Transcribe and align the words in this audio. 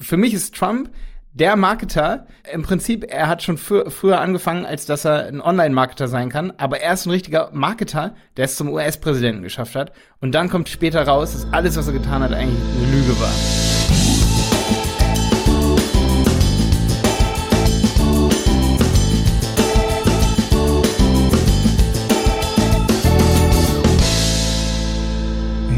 für 0.00 0.16
mich 0.16 0.34
ist 0.34 0.54
Trump 0.54 0.90
der 1.32 1.54
Marketer, 1.54 2.26
im 2.52 2.62
Prinzip, 2.62 3.06
er 3.08 3.28
hat 3.28 3.42
schon 3.42 3.56
frü 3.56 3.88
früher 3.88 4.20
angefangen, 4.20 4.66
als 4.66 4.86
dass 4.86 5.04
er 5.04 5.26
ein 5.26 5.40
Online-Marketer 5.40 6.08
sein 6.08 6.28
kann, 6.28 6.52
aber 6.56 6.80
er 6.80 6.94
ist 6.94 7.06
ein 7.06 7.10
richtiger 7.10 7.50
Marketer, 7.52 8.16
der 8.36 8.46
es 8.46 8.56
zum 8.56 8.68
US-Präsidenten 8.68 9.42
geschafft 9.42 9.76
hat. 9.76 9.92
Und 10.20 10.34
dann 10.34 10.48
kommt 10.48 10.68
später 10.68 11.06
raus, 11.06 11.32
dass 11.32 11.52
alles, 11.52 11.76
was 11.76 11.86
er 11.86 11.92
getan 11.92 12.22
hat, 12.22 12.32
eigentlich 12.32 12.58
eine 12.76 12.96
Lüge 12.96 13.20
war. 13.20 13.69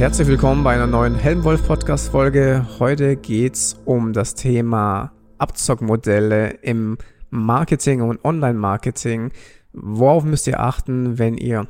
Herzlich 0.02 0.26
willkommen 0.26 0.64
bei 0.64 0.74
einer 0.74 0.88
neuen 0.88 1.14
Helmwolf 1.14 1.64
Podcast 1.64 2.08
Folge. 2.08 2.66
Heute 2.80 3.14
geht's 3.14 3.78
um 3.84 4.12
das 4.12 4.34
Thema 4.34 5.12
Abzockmodelle 5.38 6.54
im 6.62 6.98
Marketing 7.30 8.02
und 8.02 8.24
Online-Marketing. 8.24 9.30
Worauf 9.72 10.24
müsst 10.24 10.48
ihr 10.48 10.58
achten, 10.58 11.20
wenn 11.20 11.36
ihr 11.36 11.68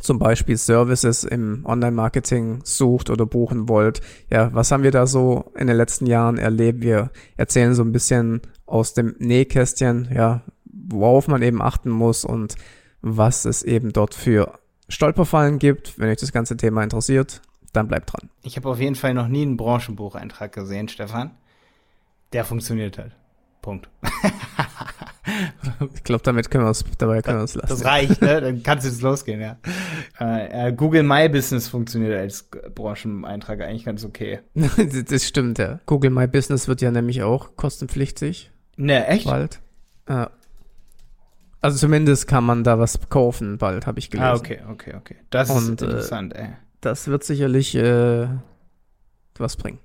zum 0.00 0.18
Beispiel 0.18 0.56
Services 0.56 1.22
im 1.22 1.64
Online-Marketing 1.64 2.58
sucht 2.64 3.08
oder 3.08 3.24
buchen 3.24 3.68
wollt? 3.68 4.00
Ja, 4.30 4.52
was 4.52 4.72
haben 4.72 4.82
wir 4.82 4.90
da 4.90 5.06
so 5.06 5.52
in 5.56 5.68
den 5.68 5.76
letzten 5.76 6.06
Jahren 6.06 6.38
erlebt? 6.38 6.82
Wir 6.82 7.12
erzählen 7.36 7.76
so 7.76 7.84
ein 7.84 7.92
bisschen 7.92 8.40
aus 8.66 8.94
dem 8.94 9.14
Nähkästchen, 9.20 10.08
ja, 10.12 10.42
worauf 10.64 11.28
man 11.28 11.40
eben 11.40 11.62
achten 11.62 11.90
muss 11.90 12.24
und 12.24 12.56
was 13.00 13.44
es 13.44 13.62
eben 13.62 13.92
dort 13.92 14.16
für 14.16 14.58
Stolperfallen 14.88 15.60
gibt. 15.60 16.00
Wenn 16.00 16.08
euch 16.08 16.18
das 16.18 16.32
ganze 16.32 16.56
Thema 16.56 16.82
interessiert, 16.82 17.42
dann 17.72 17.88
bleibt 17.88 18.12
dran. 18.12 18.30
Ich 18.42 18.56
habe 18.56 18.68
auf 18.68 18.80
jeden 18.80 18.94
Fall 18.94 19.14
noch 19.14 19.28
nie 19.28 19.42
einen 19.42 19.56
Branchenbucheintrag 19.56 20.52
gesehen, 20.52 20.88
Stefan. 20.88 21.32
Der 22.32 22.44
funktioniert 22.44 22.98
halt. 22.98 23.12
Punkt. 23.62 23.88
ich 25.94 26.02
glaube, 26.02 26.22
damit 26.22 26.50
können 26.50 26.64
wir 26.64 26.68
uns, 26.68 26.84
dabei 26.98 27.20
können 27.22 27.38
wir 27.38 27.42
uns 27.42 27.54
lassen. 27.54 27.68
Das 27.68 27.84
reicht, 27.84 28.22
ne? 28.22 28.40
Dann 28.40 28.62
kannst 28.62 28.86
du 28.86 28.90
jetzt 28.90 29.02
losgehen, 29.02 29.40
ja. 29.40 29.58
Äh, 30.18 30.68
äh, 30.68 30.72
Google 30.72 31.02
My 31.02 31.28
Business 31.28 31.68
funktioniert 31.68 32.18
als 32.18 32.48
Brancheneintrag 32.74 33.60
eigentlich 33.60 33.84
ganz 33.84 34.04
okay. 34.04 34.40
das 34.54 35.26
stimmt, 35.26 35.58
ja. 35.58 35.80
Google 35.86 36.10
My 36.10 36.26
Business 36.26 36.68
wird 36.68 36.80
ja 36.80 36.90
nämlich 36.90 37.22
auch 37.22 37.56
kostenpflichtig. 37.56 38.50
Ne, 38.76 39.06
echt? 39.06 39.26
Bald. 39.26 39.60
Äh, 40.06 40.26
also 41.60 41.76
zumindest 41.76 42.26
kann 42.26 42.44
man 42.44 42.64
da 42.64 42.78
was 42.78 42.98
kaufen, 43.10 43.58
bald, 43.58 43.86
habe 43.86 43.98
ich 43.98 44.10
gelesen. 44.10 44.30
Ah, 44.30 44.34
okay, 44.34 44.60
okay, 44.70 44.94
okay. 44.96 45.16
Das 45.28 45.50
Und, 45.50 45.74
ist 45.74 45.82
äh, 45.82 45.84
interessant, 45.84 46.34
äh, 46.34 46.42
ey. 46.42 46.48
Das 46.80 47.08
wird 47.08 47.24
sicherlich 47.24 47.74
äh, 47.74 48.26
was 49.36 49.56
bringen. 49.56 49.78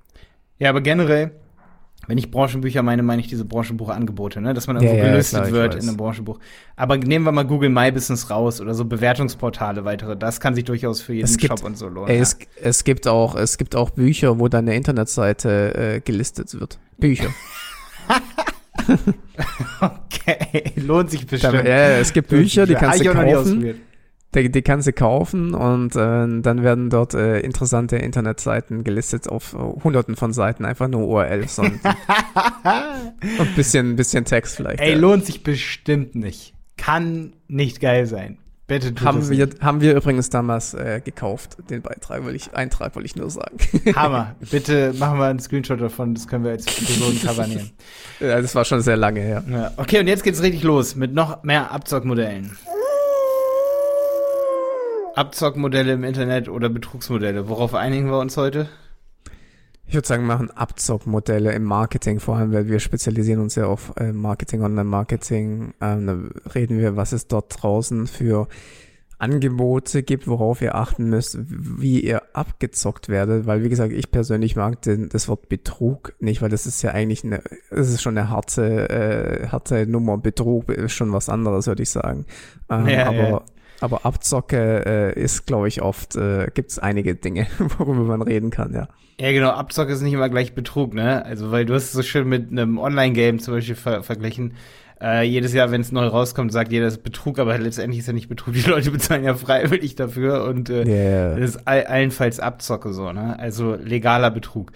Ja, 0.58 0.70
aber 0.70 0.80
generell, 0.80 1.32
wenn 2.06 2.16
ich 2.16 2.30
Branchenbücher 2.30 2.82
meine, 2.82 3.02
meine 3.02 3.20
ich 3.20 3.28
diese 3.28 3.44
Branchenbuchangebote, 3.44 4.40
ne? 4.40 4.54
dass 4.54 4.66
man 4.66 4.76
irgendwo 4.76 4.96
ja, 4.96 5.10
gelistet 5.10 5.40
ja, 5.40 5.46
klar, 5.46 5.60
wird 5.60 5.74
in 5.74 5.88
einem 5.88 5.96
Branchenbuch. 5.96 6.38
Aber 6.76 6.96
nehmen 6.96 7.24
wir 7.24 7.32
mal 7.32 7.44
Google 7.44 7.68
My 7.68 7.92
Business 7.92 8.30
raus 8.30 8.60
oder 8.60 8.72
so 8.74 8.84
Bewertungsportale 8.84 9.84
weitere. 9.84 10.16
Das 10.16 10.40
kann 10.40 10.54
sich 10.54 10.64
durchaus 10.64 11.02
für 11.02 11.12
jeden 11.12 11.36
gibt, 11.36 11.58
Shop 11.58 11.64
und 11.64 11.76
so 11.76 11.88
lohnen. 11.88 12.08
Ey, 12.08 12.16
ja. 12.16 12.22
es, 12.22 12.38
es, 12.62 12.84
gibt 12.84 13.06
auch, 13.06 13.34
es 13.34 13.58
gibt 13.58 13.76
auch 13.76 13.90
Bücher, 13.90 14.38
wo 14.38 14.48
deine 14.48 14.74
Internetseite 14.74 15.96
äh, 15.96 16.00
gelistet 16.00 16.58
wird. 16.58 16.78
Bücher. 16.96 17.28
okay, 19.80 20.72
lohnt 20.76 21.10
sich 21.10 21.26
bestimmt. 21.26 21.64
Ja, 21.64 21.98
es 21.98 22.12
gibt 22.12 22.28
Bücher, 22.28 22.66
die 22.66 22.74
kannst 22.74 23.04
du 23.04 23.12
kaufen 23.12 23.80
die, 24.42 24.50
die 24.50 24.62
kannst 24.62 24.86
du 24.86 24.92
kaufen 24.92 25.54
und 25.54 25.96
äh, 25.96 25.98
dann 26.40 26.62
werden 26.62 26.90
dort 26.90 27.14
äh, 27.14 27.40
interessante 27.40 27.96
Internetseiten 27.96 28.84
gelistet 28.84 29.28
auf 29.28 29.54
uh, 29.54 29.82
hunderten 29.82 30.16
von 30.16 30.32
Seiten, 30.32 30.64
einfach 30.64 30.88
nur 30.88 31.06
URLs 31.08 31.58
und, 31.58 31.80
ein 32.64 33.54
bisschen, 33.56 33.96
bisschen 33.96 34.24
Text 34.24 34.56
vielleicht. 34.56 34.80
Ey, 34.80 34.92
ja. 34.92 34.98
lohnt 34.98 35.24
sich 35.24 35.42
bestimmt 35.42 36.14
nicht. 36.14 36.54
Kann 36.76 37.32
nicht 37.48 37.80
geil 37.80 38.06
sein. 38.06 38.38
Bitte 38.66 38.92
tut 38.92 39.06
haben 39.06 39.30
wir, 39.30 39.46
nicht. 39.46 39.62
haben 39.62 39.80
wir 39.80 39.94
übrigens 39.94 40.28
damals 40.28 40.74
äh, 40.74 41.00
gekauft, 41.02 41.56
den 41.70 41.82
Beitrag, 41.82 42.26
will 42.26 42.34
ich, 42.34 42.52
Eintrag, 42.52 42.96
wollte 42.96 43.06
ich 43.06 43.14
nur 43.14 43.30
sagen. 43.30 43.56
Hammer. 43.94 44.34
Bitte 44.50 44.92
machen 44.98 45.18
wir 45.18 45.26
einen 45.26 45.38
Screenshot 45.38 45.80
davon, 45.80 46.14
das 46.14 46.26
können 46.26 46.42
wir 46.42 46.50
als 46.50 46.66
Episodencover 46.66 47.46
nehmen. 47.46 47.70
Ja, 48.18 48.40
das 48.40 48.56
war 48.56 48.64
schon 48.64 48.80
sehr 48.80 48.96
lange 48.96 49.20
her. 49.20 49.44
Ja. 49.48 49.70
Okay, 49.76 50.00
und 50.00 50.08
jetzt 50.08 50.24
geht's 50.24 50.42
richtig 50.42 50.64
los 50.64 50.96
mit 50.96 51.14
noch 51.14 51.44
mehr 51.44 51.70
Abzockmodellen. 51.70 52.56
Abzockmodelle 55.16 55.92
im 55.92 56.04
Internet 56.04 56.48
oder 56.48 56.68
Betrugsmodelle. 56.68 57.48
Worauf 57.48 57.74
einigen 57.74 58.10
wir 58.10 58.18
uns 58.18 58.36
heute? 58.36 58.68
Ich 59.86 59.94
würde 59.94 60.06
sagen, 60.06 60.24
wir 60.24 60.34
machen 60.34 60.50
Abzockmodelle 60.50 61.52
im 61.52 61.62
Marketing, 61.62 62.18
vor 62.20 62.36
allem, 62.36 62.52
weil 62.52 62.68
wir 62.68 62.80
spezialisieren 62.80 63.40
uns 63.40 63.54
ja 63.54 63.66
auf 63.66 63.92
äh, 63.96 64.12
Marketing, 64.12 64.62
Online-Marketing. 64.62 65.74
Ähm, 65.80 66.06
da 66.06 66.50
reden 66.50 66.78
wir, 66.78 66.96
was 66.96 67.12
es 67.12 67.28
dort 67.28 67.62
draußen 67.62 68.06
für 68.08 68.48
Angebote 69.18 70.02
gibt, 70.02 70.26
worauf 70.28 70.60
ihr 70.60 70.74
achten 70.74 71.08
müsst, 71.08 71.38
wie 71.48 72.00
ihr 72.00 72.22
abgezockt 72.34 73.08
werdet, 73.08 73.46
weil 73.46 73.62
wie 73.62 73.70
gesagt, 73.70 73.92
ich 73.92 74.10
persönlich 74.10 74.56
mag 74.56 74.82
den, 74.82 75.08
das 75.08 75.28
Wort 75.28 75.48
Betrug 75.48 76.14
nicht, 76.18 76.42
weil 76.42 76.50
das 76.50 76.66
ist 76.66 76.82
ja 76.82 76.90
eigentlich 76.90 77.24
eine, 77.24 77.40
das 77.70 77.88
ist 77.88 78.02
schon 78.02 78.18
eine 78.18 78.28
harte, 78.28 78.90
äh, 78.90 79.48
harte 79.48 79.86
Nummer. 79.86 80.18
Betrug 80.18 80.68
ist 80.68 80.92
schon 80.92 81.12
was 81.12 81.30
anderes, 81.30 81.66
würde 81.66 81.82
ich 81.82 81.90
sagen. 81.90 82.26
Ähm, 82.68 82.88
ja, 82.88 83.06
aber 83.06 83.16
ja. 83.16 83.42
Aber 83.80 84.04
Abzocke 84.04 84.84
äh, 84.86 85.20
ist, 85.20 85.46
glaube 85.46 85.68
ich, 85.68 85.82
oft, 85.82 86.16
äh, 86.16 86.48
gibt 86.54 86.70
es 86.70 86.78
einige 86.78 87.14
Dinge, 87.14 87.46
worüber 87.78 88.04
man 88.04 88.22
reden 88.22 88.50
kann, 88.50 88.72
ja. 88.72 88.88
Ja, 89.18 89.32
genau, 89.32 89.50
Abzocke 89.50 89.92
ist 89.92 90.02
nicht 90.02 90.12
immer 90.12 90.28
gleich 90.28 90.54
Betrug, 90.54 90.92
ne? 90.92 91.24
Also, 91.24 91.50
weil 91.50 91.64
du 91.64 91.74
hast 91.74 91.84
es 91.84 91.92
so 91.92 92.02
schön 92.02 92.28
mit 92.28 92.50
einem 92.50 92.78
Online-Game 92.78 93.38
zum 93.38 93.54
Beispiel 93.54 93.74
ver 93.74 94.02
verglichen. 94.02 94.54
Äh, 95.00 95.24
jedes 95.24 95.52
Jahr, 95.52 95.70
wenn 95.70 95.82
es 95.82 95.92
neu 95.92 96.06
rauskommt, 96.06 96.52
sagt 96.52 96.72
jeder, 96.72 96.86
das 96.86 96.94
ist 96.94 97.02
Betrug, 97.02 97.38
aber 97.38 97.56
letztendlich 97.58 98.00
ist 98.00 98.06
ja 98.06 98.12
nicht 98.12 98.28
Betrug. 98.28 98.54
Die 98.54 98.62
Leute 98.62 98.90
bezahlen 98.90 99.24
ja 99.24 99.34
freiwillig 99.34 99.94
dafür 99.94 100.44
und 100.44 100.70
äh, 100.70 100.84
yeah. 100.86 101.38
das 101.38 101.50
ist 101.50 101.68
all 101.68 101.84
allenfalls 101.84 102.40
Abzocke 102.40 102.92
so, 102.92 103.12
ne? 103.12 103.38
Also 103.38 103.74
legaler 103.74 104.30
Betrug. 104.30 104.72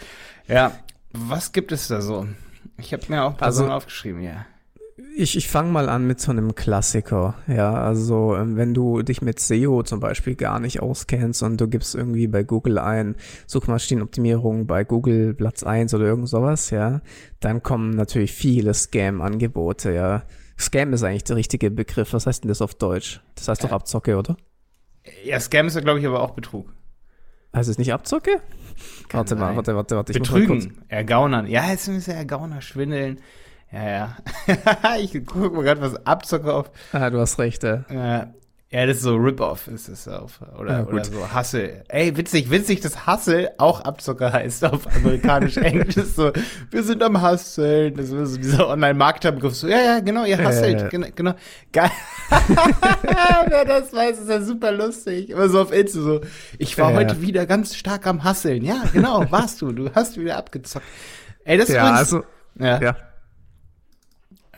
Ja, 0.46 0.72
was 1.12 1.52
gibt 1.52 1.72
es 1.72 1.88
da 1.88 2.00
so? 2.00 2.26
Ich 2.76 2.92
habe 2.92 3.02
mir 3.08 3.24
auch 3.24 3.30
ein 3.30 3.36
paar 3.36 3.46
also, 3.46 3.62
Sachen 3.62 3.72
aufgeschrieben, 3.72 4.22
ja. 4.22 4.46
Ich, 5.20 5.36
ich 5.36 5.48
fange 5.48 5.70
mal 5.70 5.90
an 5.90 6.06
mit 6.06 6.18
so 6.18 6.30
einem 6.30 6.54
Klassiker. 6.54 7.34
Ja, 7.46 7.74
also 7.74 8.34
ähm, 8.36 8.56
wenn 8.56 8.72
du 8.72 9.02
dich 9.02 9.20
mit 9.20 9.38
SEO 9.38 9.82
zum 9.82 10.00
Beispiel 10.00 10.34
gar 10.34 10.60
nicht 10.60 10.80
auskennst 10.80 11.42
und 11.42 11.60
du 11.60 11.68
gibst 11.68 11.94
irgendwie 11.94 12.26
bei 12.26 12.42
Google 12.42 12.78
ein 12.78 13.16
Suchmaschinenoptimierung 13.46 14.66
bei 14.66 14.82
Google 14.82 15.34
Platz 15.34 15.62
1 15.62 15.92
oder 15.92 16.06
irgend 16.06 16.30
sowas, 16.30 16.70
ja, 16.70 17.02
dann 17.38 17.62
kommen 17.62 17.90
natürlich 17.90 18.32
viele 18.32 18.72
Scam-Angebote, 18.72 19.92
ja. 19.92 20.22
Scam 20.58 20.94
ist 20.94 21.02
eigentlich 21.02 21.24
der 21.24 21.36
richtige 21.36 21.70
Begriff. 21.70 22.14
Was 22.14 22.26
heißt 22.26 22.44
denn 22.44 22.48
das 22.48 22.62
auf 22.62 22.74
Deutsch? 22.74 23.20
Das 23.34 23.48
heißt 23.48 23.62
doch 23.62 23.72
Abzocke, 23.72 24.16
oder? 24.16 24.38
Ja, 25.22 25.38
Scam 25.38 25.66
ist 25.66 25.74
ja, 25.74 25.82
glaube 25.82 26.00
ich, 26.00 26.06
aber 26.06 26.22
auch 26.22 26.30
Betrug. 26.30 26.72
Heißt 27.54 27.68
es 27.68 27.76
nicht 27.76 27.92
Abzocke? 27.92 28.40
Kann 29.08 29.18
warte 29.18 29.30
sein. 29.30 29.38
mal, 29.38 29.54
warte, 29.54 29.76
warte, 29.76 29.96
warte. 29.96 30.12
Ich 30.12 30.18
Betrügen, 30.18 30.78
ergaunern. 30.88 31.46
Ja, 31.46 31.70
jetzt 31.70 31.88
müssen 31.88 32.06
wir 32.06 32.14
ergaunern, 32.14 32.62
schwindeln. 32.62 33.20
Ja, 33.72 33.88
ja. 33.88 34.16
ich 35.00 35.26
gucke 35.26 35.50
mal 35.50 35.62
gerade 35.62 35.80
was 35.80 36.06
Abzocke 36.06 36.52
auf. 36.52 36.70
Ah, 36.92 37.10
du 37.10 37.20
hast 37.20 37.38
recht, 37.38 37.62
ja. 37.62 37.84
Äh, 37.88 38.26
ja, 38.72 38.86
das 38.86 38.98
ist 38.98 39.02
so 39.02 39.16
Rip-Off, 39.16 39.66
ist 39.66 39.88
es 39.88 40.06
auf. 40.06 40.38
Oder, 40.56 40.78
ja, 40.78 40.86
oder 40.86 41.04
so 41.04 41.34
Hustle. 41.34 41.82
Ey, 41.88 42.16
witzig, 42.16 42.52
witzig, 42.52 42.80
dass 42.80 43.04
Hustle 43.04 43.52
auch 43.58 43.80
Abzocker 43.80 44.32
heißt 44.32 44.64
auf 44.64 44.86
amerikanisch-englisch. 44.94 45.96
so, 46.14 46.30
wir 46.70 46.82
sind 46.84 47.02
am 47.02 47.20
Hustlen. 47.20 47.96
Das 47.96 48.10
ist 48.10 48.32
so 48.32 48.36
dieser 48.36 48.68
Online-Marketer-Begriff. 48.68 49.56
So, 49.56 49.66
ja, 49.66 49.78
ja, 49.80 49.98
genau, 49.98 50.24
ihr. 50.24 50.40
Ja, 50.40 50.66
ja. 50.66 50.86
Genau, 50.86 51.08
genau. 51.16 51.34
Geil. 51.72 51.90
Wer 53.48 53.64
das 53.64 53.92
weiß, 53.92 54.20
ist 54.20 54.28
ja 54.28 54.40
super 54.40 54.70
lustig. 54.70 55.30
Immer 55.30 55.48
so 55.48 55.62
auf 55.62 55.72
Insta 55.72 56.00
so, 56.00 56.20
ich 56.56 56.78
war 56.78 56.94
heute 56.94 57.20
wieder 57.22 57.46
ganz 57.46 57.74
stark 57.74 58.06
am 58.06 58.22
Hustlen. 58.22 58.64
Ja, 58.64 58.84
genau, 58.92 59.28
warst 59.30 59.62
du. 59.62 59.72
Du 59.72 59.92
hast 59.92 60.16
wieder 60.16 60.36
abgezockt. 60.36 60.86
Ey, 61.44 61.58
das 61.58 61.70
ist 61.70 61.74
ja, 61.74 61.90
also, 61.90 62.22
ja. 62.56 62.80
ja. 62.80 62.96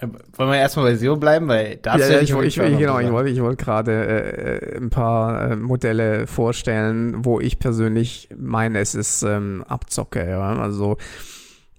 Wollen 0.03 0.51
wir 0.51 0.59
erstmal 0.59 0.91
bei 0.91 0.97
SEO 0.97 1.17
bleiben, 1.17 1.49
weil 1.49 1.77
da 1.77 1.97
ja, 1.97 2.09
ja, 2.09 2.21
ich, 2.21 2.31
ich, 2.31 2.59
ich, 2.59 2.79
genau, 2.79 2.99
ich 2.99 3.11
wollte, 3.11 3.31
ich 3.31 3.41
wollte 3.41 3.65
gerade 3.65 3.93
äh, 3.93 4.77
ein 4.77 4.91
paar 4.91 5.53
äh, 5.53 5.57
Modelle 5.57 6.27
vorstellen, 6.27 7.25
wo 7.25 7.39
ich 7.39 7.59
persönlich 7.59 8.29
meine, 8.37 8.81
es 8.81 8.95
ist 8.95 9.23
ähm, 9.23 9.65
Abzocke. 9.69 10.29
Ja? 10.29 10.57
Also 10.57 10.97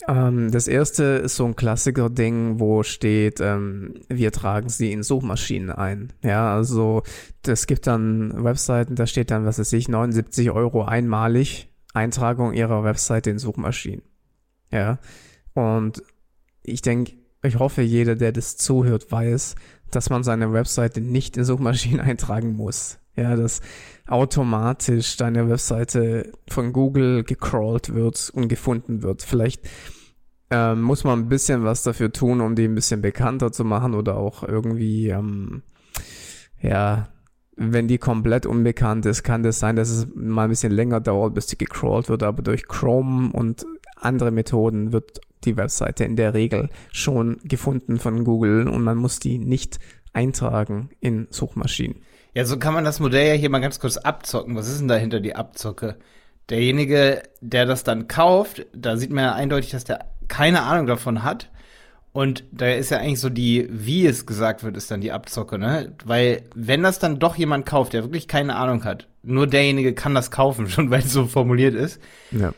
ähm, 0.07 0.51
das 0.51 0.67
erste 0.67 1.03
ist 1.03 1.35
so 1.35 1.45
ein 1.45 1.55
Klassiker-Ding, 1.55 2.59
wo 2.59 2.83
steht, 2.83 3.39
ähm, 3.41 3.95
wir 4.09 4.31
tragen 4.31 4.69
sie 4.69 4.91
in 4.91 5.03
Suchmaschinen 5.03 5.71
ein. 5.71 6.13
Ja, 6.23 6.53
also 6.53 7.03
das 7.41 7.67
gibt 7.67 7.87
dann 7.87 8.43
Webseiten, 8.43 8.95
da 8.95 9.07
steht 9.07 9.31
dann, 9.31 9.45
was 9.45 9.59
weiß 9.59 9.73
ich, 9.73 9.87
79 9.87 10.51
Euro 10.51 10.83
einmalig 10.83 11.69
Eintragung 11.93 12.53
ihrer 12.53 12.83
Webseite 12.83 13.29
in 13.29 13.39
Suchmaschinen. 13.39 14.01
Ja, 14.71 14.97
und 15.53 16.01
ich 16.63 16.81
denke, 16.81 17.13
ich 17.43 17.59
hoffe, 17.59 17.81
jeder, 17.81 18.15
der 18.15 18.31
das 18.31 18.57
zuhört, 18.57 19.11
weiß, 19.11 19.55
dass 19.91 20.09
man 20.09 20.23
seine 20.23 20.53
Webseite 20.53 21.01
nicht 21.01 21.37
in 21.37 21.43
Suchmaschinen 21.43 21.99
eintragen 22.01 22.55
muss. 22.55 22.99
Ja, 23.15 23.35
dass 23.35 23.61
automatisch 24.07 25.17
deine 25.17 25.47
Webseite 25.47 26.31
von 26.47 26.73
Google 26.73 27.23
gecrawlt 27.23 27.93
wird 27.93 28.31
und 28.33 28.47
gefunden 28.47 29.03
wird. 29.03 29.21
Vielleicht 29.21 29.61
ähm, 30.49 30.81
muss 30.81 31.03
man 31.03 31.19
ein 31.19 31.29
bisschen 31.29 31.63
was 31.63 31.83
dafür 31.83 32.11
tun, 32.11 32.41
um 32.41 32.55
die 32.55 32.65
ein 32.65 32.75
bisschen 32.75 33.01
bekannter 33.01 33.51
zu 33.51 33.63
machen 33.65 33.93
oder 33.93 34.17
auch 34.17 34.43
irgendwie, 34.43 35.09
ähm, 35.09 35.61
ja, 36.59 37.09
wenn 37.55 37.87
die 37.87 37.99
komplett 37.99 38.47
unbekannt 38.47 39.05
ist, 39.05 39.23
kann 39.23 39.43
das 39.43 39.59
sein, 39.59 39.75
dass 39.75 39.89
es 39.89 40.07
mal 40.15 40.45
ein 40.45 40.49
bisschen 40.49 40.71
länger 40.71 40.99
dauert, 40.99 41.35
bis 41.35 41.45
die 41.45 41.57
gecrawlt 41.57 42.09
wird, 42.09 42.23
aber 42.23 42.41
durch 42.41 42.67
Chrome 42.67 43.31
und 43.31 43.65
andere 43.95 44.31
Methoden 44.31 44.91
wird 44.91 45.21
die 45.45 45.57
Webseite 45.57 46.03
in 46.03 46.15
der 46.15 46.33
Regel 46.33 46.69
schon 46.91 47.39
gefunden 47.43 47.99
von 47.99 48.23
Google 48.23 48.67
und 48.67 48.83
man 48.83 48.97
muss 48.97 49.19
die 49.19 49.37
nicht 49.37 49.79
eintragen 50.13 50.89
in 50.99 51.27
Suchmaschinen. 51.29 52.01
Ja, 52.33 52.45
so 52.45 52.57
kann 52.57 52.73
man 52.73 52.83
das 52.83 52.99
Modell 52.99 53.27
ja 53.27 53.33
hier 53.33 53.49
mal 53.49 53.59
ganz 53.59 53.79
kurz 53.79 53.97
abzocken. 53.97 54.55
Was 54.55 54.67
ist 54.67 54.79
denn 54.79 54.87
dahinter 54.87 55.19
die 55.19 55.35
Abzocke? 55.35 55.97
Derjenige, 56.49 57.23
der 57.41 57.65
das 57.65 57.83
dann 57.83 58.07
kauft, 58.07 58.65
da 58.73 58.97
sieht 58.97 59.11
man 59.11 59.23
ja 59.23 59.33
eindeutig, 59.33 59.71
dass 59.71 59.83
der 59.83 60.07
keine 60.27 60.63
Ahnung 60.63 60.87
davon 60.87 61.23
hat. 61.23 61.49
Und 62.11 62.43
da 62.51 62.69
ist 62.69 62.91
ja 62.91 62.99
eigentlich 62.99 63.19
so 63.19 63.29
die, 63.29 63.67
wie 63.71 64.05
es 64.05 64.27
gesagt 64.27 64.63
wird, 64.63 64.77
ist 64.77 64.91
dann 64.91 65.01
die 65.01 65.11
Abzocke, 65.11 65.57
ne? 65.57 65.95
Weil, 66.05 66.43
wenn 66.53 66.83
das 66.83 66.99
dann 66.99 67.17
doch 67.17 67.35
jemand 67.35 67.65
kauft, 67.65 67.93
der 67.93 68.03
wirklich 68.03 68.27
keine 68.27 68.55
Ahnung 68.55 68.83
hat, 68.83 69.07
nur 69.23 69.47
derjenige 69.47 69.93
kann 69.93 70.13
das 70.13 70.29
kaufen, 70.29 70.67
schon 70.69 70.91
weil 70.91 70.99
es 70.99 71.11
so 71.11 71.25
formuliert 71.25 71.73
ist. 71.73 71.99
Ja. 72.31 72.53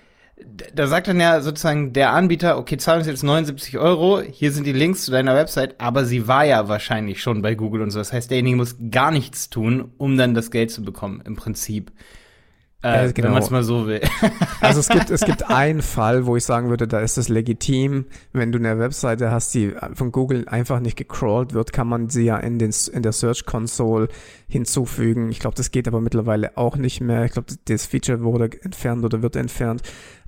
Da 0.74 0.88
sagt 0.88 1.08
dann 1.08 1.20
ja 1.20 1.40
sozusagen 1.42 1.94
der 1.94 2.12
Anbieter, 2.12 2.58
okay, 2.58 2.76
zahlen 2.76 3.00
uns 3.00 3.08
jetzt 3.08 3.24
79 3.24 3.78
Euro, 3.78 4.20
hier 4.20 4.52
sind 4.52 4.68
die 4.68 4.74
Links 4.74 5.06
zu 5.06 5.12
deiner 5.12 5.34
Website, 5.34 5.80
aber 5.80 6.04
sie 6.04 6.28
war 6.28 6.44
ja 6.44 6.68
wahrscheinlich 6.68 7.22
schon 7.22 7.42
bei 7.42 7.56
Google 7.56 7.82
und 7.82 7.92
so. 7.92 8.00
Das 8.00 8.12
heißt, 8.12 8.30
derjenige 8.30 8.58
muss 8.58 8.76
gar 8.92 9.12
nichts 9.12 9.50
tun, 9.50 9.92
um 9.98 10.18
dann 10.18 10.34
das 10.34 10.52
Geld 10.52 10.72
zu 10.72 10.84
bekommen, 10.84 11.22
im 11.26 11.38
Prinzip. 11.38 11.94
Äh, 12.86 13.14
genau. 13.14 13.28
Wenn 13.28 13.34
man 13.34 13.44
es 13.44 13.50
mal 13.50 13.64
so 13.64 13.88
will. 13.88 14.02
Also 14.62 14.80
es 14.80 14.90
gibt, 14.90 15.10
es 15.10 15.22
gibt 15.22 15.50
einen 15.50 15.82
Fall, 15.82 16.26
wo 16.26 16.36
ich 16.36 16.44
sagen 16.44 16.70
würde, 16.70 16.88
da 16.88 17.00
ist 17.00 17.18
es 17.18 17.30
legitim, 17.30 18.06
wenn 18.32 18.52
du 18.52 18.58
eine 18.58 18.80
Webseite 18.80 19.30
hast, 19.30 19.54
die 19.54 19.74
von 19.94 20.12
Google 20.12 20.48
einfach 20.48 20.80
nicht 20.80 20.96
gecrawlt 20.96 21.54
wird, 21.54 21.72
kann 21.72 21.88
man 21.88 22.10
sie 22.10 22.24
ja 22.24 22.38
in, 22.38 22.58
den, 22.58 22.72
in 22.92 23.04
der 23.04 23.12
Search 23.12 23.46
Console 23.46 24.08
hinzufügen. 24.48 25.30
Ich 25.30 25.40
glaube, 25.40 25.56
das 25.56 25.72
geht 25.72 25.88
aber 25.88 26.02
mittlerweile 26.02 26.58
auch 26.58 26.78
nicht 26.78 27.02
mehr. 27.02 27.26
Ich 27.26 27.32
glaube, 27.32 27.54
das 27.66 27.86
Feature 27.86 28.24
wurde 28.24 28.50
entfernt 28.62 29.06
oder 29.06 29.22
wird 29.22 29.36
entfernt. 29.36 29.82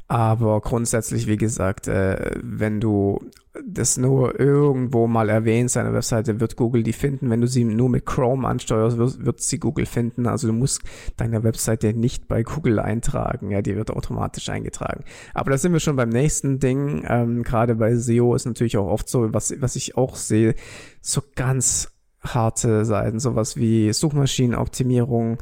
Aber 0.07 0.61
grundsätzlich, 0.61 1.27
wie 1.27 1.37
gesagt, 1.37 1.87
äh, 1.87 2.31
wenn 2.41 2.79
du 2.79 3.19
das 3.65 3.97
nur 3.97 4.39
irgendwo 4.39 5.07
mal 5.07 5.29
erwähnst, 5.29 5.75
deine 5.75 5.93
Webseite, 5.93 6.39
wird 6.39 6.55
Google 6.55 6.83
die 6.83 6.93
finden. 6.93 7.29
Wenn 7.29 7.41
du 7.41 7.47
sie 7.47 7.63
nur 7.63 7.89
mit 7.89 8.05
Chrome 8.05 8.47
ansteuerst, 8.47 8.97
wird, 8.97 9.25
wird 9.25 9.41
sie 9.41 9.59
Google 9.59 9.85
finden. 9.85 10.27
Also 10.27 10.47
du 10.47 10.53
musst 10.53 10.81
deine 11.17 11.43
Webseite 11.43 11.93
nicht 11.93 12.27
bei 12.27 12.43
Google 12.43 12.79
eintragen. 12.79 13.51
Ja, 13.51 13.61
die 13.61 13.75
wird 13.75 13.91
automatisch 13.91 14.49
eingetragen. 14.49 15.03
Aber 15.33 15.51
da 15.51 15.57
sind 15.57 15.73
wir 15.73 15.79
schon 15.79 15.95
beim 15.95 16.09
nächsten 16.09 16.59
Ding. 16.59 17.03
Ähm, 17.07 17.43
Gerade 17.43 17.75
bei 17.75 17.95
SEO 17.95 18.35
ist 18.35 18.45
natürlich 18.45 18.77
auch 18.77 18.87
oft 18.87 19.09
so, 19.09 19.33
was, 19.33 19.53
was 19.59 19.75
ich 19.75 19.97
auch 19.97 20.15
sehe, 20.15 20.55
so 21.01 21.21
ganz 21.35 21.91
harte 22.21 22.85
Seiten, 22.85 23.19
sowas 23.19 23.57
wie 23.57 23.91
Suchmaschinenoptimierung, 23.93 25.37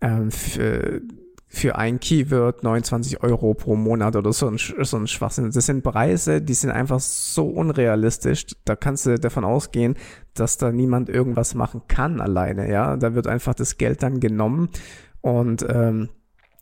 ähm, 0.00 0.30
für, 1.54 1.76
ein 1.76 2.00
Keyword 2.00 2.64
29 2.64 3.22
Euro 3.22 3.52
pro 3.54 3.76
Monat 3.76 4.16
oder 4.16 4.32
so 4.32 4.48
ein, 4.48 4.58
so 4.58 4.96
ein 4.96 5.06
Schwachsinn. 5.06 5.50
Das 5.50 5.66
sind 5.66 5.82
Preise, 5.82 6.40
die 6.40 6.54
sind 6.54 6.70
einfach 6.70 7.00
so 7.00 7.46
unrealistisch. 7.46 8.46
Da 8.64 8.74
kannst 8.74 9.06
du 9.06 9.18
davon 9.18 9.44
ausgehen, 9.44 9.96
dass 10.34 10.56
da 10.56 10.72
niemand 10.72 11.10
irgendwas 11.10 11.54
machen 11.54 11.82
kann 11.88 12.20
alleine. 12.20 12.70
Ja, 12.70 12.96
da 12.96 13.14
wird 13.14 13.26
einfach 13.26 13.54
das 13.54 13.76
Geld 13.76 14.02
dann 14.02 14.18
genommen 14.18 14.70
und 15.20 15.64
ähm, 15.68 16.08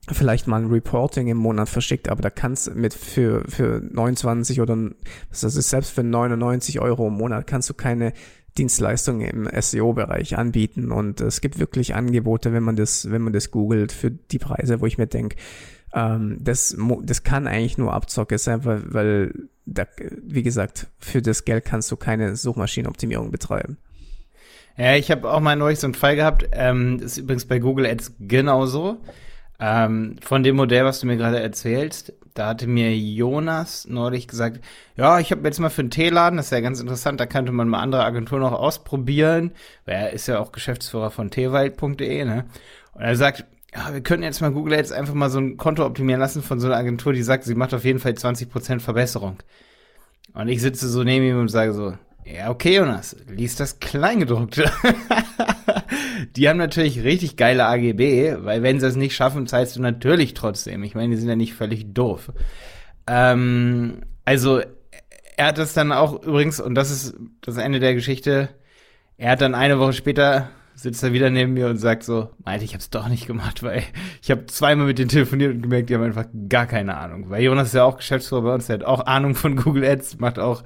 vielleicht 0.08 0.46
mal 0.46 0.60
ein 0.60 0.70
Reporting 0.70 1.28
im 1.28 1.36
Monat 1.36 1.68
verschickt, 1.68 2.08
aber 2.08 2.22
da 2.22 2.30
kannst 2.30 2.74
mit 2.74 2.94
für, 2.94 3.44
für 3.48 3.80
29 3.80 4.60
oder 4.60 4.76
das 5.28 5.44
ist 5.44 5.70
selbst 5.70 5.92
für 5.92 6.02
99 6.02 6.80
Euro 6.80 7.08
im 7.08 7.14
Monat 7.14 7.46
kannst 7.46 7.70
du 7.70 7.74
keine 7.74 8.12
Dienstleistungen 8.58 9.22
im 9.28 9.48
SEO-Bereich 9.60 10.36
anbieten. 10.36 10.90
Und 10.90 11.20
es 11.20 11.40
gibt 11.40 11.58
wirklich 11.58 11.94
Angebote, 11.94 12.52
wenn 12.52 12.62
man 12.62 12.76
das, 12.76 13.10
wenn 13.10 13.22
man 13.22 13.32
das 13.32 13.50
googelt, 13.50 13.92
für 13.92 14.10
die 14.10 14.38
Preise, 14.38 14.80
wo 14.80 14.86
ich 14.86 14.98
mir 14.98 15.06
denke, 15.06 15.36
ähm, 15.92 16.38
das, 16.40 16.76
das 17.02 17.22
kann 17.22 17.46
eigentlich 17.46 17.78
nur 17.78 17.92
Abzocke 17.92 18.38
sein, 18.38 18.64
weil, 18.64 18.82
weil 18.92 19.34
da, 19.66 19.86
wie 20.22 20.42
gesagt, 20.42 20.88
für 20.98 21.22
das 21.22 21.44
Geld 21.44 21.64
kannst 21.64 21.90
du 21.90 21.96
keine 21.96 22.36
Suchmaschinenoptimierung 22.36 23.30
betreiben. 23.30 23.78
Ja, 24.76 24.94
ich 24.94 25.10
habe 25.10 25.30
auch 25.30 25.40
mal 25.40 25.56
neulich 25.56 25.78
so 25.78 25.86
einen 25.86 25.94
Fall 25.94 26.16
gehabt. 26.16 26.48
Ähm, 26.52 27.00
ist 27.00 27.18
übrigens 27.18 27.44
bei 27.44 27.58
Google 27.58 27.86
Ads 27.86 28.14
genauso. 28.20 28.98
Ähm, 29.58 30.16
von 30.22 30.42
dem 30.42 30.56
Modell, 30.56 30.84
was 30.84 31.00
du 31.00 31.06
mir 31.06 31.16
gerade 31.16 31.40
erzählst, 31.40 32.14
da 32.34 32.48
hatte 32.48 32.66
mir 32.66 32.96
Jonas 32.96 33.86
neulich 33.88 34.28
gesagt, 34.28 34.64
ja, 34.96 35.18
ich 35.18 35.30
habe 35.30 35.46
jetzt 35.46 35.60
mal 35.60 35.70
für 35.70 35.82
einen 35.82 35.90
Teeladen, 35.90 36.36
das 36.36 36.46
ist 36.46 36.52
ja 36.52 36.60
ganz 36.60 36.80
interessant, 36.80 37.20
da 37.20 37.26
könnte 37.26 37.52
man 37.52 37.68
mal 37.68 37.80
andere 37.80 38.04
Agenturen 38.04 38.42
noch 38.42 38.52
ausprobieren, 38.52 39.52
er 39.86 40.12
ist 40.12 40.26
ja 40.26 40.38
auch 40.38 40.52
Geschäftsführer 40.52 41.10
von 41.10 41.30
teewald.de, 41.30 42.24
ne? 42.24 42.44
Und 42.94 43.02
er 43.02 43.16
sagt, 43.16 43.44
ja, 43.74 43.92
wir 43.92 44.00
könnten 44.00 44.24
jetzt 44.24 44.40
mal 44.40 44.52
Google 44.52 44.74
jetzt 44.74 44.92
einfach 44.92 45.14
mal 45.14 45.30
so 45.30 45.38
ein 45.38 45.56
Konto 45.56 45.84
optimieren 45.84 46.20
lassen 46.20 46.42
von 46.42 46.60
so 46.60 46.66
einer 46.66 46.76
Agentur, 46.76 47.12
die 47.12 47.22
sagt, 47.22 47.44
sie 47.44 47.54
macht 47.54 47.74
auf 47.74 47.84
jeden 47.84 47.98
Fall 47.98 48.12
20% 48.12 48.80
Verbesserung. 48.80 49.38
Und 50.34 50.48
ich 50.48 50.60
sitze 50.60 50.88
so 50.88 51.02
neben 51.02 51.24
ihm 51.24 51.38
und 51.38 51.48
sage 51.48 51.72
so, 51.72 51.94
ja, 52.24 52.50
okay, 52.50 52.76
Jonas, 52.76 53.16
lies 53.28 53.56
das 53.56 53.80
Kleingedruckte. 53.80 54.70
die 56.36 56.48
haben 56.48 56.58
natürlich 56.58 57.02
richtig 57.02 57.36
geile 57.36 57.66
AGB, 57.66 58.36
weil 58.40 58.62
wenn 58.62 58.80
sie 58.80 58.86
es 58.86 58.96
nicht 58.96 59.14
schaffen, 59.14 59.46
zahlst 59.46 59.76
du 59.76 59.82
natürlich 59.82 60.34
trotzdem. 60.34 60.82
Ich 60.82 60.94
meine, 60.94 61.14
die 61.14 61.20
sind 61.20 61.28
ja 61.28 61.36
nicht 61.36 61.54
völlig 61.54 61.92
doof. 61.92 62.32
Ähm, 63.06 64.02
also, 64.24 64.60
er 65.36 65.46
hat 65.46 65.58
das 65.58 65.74
dann 65.74 65.92
auch 65.92 66.22
übrigens, 66.22 66.60
und 66.60 66.74
das 66.74 66.90
ist 66.90 67.14
das 67.40 67.56
Ende 67.56 67.80
der 67.80 67.94
Geschichte, 67.94 68.50
er 69.16 69.32
hat 69.32 69.40
dann 69.40 69.54
eine 69.54 69.78
Woche 69.78 69.92
später 69.92 70.50
sitzt 70.80 71.02
er 71.02 71.12
wieder 71.12 71.28
neben 71.28 71.52
mir 71.52 71.68
und 71.68 71.76
sagt 71.76 72.04
so, 72.04 72.30
meinte, 72.44 72.64
ich 72.64 72.74
hab's 72.74 72.88
doch 72.88 73.08
nicht 73.08 73.26
gemacht, 73.26 73.62
weil 73.62 73.82
ich 74.22 74.30
habe 74.30 74.46
zweimal 74.46 74.86
mit 74.86 74.98
denen 74.98 75.08
telefoniert 75.08 75.54
und 75.54 75.62
gemerkt, 75.62 75.90
die 75.90 75.94
haben 75.94 76.02
einfach 76.02 76.26
gar 76.48 76.66
keine 76.66 76.96
Ahnung. 76.96 77.28
Weil 77.28 77.42
Jonas 77.42 77.68
ist 77.68 77.74
ja 77.74 77.84
auch 77.84 77.98
Geschäftsführer 77.98 78.42
bei 78.42 78.54
uns, 78.54 78.66
der 78.66 78.78
hat 78.78 78.84
auch 78.84 79.06
Ahnung 79.06 79.34
von 79.34 79.56
Google 79.56 79.84
Ads, 79.84 80.18
macht 80.18 80.38
auch 80.38 80.64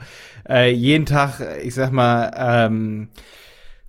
äh, 0.48 0.70
jeden 0.70 1.06
Tag, 1.06 1.40
ich 1.62 1.74
sag 1.74 1.90
mal, 1.90 2.30
ähm, 2.36 3.08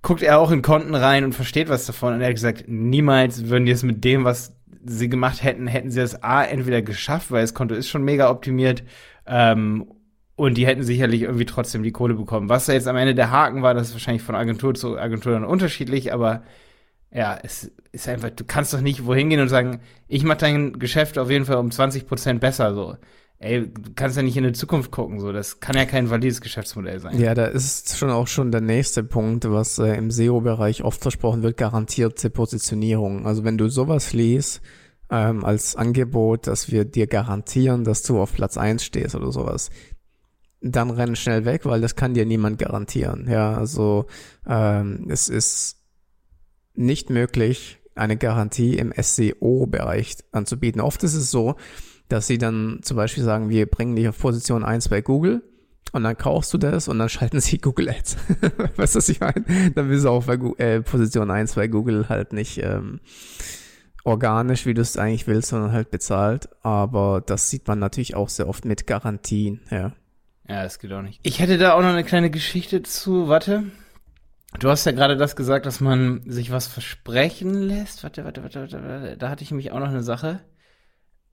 guckt 0.06 0.22
er 0.22 0.38
auch 0.38 0.52
in 0.52 0.62
Konten 0.62 0.94
rein 0.94 1.24
und 1.24 1.34
versteht 1.34 1.68
was 1.68 1.84
davon. 1.84 2.14
Und 2.14 2.20
er 2.20 2.28
hat 2.28 2.34
gesagt, 2.36 2.66
niemals 2.68 3.48
würden 3.48 3.66
die 3.66 3.72
es 3.72 3.82
mit 3.82 4.04
dem, 4.04 4.22
was 4.22 4.52
sie 4.84 5.08
gemacht 5.08 5.42
hätten, 5.42 5.66
hätten 5.66 5.90
sie 5.90 5.98
das 5.98 6.22
A 6.22 6.44
entweder 6.44 6.80
geschafft, 6.80 7.32
weil 7.32 7.40
das 7.40 7.54
Konto 7.54 7.74
ist 7.74 7.88
schon 7.88 8.04
mega 8.04 8.30
optimiert, 8.30 8.84
ähm, 9.26 9.90
und 10.36 10.56
die 10.56 10.66
hätten 10.66 10.84
sicherlich 10.84 11.22
irgendwie 11.22 11.44
trotzdem 11.44 11.82
die 11.82 11.90
Kohle 11.90 12.14
bekommen. 12.14 12.48
Was 12.48 12.66
da 12.66 12.74
jetzt 12.74 12.86
am 12.86 12.94
Ende 12.94 13.16
der 13.16 13.32
Haken 13.32 13.62
war, 13.62 13.74
das 13.74 13.88
ist 13.88 13.94
wahrscheinlich 13.94 14.22
von 14.22 14.36
Agentur 14.36 14.74
zu 14.74 14.96
Agentur 14.96 15.32
dann 15.32 15.44
unterschiedlich, 15.44 16.12
aber 16.12 16.44
ja, 17.10 17.36
es 17.42 17.72
ist 17.90 18.08
einfach, 18.08 18.30
du 18.30 18.44
kannst 18.44 18.72
doch 18.74 18.82
nicht 18.82 19.06
wohin 19.06 19.28
gehen 19.28 19.40
und 19.40 19.48
sagen, 19.48 19.80
ich 20.06 20.22
mache 20.22 20.38
dein 20.38 20.78
Geschäft 20.78 21.18
auf 21.18 21.30
jeden 21.30 21.46
Fall 21.46 21.56
um 21.56 21.72
20 21.72 22.06
Prozent 22.06 22.40
besser, 22.40 22.74
so 22.74 22.96
ey, 23.38 23.68
du 23.68 23.92
kannst 23.94 24.16
ja 24.16 24.22
nicht 24.22 24.36
in 24.36 24.44
die 24.44 24.52
Zukunft 24.52 24.90
gucken, 24.90 25.20
so. 25.20 25.32
Das 25.32 25.60
kann 25.60 25.76
ja 25.76 25.84
kein 25.84 26.10
valides 26.10 26.40
Geschäftsmodell 26.40 27.00
sein. 27.00 27.18
Ja, 27.20 27.34
da 27.34 27.46
ist 27.46 27.96
schon 27.96 28.10
auch 28.10 28.28
schon 28.28 28.50
der 28.50 28.60
nächste 28.60 29.04
Punkt, 29.04 29.50
was 29.50 29.78
äh, 29.78 29.94
im 29.96 30.10
SEO-Bereich 30.10 30.84
oft 30.84 31.00
versprochen 31.00 31.42
wird, 31.42 31.56
garantierte 31.56 32.30
Positionierung. 32.30 33.26
Also 33.26 33.44
wenn 33.44 33.58
du 33.58 33.68
sowas 33.68 34.12
liest, 34.12 34.62
ähm, 35.10 35.44
als 35.44 35.76
Angebot, 35.76 36.46
dass 36.46 36.70
wir 36.70 36.84
dir 36.84 37.06
garantieren, 37.06 37.84
dass 37.84 38.02
du 38.02 38.20
auf 38.20 38.32
Platz 38.32 38.56
eins 38.56 38.84
stehst 38.84 39.14
oder 39.14 39.30
sowas, 39.30 39.70
dann 40.60 40.90
renn 40.90 41.16
schnell 41.16 41.44
weg, 41.44 41.64
weil 41.64 41.80
das 41.80 41.94
kann 41.94 42.14
dir 42.14 42.26
niemand 42.26 42.58
garantieren. 42.58 43.28
Ja, 43.30 43.54
also 43.54 44.06
ähm, 44.46 45.06
es 45.08 45.28
ist 45.28 45.76
nicht 46.74 47.10
möglich, 47.10 47.78
eine 47.94 48.16
Garantie 48.16 48.76
im 48.76 48.92
SEO-Bereich 48.96 50.16
anzubieten. 50.32 50.80
Oft 50.80 51.02
ist 51.02 51.14
es 51.14 51.30
so, 51.30 51.56
dass 52.08 52.26
sie 52.26 52.38
dann 52.38 52.80
zum 52.82 52.96
Beispiel 52.96 53.24
sagen, 53.24 53.48
wir 53.48 53.66
bringen 53.66 53.96
dich 53.96 54.08
auf 54.08 54.18
Position 54.18 54.64
1 54.64 54.88
bei 54.88 55.00
Google 55.00 55.42
und 55.92 56.04
dann 56.04 56.16
kaufst 56.16 56.52
du 56.52 56.58
das 56.58 56.88
und 56.88 56.98
dann 56.98 57.08
schalten 57.08 57.40
sie 57.40 57.58
Google 57.58 57.90
Ads. 57.90 58.16
weißt 58.76 58.94
du, 58.94 58.98
was 58.98 59.08
ich 59.08 59.20
meine? 59.20 59.44
Dann 59.74 59.88
bist 59.88 60.04
du 60.04 60.10
auch 60.10 60.24
bei 60.24 60.34
äh, 60.58 60.82
Position 60.82 61.30
1 61.30 61.54
bei 61.54 61.68
Google 61.68 62.08
halt 62.08 62.32
nicht 62.32 62.58
ähm, 62.62 63.00
organisch, 64.04 64.66
wie 64.66 64.74
du 64.74 64.82
es 64.82 64.96
eigentlich 64.96 65.26
willst, 65.26 65.48
sondern 65.48 65.72
halt 65.72 65.90
bezahlt. 65.90 66.48
Aber 66.62 67.22
das 67.24 67.50
sieht 67.50 67.66
man 67.66 67.78
natürlich 67.78 68.14
auch 68.14 68.28
sehr 68.28 68.48
oft 68.48 68.64
mit 68.64 68.86
Garantien, 68.86 69.60
ja. 69.70 69.92
Ja, 70.48 70.62
das 70.62 70.78
geht 70.78 70.92
auch 70.92 71.02
nicht. 71.02 71.18
Ich 71.24 71.40
hätte 71.40 71.58
da 71.58 71.72
auch 71.72 71.80
noch 71.80 71.88
eine 71.88 72.04
kleine 72.04 72.30
Geschichte 72.30 72.82
zu, 72.82 73.26
warte. 73.26 73.64
Du 74.60 74.70
hast 74.70 74.86
ja 74.86 74.92
gerade 74.92 75.16
das 75.16 75.34
gesagt, 75.34 75.66
dass 75.66 75.80
man 75.80 76.22
sich 76.24 76.52
was 76.52 76.68
versprechen 76.68 77.52
lässt. 77.52 78.04
Warte, 78.04 78.24
warte, 78.24 78.42
warte, 78.42 78.60
warte, 78.60 78.82
warte. 78.82 79.16
Da 79.16 79.28
hatte 79.28 79.42
ich 79.42 79.50
nämlich 79.50 79.72
auch 79.72 79.80
noch 79.80 79.88
eine 79.88 80.04
Sache. 80.04 80.40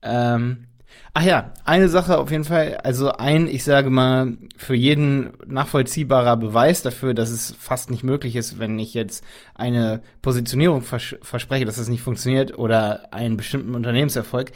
Ähm, 0.04 0.66
ach 1.14 1.24
ja, 1.24 1.52
eine 1.64 1.88
Sache 1.88 2.18
auf 2.18 2.30
jeden 2.30 2.44
Fall. 2.44 2.76
Also 2.82 3.12
ein, 3.12 3.48
ich 3.48 3.64
sage 3.64 3.90
mal, 3.90 4.36
für 4.56 4.74
jeden 4.74 5.32
nachvollziehbarer 5.46 6.36
Beweis 6.36 6.82
dafür, 6.82 7.14
dass 7.14 7.30
es 7.30 7.54
fast 7.58 7.90
nicht 7.90 8.04
möglich 8.04 8.36
ist, 8.36 8.58
wenn 8.58 8.78
ich 8.78 8.94
jetzt 8.94 9.24
eine 9.54 10.02
Positionierung 10.22 10.82
vers 10.82 11.16
verspreche, 11.22 11.64
dass 11.64 11.78
es 11.78 11.88
nicht 11.88 12.02
funktioniert 12.02 12.58
oder 12.58 13.12
einen 13.12 13.36
bestimmten 13.36 13.74
Unternehmenserfolg. 13.74 14.52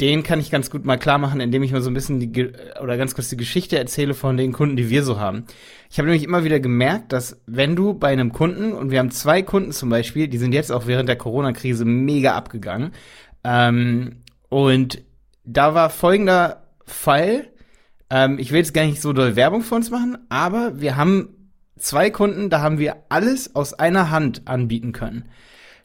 den 0.00 0.22
kann 0.22 0.40
ich 0.40 0.50
ganz 0.50 0.70
gut 0.70 0.84
mal 0.84 0.96
klar 0.96 1.18
machen, 1.18 1.40
indem 1.40 1.62
ich 1.62 1.70
mal 1.70 1.82
so 1.82 1.90
ein 1.90 1.94
bisschen 1.94 2.18
die 2.18 2.50
oder 2.82 2.96
ganz 2.96 3.14
kurz 3.14 3.28
die 3.28 3.36
Geschichte 3.36 3.78
erzähle 3.78 4.14
von 4.14 4.36
den 4.36 4.52
Kunden, 4.52 4.76
die 4.76 4.90
wir 4.90 5.02
so 5.04 5.20
haben. 5.20 5.44
Ich 5.90 5.98
habe 5.98 6.08
nämlich 6.08 6.24
immer 6.24 6.44
wieder 6.44 6.60
gemerkt, 6.60 7.12
dass 7.12 7.40
wenn 7.46 7.76
du 7.76 7.94
bei 7.94 8.08
einem 8.08 8.32
Kunden 8.32 8.72
und 8.72 8.90
wir 8.90 8.98
haben 8.98 9.10
zwei 9.10 9.42
Kunden 9.42 9.72
zum 9.72 9.90
Beispiel, 9.90 10.28
die 10.28 10.38
sind 10.38 10.54
jetzt 10.54 10.72
auch 10.72 10.86
während 10.86 11.08
der 11.08 11.16
Corona-Krise 11.16 11.84
mega 11.84 12.34
abgegangen 12.34 12.92
ähm, 13.44 14.21
und 14.52 15.02
da 15.44 15.74
war 15.74 15.88
folgender 15.88 16.64
Fall. 16.84 17.48
Ähm, 18.10 18.38
ich 18.38 18.52
will 18.52 18.58
jetzt 18.58 18.74
gar 18.74 18.84
nicht 18.84 19.00
so 19.00 19.14
doll 19.14 19.34
Werbung 19.34 19.62
für 19.62 19.76
uns 19.76 19.88
machen, 19.88 20.18
aber 20.28 20.78
wir 20.78 20.98
haben 20.98 21.50
zwei 21.78 22.10
Kunden, 22.10 22.50
da 22.50 22.60
haben 22.60 22.78
wir 22.78 22.96
alles 23.08 23.56
aus 23.56 23.72
einer 23.72 24.10
Hand 24.10 24.42
anbieten 24.44 24.92
können. 24.92 25.24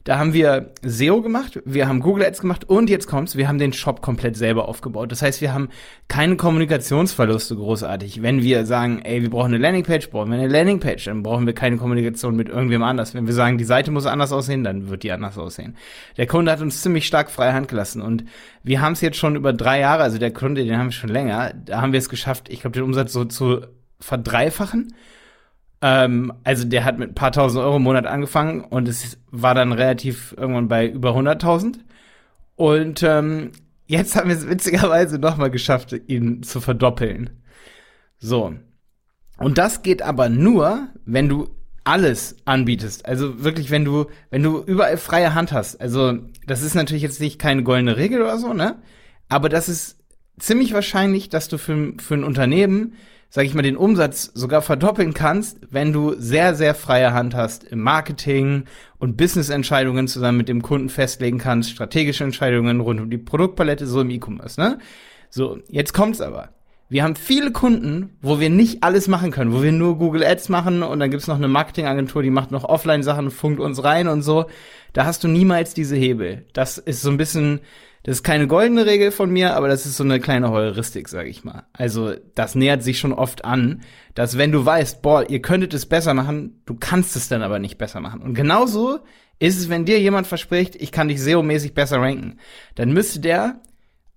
Da 0.08 0.18
haben 0.18 0.32
wir 0.32 0.70
SEO 0.80 1.20
gemacht, 1.20 1.60
wir 1.66 1.86
haben 1.86 2.00
Google 2.00 2.24
Ads 2.24 2.40
gemacht 2.40 2.64
und 2.64 2.88
jetzt 2.88 3.06
kommt's, 3.06 3.36
wir 3.36 3.46
haben 3.46 3.58
den 3.58 3.74
Shop 3.74 4.00
komplett 4.00 4.38
selber 4.38 4.66
aufgebaut. 4.66 5.12
Das 5.12 5.20
heißt, 5.20 5.42
wir 5.42 5.52
haben 5.52 5.68
keine 6.08 6.36
Kommunikationsverluste 6.36 7.56
großartig. 7.56 8.22
Wenn 8.22 8.42
wir 8.42 8.64
sagen, 8.64 9.02
ey, 9.02 9.20
wir 9.20 9.28
brauchen 9.28 9.52
eine 9.52 9.58
Landingpage, 9.58 10.08
brauchen 10.08 10.30
wir 10.30 10.38
eine 10.38 10.48
Landingpage, 10.48 11.04
dann 11.04 11.22
brauchen 11.22 11.44
wir 11.44 11.52
keine 11.52 11.76
Kommunikation 11.76 12.36
mit 12.36 12.48
irgendwem 12.48 12.82
anders. 12.84 13.12
Wenn 13.12 13.26
wir 13.26 13.34
sagen, 13.34 13.58
die 13.58 13.64
Seite 13.64 13.90
muss 13.90 14.06
anders 14.06 14.32
aussehen, 14.32 14.64
dann 14.64 14.88
wird 14.88 15.02
die 15.02 15.12
anders 15.12 15.36
aussehen. 15.36 15.76
Der 16.16 16.26
Kunde 16.26 16.52
hat 16.52 16.62
uns 16.62 16.80
ziemlich 16.80 17.06
stark 17.06 17.30
freie 17.30 17.52
Hand 17.52 17.68
gelassen 17.68 18.00
und 18.00 18.24
wir 18.62 18.80
haben 18.80 18.94
es 18.94 19.02
jetzt 19.02 19.18
schon 19.18 19.36
über 19.36 19.52
drei 19.52 19.80
Jahre, 19.80 20.04
also 20.04 20.16
der 20.16 20.32
Kunde, 20.32 20.64
den 20.64 20.78
haben 20.78 20.86
wir 20.86 20.92
schon 20.92 21.10
länger, 21.10 21.52
da 21.52 21.82
haben 21.82 21.92
wir 21.92 21.98
es 21.98 22.08
geschafft, 22.08 22.48
ich 22.48 22.62
glaube, 22.62 22.72
den 22.72 22.84
Umsatz 22.84 23.12
so 23.12 23.26
zu 23.26 23.60
verdreifachen 24.00 24.94
ähm, 25.80 26.32
also 26.44 26.64
der 26.64 26.84
hat 26.84 26.98
mit 26.98 27.10
ein 27.10 27.14
paar 27.14 27.32
tausend 27.32 27.62
Euro 27.62 27.76
im 27.76 27.82
Monat 27.82 28.06
angefangen 28.06 28.62
und 28.62 28.88
es 28.88 29.18
war 29.30 29.54
dann 29.54 29.72
relativ 29.72 30.34
irgendwann 30.36 30.68
bei 30.68 30.88
über 30.88 31.10
100.000. 31.10 31.78
Und 32.56 33.02
ähm, 33.02 33.52
jetzt 33.86 34.16
haben 34.16 34.28
wir 34.28 34.36
es 34.36 34.48
witzigerweise 34.48 35.18
nochmal 35.18 35.50
geschafft, 35.50 35.94
ihn 36.08 36.42
zu 36.42 36.60
verdoppeln. 36.60 37.30
So. 38.18 38.54
Und 39.38 39.58
das 39.58 39.82
geht 39.82 40.02
aber 40.02 40.28
nur, 40.28 40.88
wenn 41.04 41.28
du 41.28 41.48
alles 41.84 42.36
anbietest. 42.44 43.06
Also 43.06 43.42
wirklich, 43.42 43.70
wenn 43.70 43.84
du, 43.84 44.06
wenn 44.30 44.42
du 44.42 44.60
überall 44.62 44.98
freie 44.98 45.34
Hand 45.34 45.52
hast. 45.52 45.80
Also, 45.80 46.18
das 46.46 46.62
ist 46.62 46.74
natürlich 46.74 47.02
jetzt 47.02 47.20
nicht 47.20 47.38
keine 47.38 47.62
goldene 47.62 47.96
Regel 47.96 48.20
oder 48.20 48.38
so, 48.38 48.52
ne? 48.52 48.82
Aber 49.28 49.48
das 49.48 49.68
ist 49.68 49.97
ziemlich 50.38 50.72
wahrscheinlich, 50.72 51.28
dass 51.28 51.48
du 51.48 51.58
für, 51.58 51.94
für 51.98 52.14
ein 52.14 52.24
Unternehmen 52.24 52.94
sag 53.30 53.44
ich 53.44 53.54
mal, 53.54 53.62
den 53.62 53.76
Umsatz 53.76 54.30
sogar 54.34 54.62
verdoppeln 54.62 55.12
kannst, 55.12 55.58
wenn 55.70 55.92
du 55.92 56.14
sehr, 56.16 56.54
sehr 56.54 56.74
freie 56.74 57.12
Hand 57.12 57.34
hast 57.34 57.64
im 57.64 57.80
Marketing 57.80 58.64
und 58.98 59.16
Business-Entscheidungen 59.16 60.08
zusammen 60.08 60.38
mit 60.38 60.48
dem 60.48 60.62
Kunden 60.62 60.88
festlegen 60.88 61.38
kannst, 61.38 61.70
strategische 61.70 62.24
Entscheidungen 62.24 62.80
rund 62.80 63.00
um 63.00 63.10
die 63.10 63.18
Produktpalette, 63.18 63.86
so 63.86 64.00
im 64.00 64.10
E-Commerce, 64.10 64.60
ne? 64.60 64.78
So, 65.30 65.58
jetzt 65.68 65.92
kommt's 65.92 66.22
aber. 66.22 66.50
Wir 66.88 67.04
haben 67.04 67.16
viele 67.16 67.52
Kunden, 67.52 68.16
wo 68.22 68.40
wir 68.40 68.48
nicht 68.48 68.82
alles 68.82 69.08
machen 69.08 69.30
können, 69.30 69.52
wo 69.52 69.62
wir 69.62 69.72
nur 69.72 69.98
Google 69.98 70.24
Ads 70.24 70.48
machen 70.48 70.82
und 70.82 70.98
dann 70.98 71.10
gibt's 71.10 71.26
noch 71.26 71.36
eine 71.36 71.48
Marketingagentur, 71.48 72.22
die 72.22 72.30
macht 72.30 72.50
noch 72.50 72.64
Offline-Sachen, 72.64 73.30
funkt 73.30 73.60
uns 73.60 73.84
rein 73.84 74.08
und 74.08 74.22
so. 74.22 74.46
Da 74.94 75.04
hast 75.04 75.22
du 75.22 75.28
niemals 75.28 75.74
diese 75.74 75.96
Hebel. 75.96 76.46
Das 76.54 76.78
ist 76.78 77.02
so 77.02 77.10
ein 77.10 77.18
bisschen, 77.18 77.60
das 78.04 78.16
ist 78.18 78.22
keine 78.22 78.46
goldene 78.46 78.86
Regel 78.86 79.10
von 79.10 79.30
mir, 79.30 79.54
aber 79.54 79.68
das 79.68 79.84
ist 79.86 79.96
so 79.96 80.04
eine 80.04 80.20
kleine 80.20 80.50
Heuristik, 80.50 81.08
sag 81.08 81.26
ich 81.26 81.44
mal. 81.44 81.66
Also, 81.72 82.14
das 82.34 82.54
nähert 82.54 82.82
sich 82.82 82.98
schon 82.98 83.12
oft 83.12 83.44
an, 83.44 83.82
dass 84.14 84.38
wenn 84.38 84.52
du 84.52 84.64
weißt, 84.64 85.02
boah, 85.02 85.28
ihr 85.28 85.42
könntet 85.42 85.74
es 85.74 85.86
besser 85.86 86.14
machen, 86.14 86.62
du 86.64 86.74
kannst 86.78 87.16
es 87.16 87.28
dann 87.28 87.42
aber 87.42 87.58
nicht 87.58 87.78
besser 87.78 88.00
machen. 88.00 88.22
Und 88.22 88.34
genauso 88.34 89.00
ist 89.38 89.58
es, 89.58 89.68
wenn 89.68 89.84
dir 89.84 90.00
jemand 90.00 90.26
verspricht, 90.26 90.76
ich 90.76 90.92
kann 90.92 91.08
dich 91.08 91.20
SEO-mäßig 91.20 91.74
besser 91.74 92.00
ranken. 92.00 92.38
Dann 92.74 92.92
müsste 92.92 93.20
der 93.20 93.60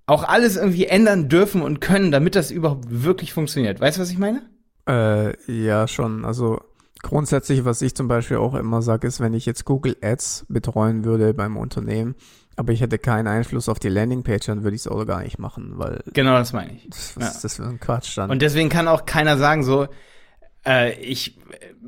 auch 0.05 0.23
alles 0.23 0.57
irgendwie 0.57 0.85
ändern 0.85 1.29
dürfen 1.29 1.61
und 1.61 1.79
können, 1.79 2.11
damit 2.11 2.35
das 2.35 2.51
überhaupt 2.51 2.85
wirklich 2.89 3.33
funktioniert. 3.33 3.79
Weißt 3.79 3.97
du, 3.97 4.01
was 4.01 4.11
ich 4.11 4.17
meine? 4.17 4.41
Äh, 4.87 5.35
ja, 5.51 5.87
schon. 5.87 6.25
Also 6.25 6.59
grundsätzlich, 7.01 7.65
was 7.65 7.81
ich 7.81 7.95
zum 7.95 8.07
Beispiel 8.07 8.37
auch 8.37 8.55
immer 8.55 8.81
sage, 8.81 9.07
ist, 9.07 9.19
wenn 9.19 9.33
ich 9.33 9.45
jetzt 9.45 9.65
Google 9.65 9.95
Ads 10.01 10.45
betreuen 10.49 11.05
würde 11.05 11.33
beim 11.33 11.55
Unternehmen, 11.55 12.15
aber 12.61 12.73
ich 12.73 12.81
hätte 12.81 12.99
keinen 12.99 13.27
Einfluss 13.27 13.67
auf 13.67 13.79
die 13.79 13.89
Landingpage, 13.89 14.45
dann 14.45 14.63
würde 14.63 14.75
ich 14.75 14.83
es 14.83 14.87
auch 14.87 15.03
gar 15.05 15.23
nicht 15.23 15.39
machen, 15.39 15.73
weil. 15.77 16.03
Genau, 16.13 16.37
das 16.37 16.53
meine 16.53 16.73
ich. 16.73 16.87
Das, 16.87 17.17
was, 17.17 17.33
ja. 17.33 17.39
das 17.41 17.59
wäre 17.59 17.69
ein 17.69 17.79
Quatsch 17.79 18.15
dann. 18.17 18.29
Und 18.29 18.43
deswegen 18.43 18.69
kann 18.69 18.87
auch 18.87 19.05
keiner 19.05 19.37
sagen, 19.39 19.63
so, 19.63 19.87
äh, 20.63 20.93
ich 20.99 21.39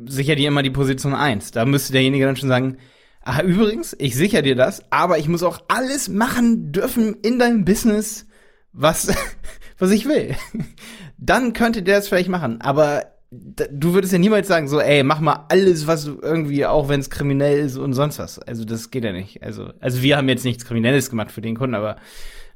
sicher 0.07 0.35
dir 0.35 0.47
immer 0.47 0.63
die 0.63 0.71
Position 0.71 1.13
eins. 1.13 1.51
Da 1.51 1.65
müsste 1.65 1.93
derjenige 1.93 2.25
dann 2.25 2.35
schon 2.35 2.49
sagen, 2.49 2.77
ah, 3.21 3.43
übrigens, 3.43 3.95
ich 3.99 4.15
sicher 4.15 4.41
dir 4.41 4.55
das, 4.55 4.83
aber 4.89 5.19
ich 5.19 5.27
muss 5.27 5.43
auch 5.43 5.59
alles 5.67 6.09
machen 6.09 6.71
dürfen 6.71 7.17
in 7.21 7.37
deinem 7.37 7.65
Business, 7.65 8.25
was, 8.71 9.13
was 9.77 9.91
ich 9.91 10.07
will. 10.07 10.35
Dann 11.19 11.53
könnte 11.53 11.83
der 11.83 11.99
es 11.99 12.07
vielleicht 12.07 12.29
machen. 12.29 12.61
Aber 12.61 13.12
du 13.33 13.93
würdest 13.93 14.13
ja 14.13 14.19
niemals 14.19 14.47
sagen, 14.47 14.67
so, 14.67 14.79
ey, 14.79 15.03
mach 15.03 15.19
mal 15.19 15.45
alles, 15.49 15.87
was 15.87 16.05
du 16.05 16.19
irgendwie, 16.21 16.65
auch 16.65 16.89
wenn 16.89 16.99
es 16.99 17.09
kriminell 17.09 17.59
ist 17.59 17.77
und 17.77 17.93
sonst 17.93 18.19
was. 18.19 18.39
Also 18.39 18.65
das 18.65 18.91
geht 18.91 19.03
ja 19.03 19.11
nicht. 19.11 19.41
Also, 19.43 19.71
also 19.79 20.01
wir 20.01 20.17
haben 20.17 20.29
jetzt 20.29 20.45
nichts 20.45 20.65
Kriminelles 20.65 21.09
gemacht 21.09 21.31
für 21.31 21.41
den 21.41 21.55
Kunden, 21.55 21.75
aber 21.75 21.97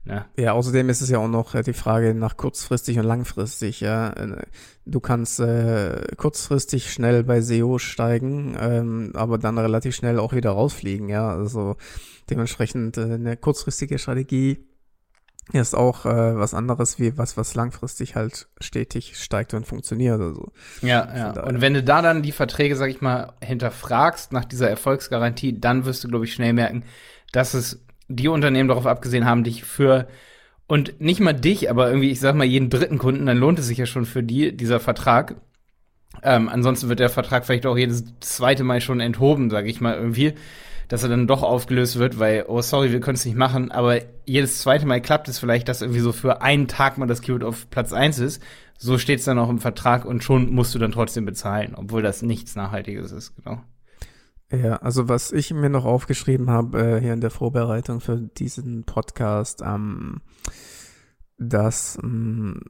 ne. 0.04 0.26
Ja, 0.38 0.54
außerdem 0.54 0.90
ist 0.90 1.02
es 1.02 1.10
ja 1.10 1.20
auch 1.20 1.28
noch 1.28 1.56
äh, 1.56 1.64
die 1.64 1.74
Frage 1.74 2.14
nach 2.14 2.38
kurzfristig 2.38 3.00
und 3.00 3.06
langfristig, 3.06 3.82
ja. 3.82 4.10
Äh, 4.12 4.44
du 4.86 5.00
kannst 5.00 5.40
äh, 5.40 6.02
kurzfristig 6.16 6.92
schnell 6.92 7.24
bei 7.24 7.42
SEO 7.42 7.80
steigen, 7.80 8.56
ähm, 8.60 9.12
aber 9.16 9.38
dann 9.38 9.58
relativ 9.58 9.96
schnell 9.96 10.20
auch 10.20 10.34
wieder 10.34 10.52
rausfliegen, 10.52 11.10
ja. 11.10 11.30
Also 11.30 11.76
dementsprechend 12.30 12.98
äh, 12.98 13.02
eine 13.02 13.38
kurzfristige 13.38 13.98
Strategie 13.98 14.66
ist 15.54 15.76
auch 15.76 16.06
äh, 16.06 16.38
was 16.38 16.54
anderes 16.54 17.00
wie 17.00 17.18
was, 17.18 17.38
was 17.38 17.56
langfristig 17.56 18.16
halt 18.16 18.48
stetig 18.60 19.18
steigt 19.18 19.54
und 19.54 19.66
funktioniert. 19.66 20.20
Also. 20.20 20.52
Ja, 20.82 21.08
ja. 21.16 21.44
Und 21.44 21.62
wenn 21.62 21.74
du 21.74 21.84
da 21.84 22.02
dann 22.02 22.22
die 22.22 22.32
Verträge, 22.32 22.76
sag 22.76 22.90
ich 22.90 23.02
mal, 23.02 23.34
hinterfragst 23.42 24.34
nach 24.34 24.46
dieser 24.46 24.70
Erfolgsgarantie, 24.70 25.60
dann 25.60 25.86
wirst 25.86 26.04
du, 26.04 26.10
glaube 26.10 26.26
ich, 26.26 26.34
schnell 26.34 26.54
merken, 26.54 26.84
dass 27.32 27.54
es 27.54 27.86
die 28.10 28.28
Unternehmen 28.28 28.70
darauf 28.70 28.86
abgesehen 28.86 29.26
haben, 29.26 29.44
dich 29.44 29.64
für 29.64 30.08
und 30.68 31.00
nicht 31.00 31.22
mal 31.22 31.34
dich, 31.34 31.70
aber 31.70 31.88
irgendwie, 31.88 32.12
ich 32.12 32.20
sag 32.20 32.36
mal, 32.36 32.44
jeden 32.44 32.70
dritten 32.70 32.98
Kunden, 32.98 33.26
dann 33.26 33.38
lohnt 33.38 33.58
es 33.60 33.68
sich 33.68 33.78
ja 33.78 33.86
schon 33.86 34.06
für 34.06 34.22
die, 34.22 34.56
dieser 34.56 34.82
Vertrag. 34.82 35.36
Ähm, 36.24 36.50
ansonsten 36.50 36.90
wird 36.90 37.00
der 37.00 37.10
Vertrag 37.10 37.46
vielleicht 37.46 37.66
auch 37.66 37.78
jedes 37.78 38.04
zweite 38.20 38.66
Mal 38.66 38.82
schon 38.82 39.00
enthoben, 39.00 39.50
sag 39.50 39.66
ich 39.66 39.80
mal, 39.80 39.96
irgendwie 39.96 40.34
dass 40.88 41.04
er 41.04 41.10
dann 41.10 41.28
doch 41.28 41.44
aufgelöst 41.44 42.00
wird, 42.00 42.20
weil, 42.20 42.46
oh 42.48 42.62
sorry, 42.62 42.92
wir 42.92 43.00
können 43.00 43.16
es 43.16 43.26
nicht 43.26 43.38
machen, 43.38 43.72
aber 43.72 44.02
jedes 44.26 44.60
zweite 44.60 44.86
Mal 44.86 45.02
klappt 45.02 45.28
es 45.28 45.40
vielleicht, 45.40 45.68
dass 45.68 45.82
irgendwie 45.82 46.00
so 46.00 46.12
für 46.12 46.42
einen 46.42 46.68
Tag 46.68 46.98
mal 46.98 47.08
das 47.08 47.22
Keyword 47.22 47.44
auf 47.44 47.70
Platz 47.70 47.94
eins 47.94 48.20
ist. 48.20 48.42
So 48.78 48.98
steht 48.98 49.20
es 49.20 49.26
dann 49.26 49.40
auch 49.40 49.50
im 49.50 49.60
Vertrag 49.60 50.06
und 50.06 50.24
schon 50.24 50.52
musst 50.52 50.74
du 50.76 50.80
dann 50.80 50.92
trotzdem 50.92 51.26
bezahlen, 51.26 51.74
obwohl 51.76 52.02
das 52.02 52.22
nichts 52.22 52.56
Nachhaltiges 52.56 53.12
ist, 53.12 53.36
genau. 53.36 53.62
Ja, 54.50 54.78
also 54.78 55.10
was 55.10 55.34
ich 55.34 55.54
mir 55.54 55.70
noch 55.70 55.84
aufgeschrieben 55.84 56.50
habe 56.50 56.80
äh, 56.80 57.02
hier 57.02 57.14
in 57.14 57.20
der 57.20 57.32
Vorbereitung 57.32 58.00
für 58.00 58.18
diesen 58.18 58.86
Podcast, 58.86 59.62
ähm, 59.62 60.22
dass 61.38 62.00
ähm, 62.02 62.62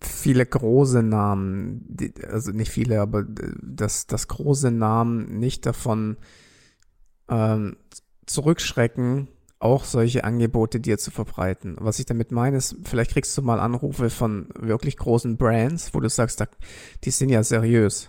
viele 0.00 0.46
große 0.46 1.02
Namen, 1.02 1.84
die, 1.86 2.14
also 2.24 2.52
nicht 2.52 2.70
viele, 2.70 3.02
aber 3.02 3.20
äh, 3.20 3.52
dass, 3.62 4.06
dass 4.06 4.28
große 4.28 4.70
Namen 4.70 5.38
nicht 5.38 5.66
davon 5.66 6.16
ähm, 7.28 7.76
zurückschrecken, 8.26 9.28
auch 9.58 9.84
solche 9.84 10.24
Angebote 10.24 10.80
dir 10.80 10.98
zu 10.98 11.10
verbreiten. 11.10 11.76
Was 11.78 11.98
ich 11.98 12.06
damit 12.06 12.32
meine, 12.32 12.56
ist, 12.56 12.76
vielleicht 12.84 13.12
kriegst 13.12 13.36
du 13.38 13.42
mal 13.42 13.60
Anrufe 13.60 14.10
von 14.10 14.48
wirklich 14.58 14.96
großen 14.96 15.36
Brands, 15.36 15.94
wo 15.94 16.00
du 16.00 16.08
sagst, 16.08 16.44
die 17.04 17.10
sind 17.10 17.28
ja 17.28 17.42
seriös. 17.42 18.08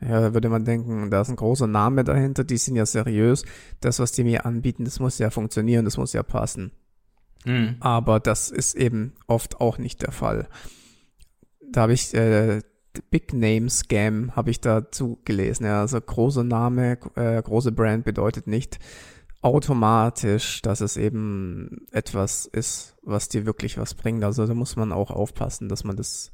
Ja, 0.00 0.20
da 0.20 0.34
würde 0.34 0.48
man 0.48 0.64
denken, 0.64 1.10
da 1.10 1.20
ist 1.20 1.28
ein 1.28 1.36
großer 1.36 1.66
Name 1.66 2.04
dahinter, 2.04 2.44
die 2.44 2.56
sind 2.56 2.76
ja 2.76 2.86
seriös. 2.86 3.44
Das, 3.80 3.98
was 4.00 4.12
die 4.12 4.24
mir 4.24 4.44
anbieten, 4.44 4.84
das 4.84 4.98
muss 4.98 5.18
ja 5.18 5.30
funktionieren, 5.30 5.84
das 5.84 5.96
muss 5.96 6.12
ja 6.12 6.22
passen. 6.22 6.72
Mhm. 7.44 7.76
Aber 7.80 8.20
das 8.20 8.50
ist 8.50 8.74
eben 8.74 9.12
oft 9.26 9.60
auch 9.60 9.78
nicht 9.78 10.02
der 10.02 10.12
Fall. 10.12 10.48
Da 11.70 11.82
habe 11.82 11.92
ich 11.92 12.14
äh, 12.14 12.60
Big 13.10 13.32
Name 13.32 13.68
Scam 13.70 14.34
habe 14.36 14.50
ich 14.50 14.60
dazu 14.60 15.18
gelesen. 15.24 15.64
Ja, 15.64 15.80
also 15.80 16.00
großer 16.00 16.44
Name, 16.44 16.98
äh, 17.14 17.42
große 17.42 17.72
Brand 17.72 18.04
bedeutet 18.04 18.46
nicht 18.46 18.78
automatisch, 19.42 20.62
dass 20.62 20.80
es 20.80 20.96
eben 20.96 21.86
etwas 21.92 22.46
ist, 22.46 22.96
was 23.02 23.28
dir 23.28 23.44
wirklich 23.44 23.76
was 23.76 23.94
bringt. 23.94 24.24
Also 24.24 24.46
da 24.46 24.54
muss 24.54 24.76
man 24.76 24.92
auch 24.92 25.10
aufpassen, 25.10 25.68
dass 25.68 25.84
man 25.84 25.96
das 25.96 26.32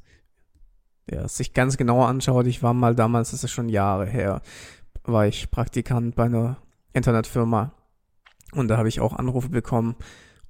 ja, 1.09 1.27
sich 1.27 1.53
ganz 1.53 1.77
genau 1.77 2.03
anschaut. 2.03 2.47
Ich 2.47 2.63
war 2.63 2.73
mal 2.73 2.95
damals, 2.95 3.31
das 3.31 3.43
ist 3.43 3.51
schon 3.51 3.67
Jahre 3.67 4.05
her, 4.05 4.41
war 5.03 5.27
ich 5.27 5.51
Praktikant 5.51 6.15
bei 6.15 6.25
einer 6.25 6.57
Internetfirma 6.93 7.73
und 8.53 8.67
da 8.69 8.77
habe 8.77 8.87
ich 8.87 9.01
auch 9.01 9.13
Anrufe 9.13 9.49
bekommen 9.49 9.95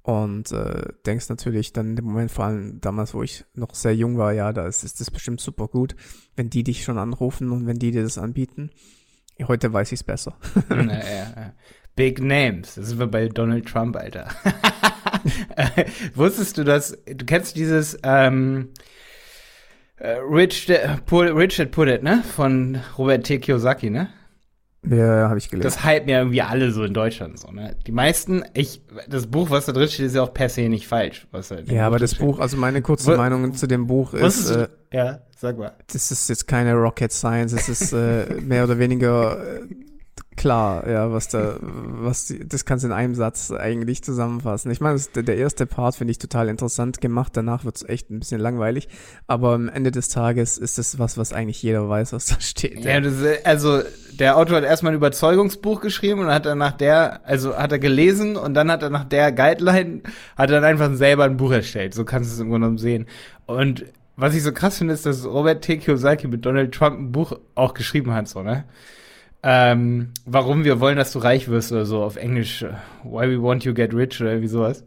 und 0.02 0.50
äh, 0.50 0.88
denkst 1.06 1.28
natürlich 1.28 1.72
dann 1.72 1.96
im 1.96 2.04
Moment, 2.04 2.30
vor 2.30 2.46
allem 2.46 2.80
damals, 2.80 3.14
wo 3.14 3.22
ich 3.22 3.44
noch 3.54 3.74
sehr 3.74 3.94
jung 3.94 4.18
war, 4.18 4.32
ja, 4.32 4.52
da 4.52 4.66
ist, 4.66 4.82
ist 4.82 5.00
das 5.00 5.10
bestimmt 5.10 5.40
super 5.40 5.68
gut, 5.68 5.94
wenn 6.34 6.50
die 6.50 6.64
dich 6.64 6.82
schon 6.82 6.98
anrufen 6.98 7.50
und 7.52 7.66
wenn 7.66 7.78
die 7.78 7.92
dir 7.92 8.02
das 8.02 8.18
anbieten. 8.18 8.70
Heute 9.46 9.72
weiß 9.72 9.92
ich 9.92 10.00
es 10.00 10.04
besser. 10.04 10.36
ja, 10.70 10.84
ja, 10.84 11.32
ja. 11.36 11.54
Big 11.94 12.20
Names, 12.20 12.74
das 12.74 12.88
sind 12.88 12.98
wir 12.98 13.06
bei 13.06 13.28
Donald 13.28 13.66
Trump, 13.66 13.96
Alter. 13.96 14.28
wusstest 16.14 16.58
du, 16.58 16.64
dass 16.64 16.98
du 17.04 17.24
kennst 17.24 17.56
dieses 17.56 17.98
ähm, 18.02 18.70
äh, 19.96 20.16
Rich, 20.28 20.72
Put, 21.06 21.34
Richard 21.34 21.70
Put 21.70 21.88
It, 21.88 22.02
ne? 22.02 22.24
Von 22.34 22.80
Robert 22.98 23.24
T. 23.24 23.38
Kiyosaki, 23.38 23.90
ne? 23.90 24.08
Ja, 24.84 25.28
habe 25.28 25.38
ich 25.38 25.48
gelesen. 25.48 25.64
Das 25.64 25.84
hypen 25.84 26.08
ja 26.08 26.18
irgendwie 26.18 26.42
alle 26.42 26.72
so 26.72 26.82
in 26.82 26.92
Deutschland 26.92 27.38
so, 27.38 27.52
ne? 27.52 27.76
Die 27.86 27.92
meisten, 27.92 28.42
ich, 28.52 28.82
das 29.08 29.28
Buch, 29.28 29.50
was 29.50 29.66
da 29.66 29.72
drin 29.72 29.88
steht, 29.88 30.06
ist 30.06 30.16
ja 30.16 30.22
auch 30.22 30.34
per 30.34 30.48
se 30.48 30.68
nicht 30.68 30.88
falsch. 30.88 31.28
Was 31.30 31.48
da 31.48 31.60
ja, 31.60 31.86
aber 31.86 32.00
das 32.00 32.16
Buch, 32.16 32.40
also 32.40 32.56
meine 32.56 32.82
kurze 32.82 33.12
was, 33.12 33.16
Meinung 33.16 33.54
zu 33.54 33.68
dem 33.68 33.86
Buch 33.86 34.12
ist, 34.12 34.50
äh, 34.50 34.66
ja, 34.92 35.20
sag 35.36 35.56
mal. 35.56 35.72
Das 35.92 36.10
ist 36.10 36.28
jetzt 36.28 36.48
keine 36.48 36.74
Rocket 36.74 37.12
Science, 37.12 37.52
es 37.52 37.68
ist 37.68 37.92
äh, 37.92 38.26
mehr 38.40 38.64
oder 38.64 38.78
weniger 38.78 39.60
äh, 39.60 39.60
klar, 40.36 40.88
ja, 40.88 41.12
was 41.12 41.28
da, 41.28 41.56
was, 41.60 42.26
die, 42.26 42.46
das 42.46 42.64
kannst 42.64 42.84
du 42.84 42.88
in 42.88 42.92
einem 42.92 43.14
Satz 43.14 43.50
eigentlich 43.50 44.02
zusammenfassen. 44.02 44.70
Ich 44.70 44.80
meine, 44.80 44.98
der 45.14 45.36
erste 45.36 45.66
Part 45.66 45.96
finde 45.96 46.10
ich 46.12 46.18
total 46.18 46.48
interessant 46.48 47.00
gemacht, 47.00 47.32
danach 47.36 47.64
wird 47.64 47.76
es 47.76 47.88
echt 47.88 48.10
ein 48.10 48.18
bisschen 48.18 48.40
langweilig, 48.40 48.88
aber 49.26 49.54
am 49.54 49.68
Ende 49.68 49.90
des 49.90 50.08
Tages 50.08 50.58
ist 50.58 50.78
es 50.78 50.98
was, 50.98 51.18
was 51.18 51.32
eigentlich 51.32 51.62
jeder 51.62 51.88
weiß, 51.88 52.12
was 52.12 52.26
da 52.26 52.40
steht. 52.40 52.84
Ja, 52.84 53.00
das, 53.00 53.14
also 53.44 53.82
der 54.18 54.36
Autor 54.36 54.58
hat 54.58 54.64
erstmal 54.64 54.92
ein 54.92 54.96
Überzeugungsbuch 54.96 55.80
geschrieben 55.80 56.20
und 56.20 56.28
hat 56.28 56.46
dann 56.46 56.58
nach 56.58 56.72
der, 56.72 57.26
also 57.26 57.56
hat 57.56 57.72
er 57.72 57.78
gelesen 57.78 58.36
und 58.36 58.54
dann 58.54 58.70
hat 58.70 58.82
er 58.82 58.90
nach 58.90 59.04
der 59.04 59.32
Guideline, 59.32 60.02
hat 60.36 60.50
er 60.50 60.60
dann 60.60 60.64
einfach 60.64 60.94
selber 60.94 61.24
ein 61.24 61.36
Buch 61.36 61.52
erstellt. 61.52 61.94
So 61.94 62.04
kannst 62.04 62.30
du 62.30 62.34
es 62.34 62.40
im 62.40 62.48
Grunde 62.50 62.66
genommen 62.66 62.78
sehen. 62.78 63.06
Und 63.46 63.84
was 64.16 64.34
ich 64.34 64.42
so 64.42 64.52
krass 64.52 64.78
finde, 64.78 64.94
ist, 64.94 65.06
dass 65.06 65.24
Robert 65.24 65.64
T. 65.64 65.78
Kiyosaki 65.78 66.28
mit 66.28 66.44
Donald 66.44 66.74
Trump 66.74 66.98
ein 66.98 67.12
Buch 67.12 67.38
auch 67.54 67.74
geschrieben 67.74 68.12
hat, 68.12 68.28
so, 68.28 68.42
ne? 68.42 68.64
Ähm, 69.42 70.12
warum 70.24 70.64
wir 70.64 70.80
wollen, 70.80 70.96
dass 70.96 71.12
du 71.12 71.18
reich 71.18 71.48
wirst 71.48 71.72
oder 71.72 71.84
so 71.84 72.02
auf 72.02 72.16
Englisch, 72.16 72.62
äh, 72.62 72.74
why 73.02 73.28
we 73.28 73.42
want 73.42 73.64
you 73.64 73.74
get 73.74 73.92
rich 73.94 74.20
oder 74.20 74.30
irgendwie 74.30 74.48
sowas. 74.48 74.84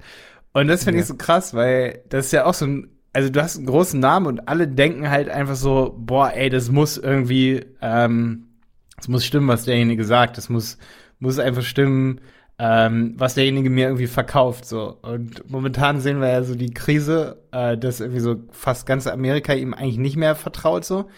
Und 0.54 0.68
das 0.68 0.86
finde 0.86 1.00
ja. 1.00 1.02
ich 1.02 1.08
so 1.08 1.16
krass, 1.16 1.54
weil 1.54 2.02
das 2.10 2.28
ist 2.28 2.32
ja 2.32 2.46
auch 2.46 2.54
so 2.54 2.66
ein, 2.66 2.90
also 3.12 3.30
du 3.30 3.42
hast 3.42 3.58
einen 3.58 3.66
großen 3.66 4.00
Namen 4.00 4.28
und 4.28 4.48
alle 4.48 4.68
denken 4.68 5.10
halt 5.10 5.30
einfach 5.30 5.56
so, 5.56 5.94
boah, 5.98 6.32
ey, 6.34 6.50
das 6.50 6.72
muss 6.72 6.98
irgendwie, 6.98 7.66
ähm, 7.82 8.48
das 8.96 9.10
muss 9.10 9.26
stimmen, 9.26 9.50
was 9.50 9.66
derjenige 9.66 10.06
sagt, 10.06 10.38
das 10.38 10.50
muss, 10.50 10.78
muss 11.20 11.38
einfach 11.40 11.64
stimmen, 11.64 12.22
ähm, 12.58 13.16
was 13.18 13.36
derjenige 13.36 13.70
mir 13.70 13.88
irgendwie 13.88 14.08
verkauft, 14.08 14.66
so. 14.66 14.98
Und 15.02 15.50
momentan 15.50 16.00
sehen 16.00 16.22
wir 16.22 16.30
ja 16.30 16.44
so 16.44 16.56
die 16.56 16.74
Krise, 16.74 17.44
äh, 17.52 17.78
dass 17.78 18.00
irgendwie 18.00 18.22
so 18.22 18.38
fast 18.52 18.86
ganz 18.86 19.08
Amerika 19.08 19.54
ihm 19.54 19.74
eigentlich 19.74 19.98
nicht 19.98 20.16
mehr 20.16 20.36
vertraut, 20.36 20.86
so. 20.86 21.10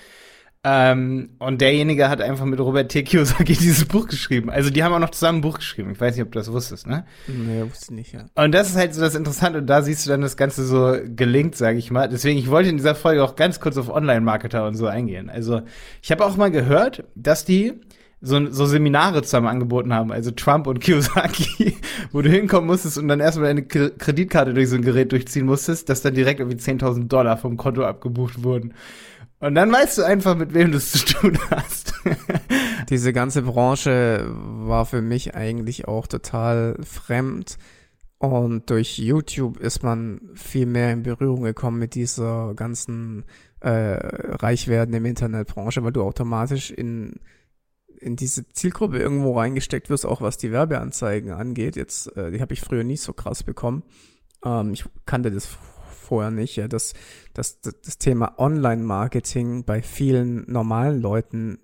Ähm, 0.63 1.29
und 1.39 1.61
derjenige 1.61 2.09
hat 2.09 2.19
einfach 2.19 2.45
mit 2.45 2.59
Robert 2.59 2.89
T. 2.89 3.03
Kiyosaki 3.03 3.53
dieses 3.59 3.85
Buch 3.85 4.07
geschrieben. 4.07 4.49
Also 4.49 4.69
die 4.69 4.83
haben 4.83 4.93
auch 4.93 4.99
noch 4.99 5.11
zusammen 5.11 5.39
ein 5.39 5.41
Buch 5.41 5.59
geschrieben. 5.59 5.91
Ich 5.91 6.01
weiß 6.01 6.15
nicht, 6.15 6.25
ob 6.25 6.31
du 6.31 6.39
das 6.39 6.51
wusstest, 6.51 6.87
ne? 6.87 7.05
Nee, 7.27 7.63
wusste 7.69 7.93
nicht, 7.93 8.13
ja. 8.13 8.25
Und 8.35 8.53
das 8.53 8.69
ist 8.69 8.75
halt 8.75 8.93
so 8.93 9.01
das 9.01 9.15
Interessante. 9.15 9.59
Und 9.59 9.67
da 9.67 9.81
siehst 9.81 10.05
du 10.05 10.09
dann 10.09 10.21
das 10.21 10.35
Ganze 10.35 10.65
so 10.65 10.97
gelingt, 11.05 11.55
sage 11.55 11.77
ich 11.77 11.91
mal. 11.91 12.09
Deswegen, 12.09 12.39
ich 12.39 12.49
wollte 12.49 12.69
in 12.69 12.77
dieser 12.77 12.95
Folge 12.95 13.23
auch 13.23 13.35
ganz 13.35 13.59
kurz 13.59 13.77
auf 13.77 13.89
Online-Marketer 13.89 14.67
und 14.67 14.75
so 14.75 14.87
eingehen. 14.87 15.29
Also 15.29 15.61
ich 16.01 16.11
habe 16.11 16.25
auch 16.25 16.35
mal 16.35 16.51
gehört, 16.51 17.03
dass 17.15 17.45
die 17.45 17.73
so, 18.19 18.51
so 18.51 18.65
Seminare 18.65 19.21
zusammen 19.21 19.47
angeboten 19.47 19.93
haben, 19.93 20.11
also 20.11 20.31
Trump 20.31 20.67
und 20.67 20.79
Kiyosaki, 20.81 21.77
wo 22.11 22.21
du 22.21 22.29
hinkommen 22.29 22.67
musstest 22.67 22.97
und 22.97 23.07
dann 23.07 23.19
erstmal 23.19 23.47
deine 23.47 23.63
Kreditkarte 23.63 24.53
durch 24.53 24.69
so 24.69 24.75
ein 24.75 24.81
Gerät 24.81 25.11
durchziehen 25.11 25.45
musstest, 25.45 25.89
dass 25.89 26.01
dann 26.01 26.15
direkt 26.15 26.39
irgendwie 26.39 26.57
10.000 26.57 27.07
Dollar 27.07 27.37
vom 27.37 27.57
Konto 27.57 27.83
abgebucht 27.83 28.43
wurden. 28.43 28.73
Und 29.39 29.55
dann 29.55 29.71
weißt 29.71 29.99
du 29.99 30.03
einfach, 30.03 30.35
mit 30.35 30.53
wem 30.53 30.71
du 30.71 30.77
es 30.77 30.91
zu 30.91 31.05
tun 31.05 31.37
hast. 31.51 31.93
Diese 32.89 33.13
ganze 33.13 33.43
Branche 33.43 34.25
war 34.29 34.85
für 34.85 35.01
mich 35.01 35.35
eigentlich 35.35 35.87
auch 35.87 36.07
total 36.07 36.77
fremd. 36.83 37.57
Und 38.17 38.71
durch 38.71 38.97
YouTube 38.97 39.59
ist 39.59 39.83
man 39.83 40.21
viel 40.33 40.65
mehr 40.65 40.91
in 40.91 41.03
Berührung 41.03 41.43
gekommen 41.43 41.77
mit 41.77 41.93
dieser 41.93 42.55
ganzen 42.55 43.25
äh, 43.59 43.69
Reichwerden 43.69 44.95
im 44.95 45.05
Internetbranche, 45.05 45.83
weil 45.83 45.91
du 45.91 46.01
automatisch 46.01 46.71
in, 46.71 47.19
in 47.99 48.15
diese 48.15 48.47
Zielgruppe 48.49 48.97
irgendwo 48.97 49.37
reingesteckt 49.37 49.91
wirst, 49.91 50.07
auch 50.07 50.21
was 50.21 50.37
die 50.37 50.51
Werbeanzeigen 50.51 51.31
angeht. 51.31 51.75
Jetzt, 51.75 52.15
äh, 52.17 52.31
die 52.31 52.41
habe 52.41 52.53
ich 52.53 52.61
früher 52.61 52.83
nicht 52.83 53.01
so 53.01 53.13
krass 53.13 53.43
bekommen. 53.43 53.83
Ähm, 54.43 54.73
ich 54.73 54.85
kannte 55.05 55.29
das 55.29 55.47
vorher 56.07 56.31
nicht, 56.31 56.55
ja, 56.55 56.67
dass, 56.67 56.93
dass 57.37 57.61
das 57.61 57.99
Thema 57.99 58.33
Online-Marketing 58.39 59.63
bei 59.63 59.83
vielen 59.83 60.51
normalen 60.51 60.99
Leuten 60.99 61.59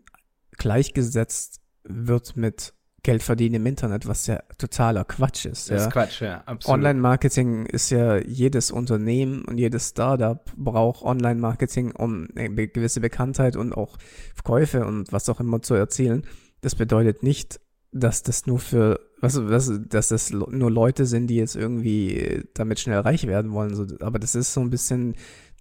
gleichgesetzt 0.51 1.62
wird 1.83 2.38
mit 2.38 2.73
Geld 3.01 3.23
verdienen 3.23 3.55
im 3.55 3.65
Internet, 3.65 4.07
was 4.07 4.27
ja 4.27 4.38
totaler 4.59 5.03
Quatsch 5.03 5.45
ist. 5.45 5.71
Das 5.71 5.81
ja. 5.81 5.88
ist 5.88 5.93
Quatsch, 5.93 6.21
ja, 6.21 6.43
absolut. 6.45 6.77
Online-Marketing 6.77 7.65
ist 7.65 7.89
ja 7.89 8.17
jedes 8.17 8.69
Unternehmen 8.69 9.43
und 9.45 9.57
jedes 9.57 9.89
Startup 9.89 10.45
braucht 10.55 11.03
Online-Marketing, 11.03 11.91
um 11.91 12.27
eine 12.36 12.67
gewisse 12.67 13.01
Bekanntheit 13.01 13.55
und 13.55 13.73
auch 13.73 13.97
Verkäufe 14.36 14.86
und 14.86 15.12
was 15.12 15.27
auch 15.27 15.39
immer 15.39 15.63
zu 15.63 15.73
erzielen. 15.73 16.23
Das 16.62 16.75
bedeutet 16.75 17.23
nicht, 17.23 17.59
dass 17.91 18.21
das 18.21 18.45
nur 18.45 18.59
für 18.59 18.99
was, 19.19 19.41
was, 19.41 19.71
dass 19.88 20.09
das 20.09 20.31
nur 20.31 20.69
Leute 20.69 21.05
sind, 21.05 21.27
die 21.27 21.38
jetzt 21.38 21.55
irgendwie 21.55 22.43
damit 22.53 22.79
schnell 22.79 22.99
reich 22.99 23.25
werden 23.25 23.51
wollen. 23.53 23.75
So, 23.75 23.88
aber 24.01 24.19
das 24.19 24.36
ist 24.36 24.53
so 24.53 24.62
ein 24.62 24.69
bisschen 24.69 25.15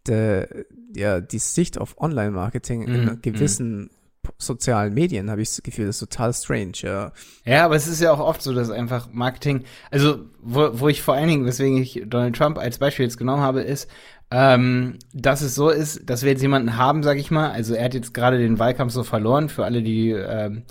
der, 0.07 0.49
ja, 0.95 1.21
die 1.21 1.39
Sicht 1.39 1.79
auf 1.79 2.01
Online-Marketing 2.01 2.81
mm, 2.81 2.95
in 2.95 3.05
mhm, 3.05 3.23
gewissen 3.23 3.83
mm. 3.85 3.91
sozialen 4.39 4.95
Medien, 4.95 5.31
habe 5.31 5.43
ich 5.43 5.49
das 5.49 5.63
Gefühl, 5.63 5.87
das 5.87 6.01
ist 6.01 6.11
total 6.11 6.33
strange, 6.33 6.73
ja. 6.83 7.13
Ja, 7.45 7.65
aber 7.65 7.77
es 7.77 7.87
ist 7.87 8.01
ja 8.01 8.13
auch 8.13 8.21
oft 8.21 8.43
so, 8.43 8.53
dass 8.53 8.71
einfach 8.71 9.09
Marketing, 9.13 9.65
also 9.91 10.27
wo, 10.41 10.71
wo 10.81 10.89
ich 10.89 11.03
vor 11.03 11.15
allen 11.15 11.29
Dingen, 11.29 11.47
weswegen 11.47 11.79
ich 11.79 12.03
Donald 12.07 12.37
Trump 12.37 12.59
als 12.59 12.79
Beispiel 12.79 13.05
jetzt 13.05 13.19
genommen 13.19 13.43
habe, 13.43 13.63
ist, 13.63 13.89
ähm, 14.31 14.99
dass 15.13 15.43
es 15.43 15.55
so 15.55 15.69
ist, 15.69 16.09
dass 16.09 16.23
wir 16.23 16.31
jetzt 16.31 16.43
jemanden 16.43 16.77
haben, 16.77 17.03
sag 17.03 17.19
ich 17.19 17.31
mal, 17.31 17.51
also 17.51 17.75
er 17.75 17.85
hat 17.85 17.95
jetzt 17.95 18.15
gerade 18.15 18.39
den 18.39 18.59
Wahlkampf 18.59 18.93
so 18.93 19.05
verloren, 19.05 19.49
für 19.49 19.65
alle, 19.65 19.83
die 19.83 20.11
ähm, 20.11 20.63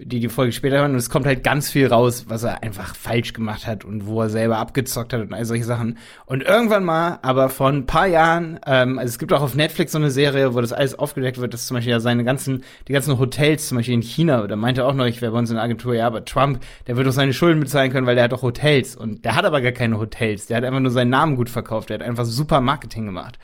die 0.00 0.20
die 0.20 0.28
Folge 0.28 0.52
später 0.52 0.78
hören 0.78 0.92
und 0.92 0.98
es 0.98 1.10
kommt 1.10 1.26
halt 1.26 1.42
ganz 1.42 1.70
viel 1.70 1.88
raus, 1.88 2.26
was 2.28 2.44
er 2.44 2.62
einfach 2.62 2.94
falsch 2.94 3.32
gemacht 3.32 3.66
hat 3.66 3.84
und 3.84 4.06
wo 4.06 4.22
er 4.22 4.30
selber 4.30 4.58
abgezockt 4.58 5.12
hat 5.12 5.20
und 5.20 5.34
all 5.34 5.44
solche 5.44 5.64
Sachen. 5.64 5.98
Und 6.24 6.42
irgendwann 6.42 6.84
mal, 6.84 7.18
aber 7.22 7.48
vor 7.48 7.68
ein 7.68 7.86
paar 7.86 8.06
Jahren, 8.06 8.60
ähm, 8.64 8.98
also 8.98 9.10
es 9.10 9.18
gibt 9.18 9.32
auch 9.32 9.42
auf 9.42 9.56
Netflix 9.56 9.92
so 9.92 9.98
eine 9.98 10.10
Serie, 10.10 10.54
wo 10.54 10.60
das 10.60 10.72
alles 10.72 10.96
aufgedeckt 10.96 11.38
wird, 11.38 11.52
dass 11.52 11.66
zum 11.66 11.76
Beispiel 11.76 11.92
ja 11.92 12.00
seine 12.00 12.22
ganzen, 12.22 12.62
die 12.86 12.92
ganzen 12.92 13.18
Hotels, 13.18 13.68
zum 13.68 13.78
Beispiel 13.78 13.94
in 13.94 14.02
China, 14.02 14.46
da 14.46 14.54
meinte 14.54 14.84
auch 14.84 14.94
noch, 14.94 15.06
ich 15.06 15.20
wäre 15.20 15.32
bei 15.32 15.38
uns 15.38 15.50
in 15.50 15.56
der 15.56 15.64
Agentur, 15.64 15.94
ja, 15.94 16.06
aber 16.06 16.24
Trump, 16.24 16.60
der 16.86 16.96
wird 16.96 17.06
doch 17.06 17.12
seine 17.12 17.32
Schulden 17.32 17.60
bezahlen 17.60 17.90
können, 17.90 18.06
weil 18.06 18.14
der 18.14 18.24
hat 18.24 18.32
doch 18.32 18.42
Hotels 18.42 18.94
und 18.94 19.24
der 19.24 19.34
hat 19.34 19.44
aber 19.44 19.60
gar 19.60 19.72
keine 19.72 19.98
Hotels, 19.98 20.46
der 20.46 20.58
hat 20.58 20.64
einfach 20.64 20.80
nur 20.80 20.92
seinen 20.92 21.10
Namen 21.10 21.34
gut 21.34 21.50
verkauft, 21.50 21.90
der 21.90 21.98
hat 21.98 22.06
einfach 22.06 22.24
super 22.24 22.60
Marketing 22.60 23.06
gemacht. 23.06 23.38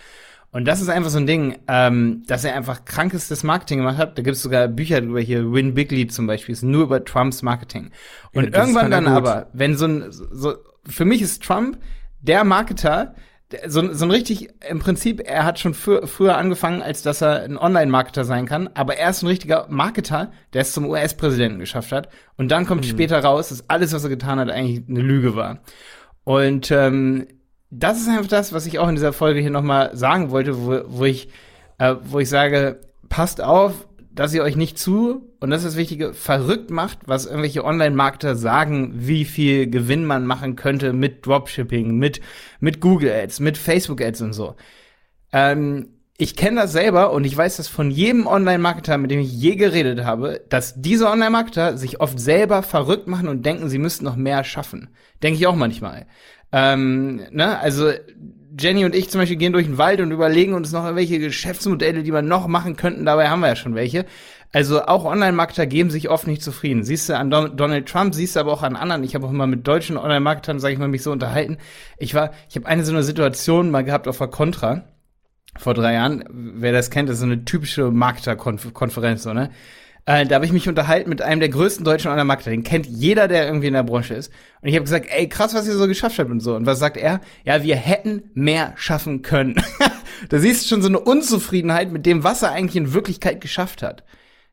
Und 0.54 0.66
das 0.66 0.80
ist 0.80 0.88
einfach 0.88 1.10
so 1.10 1.18
ein 1.18 1.26
Ding, 1.26 1.58
ähm, 1.66 2.22
dass 2.28 2.44
er 2.44 2.54
einfach 2.54 2.84
krankestes 2.84 3.42
Marketing 3.42 3.78
gemacht 3.78 3.98
hat. 3.98 4.16
Da 4.16 4.22
gibt 4.22 4.36
es 4.36 4.42
sogar 4.42 4.68
Bücher 4.68 5.00
drüber 5.00 5.18
hier, 5.18 5.52
Win 5.52 5.74
Bigley 5.74 6.06
zum 6.06 6.28
Beispiel, 6.28 6.52
ist 6.52 6.62
nur 6.62 6.84
über 6.84 7.04
Trumps 7.04 7.42
Marketing. 7.42 7.90
Und 8.32 8.54
ja, 8.54 8.60
irgendwann 8.60 8.88
dann 8.92 9.08
aber, 9.08 9.48
wenn 9.52 9.76
so 9.76 9.86
ein, 9.86 10.04
so, 10.10 10.54
für 10.86 11.04
mich 11.04 11.22
ist 11.22 11.42
Trump 11.42 11.78
der 12.20 12.44
Marketer, 12.44 13.16
so, 13.66 13.92
so 13.92 14.04
ein 14.04 14.12
richtig, 14.12 14.48
im 14.70 14.78
Prinzip, 14.78 15.22
er 15.26 15.44
hat 15.44 15.58
schon 15.58 15.74
für, 15.74 16.06
früher 16.06 16.38
angefangen, 16.38 16.82
als 16.82 17.02
dass 17.02 17.20
er 17.20 17.42
ein 17.42 17.58
Online-Marketer 17.58 18.24
sein 18.24 18.46
kann, 18.46 18.70
aber 18.74 18.96
er 18.96 19.10
ist 19.10 19.24
ein 19.24 19.26
richtiger 19.26 19.66
Marketer, 19.70 20.30
der 20.52 20.62
es 20.62 20.70
zum 20.70 20.86
US-Präsidenten 20.86 21.58
geschafft 21.58 21.90
hat. 21.90 22.08
Und 22.36 22.52
dann 22.52 22.64
kommt 22.64 22.82
mhm. 22.82 22.90
später 22.90 23.18
raus, 23.18 23.48
dass 23.48 23.68
alles, 23.68 23.92
was 23.92 24.04
er 24.04 24.10
getan 24.10 24.38
hat, 24.38 24.50
eigentlich 24.50 24.88
eine 24.88 25.00
Lüge 25.00 25.34
war. 25.34 25.58
Und 26.22 26.70
ähm, 26.70 27.26
das 27.78 28.00
ist 28.00 28.08
einfach 28.08 28.28
das, 28.28 28.52
was 28.52 28.66
ich 28.66 28.78
auch 28.78 28.88
in 28.88 28.94
dieser 28.94 29.12
Folge 29.12 29.40
hier 29.40 29.50
nochmal 29.50 29.96
sagen 29.96 30.30
wollte, 30.30 30.64
wo, 30.64 30.80
wo 30.86 31.04
ich, 31.04 31.28
äh, 31.78 31.96
wo 32.04 32.20
ich 32.20 32.28
sage, 32.28 32.80
passt 33.08 33.40
auf, 33.40 33.88
dass 34.12 34.32
ihr 34.32 34.44
euch 34.44 34.54
nicht 34.54 34.78
zu, 34.78 35.34
und 35.40 35.50
das 35.50 35.64
ist 35.64 35.72
das 35.72 35.76
Wichtige, 35.76 36.14
verrückt 36.14 36.70
macht, 36.70 37.00
was 37.06 37.26
irgendwelche 37.26 37.64
Online-Marketer 37.64 38.36
sagen, 38.36 38.92
wie 38.94 39.24
viel 39.24 39.68
Gewinn 39.68 40.04
man 40.04 40.24
machen 40.24 40.54
könnte 40.54 40.92
mit 40.92 41.26
Dropshipping, 41.26 41.96
mit, 41.96 42.20
mit 42.60 42.80
Google 42.80 43.10
Ads, 43.10 43.40
mit 43.40 43.58
Facebook 43.58 44.00
Ads 44.00 44.20
und 44.20 44.32
so. 44.34 44.54
Ähm, 45.32 45.88
ich 46.16 46.36
kenne 46.36 46.60
das 46.60 46.72
selber 46.72 47.12
und 47.12 47.24
ich 47.24 47.36
weiß 47.36 47.56
das 47.56 47.66
von 47.66 47.90
jedem 47.90 48.28
Online-Marketer, 48.28 48.98
mit 48.98 49.10
dem 49.10 49.18
ich 49.18 49.32
je 49.32 49.56
geredet 49.56 50.04
habe, 50.04 50.42
dass 50.48 50.80
diese 50.80 51.08
Online-Marketer 51.08 51.76
sich 51.76 52.00
oft 52.00 52.20
selber 52.20 52.62
verrückt 52.62 53.08
machen 53.08 53.26
und 53.26 53.44
denken, 53.44 53.68
sie 53.68 53.78
müssten 53.80 54.04
noch 54.04 54.14
mehr 54.14 54.44
schaffen. 54.44 54.90
Denke 55.24 55.40
ich 55.40 55.46
auch 55.48 55.56
manchmal. 55.56 56.06
Ähm, 56.56 57.20
ne? 57.32 57.58
Also 57.58 57.90
Jenny 58.56 58.84
und 58.84 58.94
ich 58.94 59.10
zum 59.10 59.20
Beispiel 59.20 59.36
gehen 59.36 59.52
durch 59.52 59.66
den 59.66 59.76
Wald 59.76 60.00
und 60.00 60.12
überlegen 60.12 60.54
uns 60.54 60.70
noch 60.70 60.94
welche 60.94 61.18
Geschäftsmodelle, 61.18 62.04
die 62.04 62.12
wir 62.12 62.22
noch 62.22 62.46
machen 62.46 62.76
könnten. 62.76 63.04
Dabei 63.04 63.28
haben 63.28 63.40
wir 63.40 63.48
ja 63.48 63.56
schon 63.56 63.74
welche. 63.74 64.06
Also 64.52 64.82
auch 64.82 65.04
Online-Marketer 65.04 65.66
geben 65.66 65.90
sich 65.90 66.08
oft 66.08 66.28
nicht 66.28 66.40
zufrieden. 66.40 66.84
Siehst 66.84 67.08
du 67.08 67.16
an 67.16 67.28
Don 67.28 67.56
Donald 67.56 67.88
Trump, 67.88 68.14
siehst 68.14 68.36
du 68.36 68.40
aber 68.40 68.52
auch 68.52 68.62
an 68.62 68.76
anderen. 68.76 69.02
Ich 69.02 69.16
habe 69.16 69.26
auch 69.26 69.30
immer 69.30 69.48
mit 69.48 69.66
deutschen 69.66 69.96
Online-Marketern, 69.96 70.60
sage 70.60 70.74
ich 70.74 70.78
mal, 70.78 70.86
mich 70.86 71.02
so 71.02 71.10
unterhalten. 71.10 71.58
Ich 71.98 72.14
war, 72.14 72.30
ich 72.48 72.54
habe 72.54 72.66
eine 72.66 72.84
so 72.84 72.92
eine 72.92 73.02
Situation 73.02 73.72
mal 73.72 73.82
gehabt 73.82 74.06
auf 74.06 74.18
der 74.18 74.28
Contra 74.28 74.84
vor 75.58 75.74
drei 75.74 75.94
Jahren. 75.94 76.24
Wer 76.30 76.70
das 76.70 76.90
kennt, 76.90 77.08
das 77.08 77.14
ist 77.14 77.20
so 77.20 77.26
eine 77.26 77.44
typische 77.44 77.90
Marketer-Konferenz, 77.90 79.24
so, 79.24 79.32
ne? 79.32 79.50
Äh, 80.06 80.26
da 80.26 80.34
habe 80.34 80.44
ich 80.44 80.52
mich 80.52 80.68
unterhalten 80.68 81.08
mit 81.08 81.22
einem 81.22 81.40
der 81.40 81.48
größten 81.48 81.84
deutschen 81.84 82.10
Online-Marketer. 82.10 82.50
Den 82.50 82.62
kennt 82.62 82.86
jeder, 82.86 83.26
der 83.26 83.46
irgendwie 83.46 83.68
in 83.68 83.74
der 83.74 83.84
Branche 83.84 84.14
ist. 84.14 84.30
Und 84.60 84.68
ich 84.68 84.74
habe 84.74 84.84
gesagt, 84.84 85.06
ey, 85.08 85.28
krass, 85.28 85.54
was 85.54 85.66
ihr 85.66 85.74
so 85.74 85.86
geschafft 85.86 86.18
habt 86.18 86.30
und 86.30 86.40
so. 86.40 86.54
Und 86.54 86.66
was 86.66 86.78
sagt 86.78 86.96
er? 86.96 87.20
Ja, 87.44 87.62
wir 87.62 87.76
hätten 87.76 88.30
mehr 88.34 88.74
schaffen 88.76 89.22
können. 89.22 89.56
da 90.28 90.38
siehst 90.38 90.64
du 90.64 90.68
schon 90.68 90.82
so 90.82 90.88
eine 90.88 91.00
Unzufriedenheit 91.00 91.90
mit 91.90 92.04
dem, 92.04 92.22
was 92.22 92.42
er 92.42 92.52
eigentlich 92.52 92.76
in 92.76 92.92
Wirklichkeit 92.92 93.40
geschafft 93.40 93.82
hat. 93.82 94.04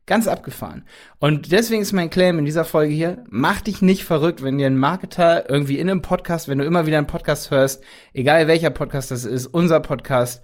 Ganz 0.06 0.26
abgefahren. 0.26 0.84
Und 1.20 1.52
deswegen 1.52 1.82
ist 1.82 1.92
mein 1.92 2.10
Claim 2.10 2.38
in 2.38 2.44
dieser 2.44 2.64
Folge 2.64 2.92
hier, 2.92 3.24
mach 3.28 3.60
dich 3.60 3.82
nicht 3.82 4.04
verrückt, 4.04 4.42
wenn 4.42 4.58
dir 4.58 4.66
ein 4.66 4.76
Marketer 4.76 5.48
irgendwie 5.48 5.78
in 5.78 5.88
einem 5.88 6.02
Podcast, 6.02 6.48
wenn 6.48 6.58
du 6.58 6.64
immer 6.64 6.86
wieder 6.86 6.98
einen 6.98 7.06
Podcast 7.06 7.50
hörst, 7.52 7.84
egal 8.12 8.48
welcher 8.48 8.70
Podcast 8.70 9.12
das 9.12 9.24
ist, 9.24 9.46
unser 9.46 9.78
Podcast, 9.78 10.42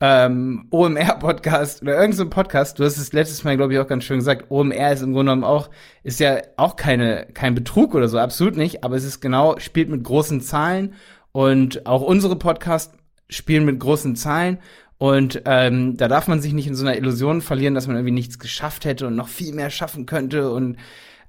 ähm, 0.00 0.66
OMR-Podcast 0.70 1.82
oder 1.82 1.92
irgendein 1.92 2.16
so 2.16 2.30
Podcast, 2.30 2.78
du 2.78 2.84
hast 2.84 2.96
es 2.96 3.12
letztes 3.12 3.44
Mal, 3.44 3.56
glaube 3.56 3.74
ich, 3.74 3.78
auch 3.78 3.86
ganz 3.86 4.04
schön 4.04 4.18
gesagt, 4.18 4.50
OMR 4.50 4.92
ist 4.92 5.02
im 5.02 5.12
Grunde 5.12 5.32
genommen 5.32 5.44
auch, 5.44 5.70
ist 6.02 6.20
ja 6.20 6.38
auch 6.56 6.76
keine, 6.76 7.26
kein 7.34 7.54
Betrug 7.54 7.94
oder 7.94 8.08
so, 8.08 8.18
absolut 8.18 8.56
nicht, 8.56 8.82
aber 8.84 8.96
es 8.96 9.04
ist 9.04 9.20
genau, 9.20 9.58
spielt 9.58 9.90
mit 9.90 10.02
großen 10.02 10.40
Zahlen 10.40 10.94
und 11.32 11.86
auch 11.86 12.02
unsere 12.02 12.36
Podcasts 12.36 12.94
spielen 13.28 13.64
mit 13.64 13.78
großen 13.78 14.16
Zahlen 14.16 14.58
und 15.00 15.42
ähm, 15.46 15.96
da 15.96 16.08
darf 16.08 16.28
man 16.28 16.42
sich 16.42 16.52
nicht 16.52 16.66
in 16.66 16.74
so 16.74 16.84
einer 16.84 16.94
Illusion 16.94 17.40
verlieren, 17.40 17.74
dass 17.74 17.86
man 17.86 17.96
irgendwie 17.96 18.12
nichts 18.12 18.38
geschafft 18.38 18.84
hätte 18.84 19.06
und 19.06 19.16
noch 19.16 19.28
viel 19.28 19.54
mehr 19.54 19.70
schaffen 19.70 20.04
könnte. 20.04 20.52
Und 20.52 20.76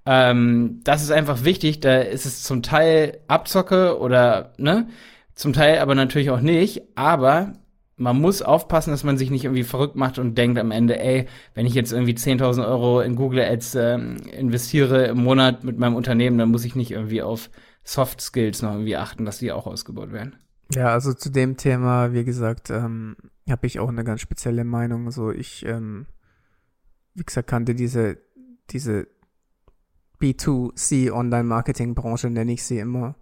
ähm, 0.05 0.81
das 0.84 1.01
ist 1.01 1.12
einfach 1.12 1.45
wichtig. 1.45 1.79
Da 1.79 1.99
ist 1.99 2.25
es 2.25 2.43
zum 2.43 2.63
Teil 2.63 3.19
Abzocke 3.29 3.97
oder 3.97 4.51
ne, 4.57 4.89
zum 5.36 5.53
Teil 5.53 5.79
aber 5.79 5.95
natürlich 5.95 6.31
auch 6.31 6.41
nicht. 6.41 6.81
Aber 6.95 7.53
man 8.01 8.19
muss 8.19 8.41
aufpassen, 8.41 8.91
dass 8.91 9.03
man 9.03 9.17
sich 9.17 9.29
nicht 9.29 9.45
irgendwie 9.45 9.63
verrückt 9.63 9.95
macht 9.95 10.17
und 10.17 10.37
denkt 10.37 10.59
am 10.59 10.71
Ende, 10.71 10.99
ey, 10.99 11.27
wenn 11.53 11.65
ich 11.65 11.73
jetzt 11.73 11.93
irgendwie 11.93 12.13
10.000 12.13 12.67
Euro 12.67 13.01
in 13.01 13.15
Google 13.15 13.41
Ads 13.41 13.75
ähm, 13.75 14.17
investiere 14.31 15.05
im 15.05 15.23
Monat 15.23 15.63
mit 15.63 15.77
meinem 15.77 15.95
Unternehmen, 15.95 16.37
dann 16.37 16.49
muss 16.49 16.65
ich 16.65 16.75
nicht 16.75 16.91
irgendwie 16.91 17.21
auf 17.21 17.49
Soft 17.83 18.19
Skills 18.21 18.61
noch 18.61 18.73
irgendwie 18.73 18.97
achten, 18.97 19.25
dass 19.25 19.37
die 19.37 19.51
auch 19.51 19.67
ausgebaut 19.67 20.11
werden. 20.11 20.35
Ja, 20.73 20.87
also 20.87 21.13
zu 21.13 21.29
dem 21.29 21.57
Thema, 21.57 22.13
wie 22.13 22.23
gesagt, 22.23 22.69
ähm, 22.69 23.15
habe 23.49 23.67
ich 23.67 23.79
auch 23.79 23.89
eine 23.89 24.03
ganz 24.03 24.21
spezielle 24.21 24.63
Meinung. 24.63 25.11
So, 25.11 25.31
ich, 25.31 25.65
ähm, 25.65 26.07
wie 27.13 27.23
gesagt, 27.23 27.49
kannte 27.49 27.75
diese, 27.75 28.17
diese 28.71 29.07
B2C 30.19 31.11
Online-Marketing-Branche, 31.11 32.29
nenne 32.29 32.53
ich 32.53 32.63
sie 32.63 32.79
immer, 32.79 33.15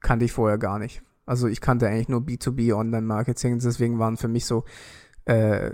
kannte 0.00 0.24
ich 0.24 0.32
vorher 0.32 0.58
gar 0.58 0.78
nicht. 0.78 1.02
Also 1.24 1.46
ich 1.48 1.60
kannte 1.60 1.88
eigentlich 1.88 2.08
nur 2.08 2.20
B2B 2.20 2.74
Online-Marketing, 2.74 3.58
deswegen 3.58 3.98
waren 3.98 4.16
für 4.16 4.28
mich 4.28 4.44
so, 4.44 4.64
äh, 5.24 5.70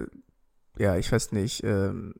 ja, 0.78 0.96
ich 0.96 1.10
weiß 1.10 1.32
nicht, 1.32 1.64
ähm, 1.64 2.14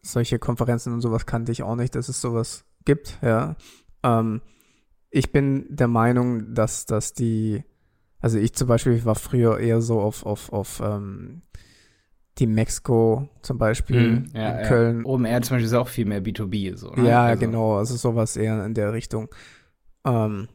solche 0.00 0.38
Konferenzen 0.38 0.92
und 0.92 1.00
sowas 1.00 1.26
kannte 1.26 1.52
ich 1.52 1.62
auch 1.62 1.76
nicht, 1.76 1.94
dass 1.94 2.08
es 2.08 2.20
sowas 2.20 2.64
gibt, 2.84 3.18
ja. 3.22 3.56
Ähm, 4.02 4.40
ich 5.10 5.30
bin 5.30 5.66
der 5.68 5.88
Meinung, 5.88 6.54
dass, 6.54 6.86
dass 6.86 7.12
die, 7.12 7.62
also 8.20 8.38
ich 8.38 8.54
zum 8.54 8.68
Beispiel 8.68 9.04
war 9.04 9.14
früher 9.14 9.60
eher 9.60 9.82
so 9.82 10.00
auf, 10.00 10.24
auf, 10.24 10.52
auf 10.52 10.80
ähm, 10.82 11.42
die 12.38 12.46
Mexiko 12.46 13.28
zum 13.42 13.58
Beispiel 13.58 14.10
mhm, 14.10 14.26
ja, 14.34 14.58
in 14.58 14.66
Köln. 14.66 14.98
Ja. 15.00 15.04
OMR 15.04 15.42
zum 15.42 15.54
Beispiel 15.56 15.66
ist 15.66 15.74
auch 15.74 15.88
viel 15.88 16.06
mehr 16.06 16.22
B2B. 16.22 16.76
So, 16.76 16.90
ne? 16.90 17.08
Ja, 17.08 17.24
also. 17.24 17.40
genau, 17.40 17.76
also 17.76 17.94
sowas 17.96 18.36
eher 18.36 18.64
in 18.64 18.74
der 18.74 18.92
Richtung. 18.92 19.28
Ähm, 20.06 20.48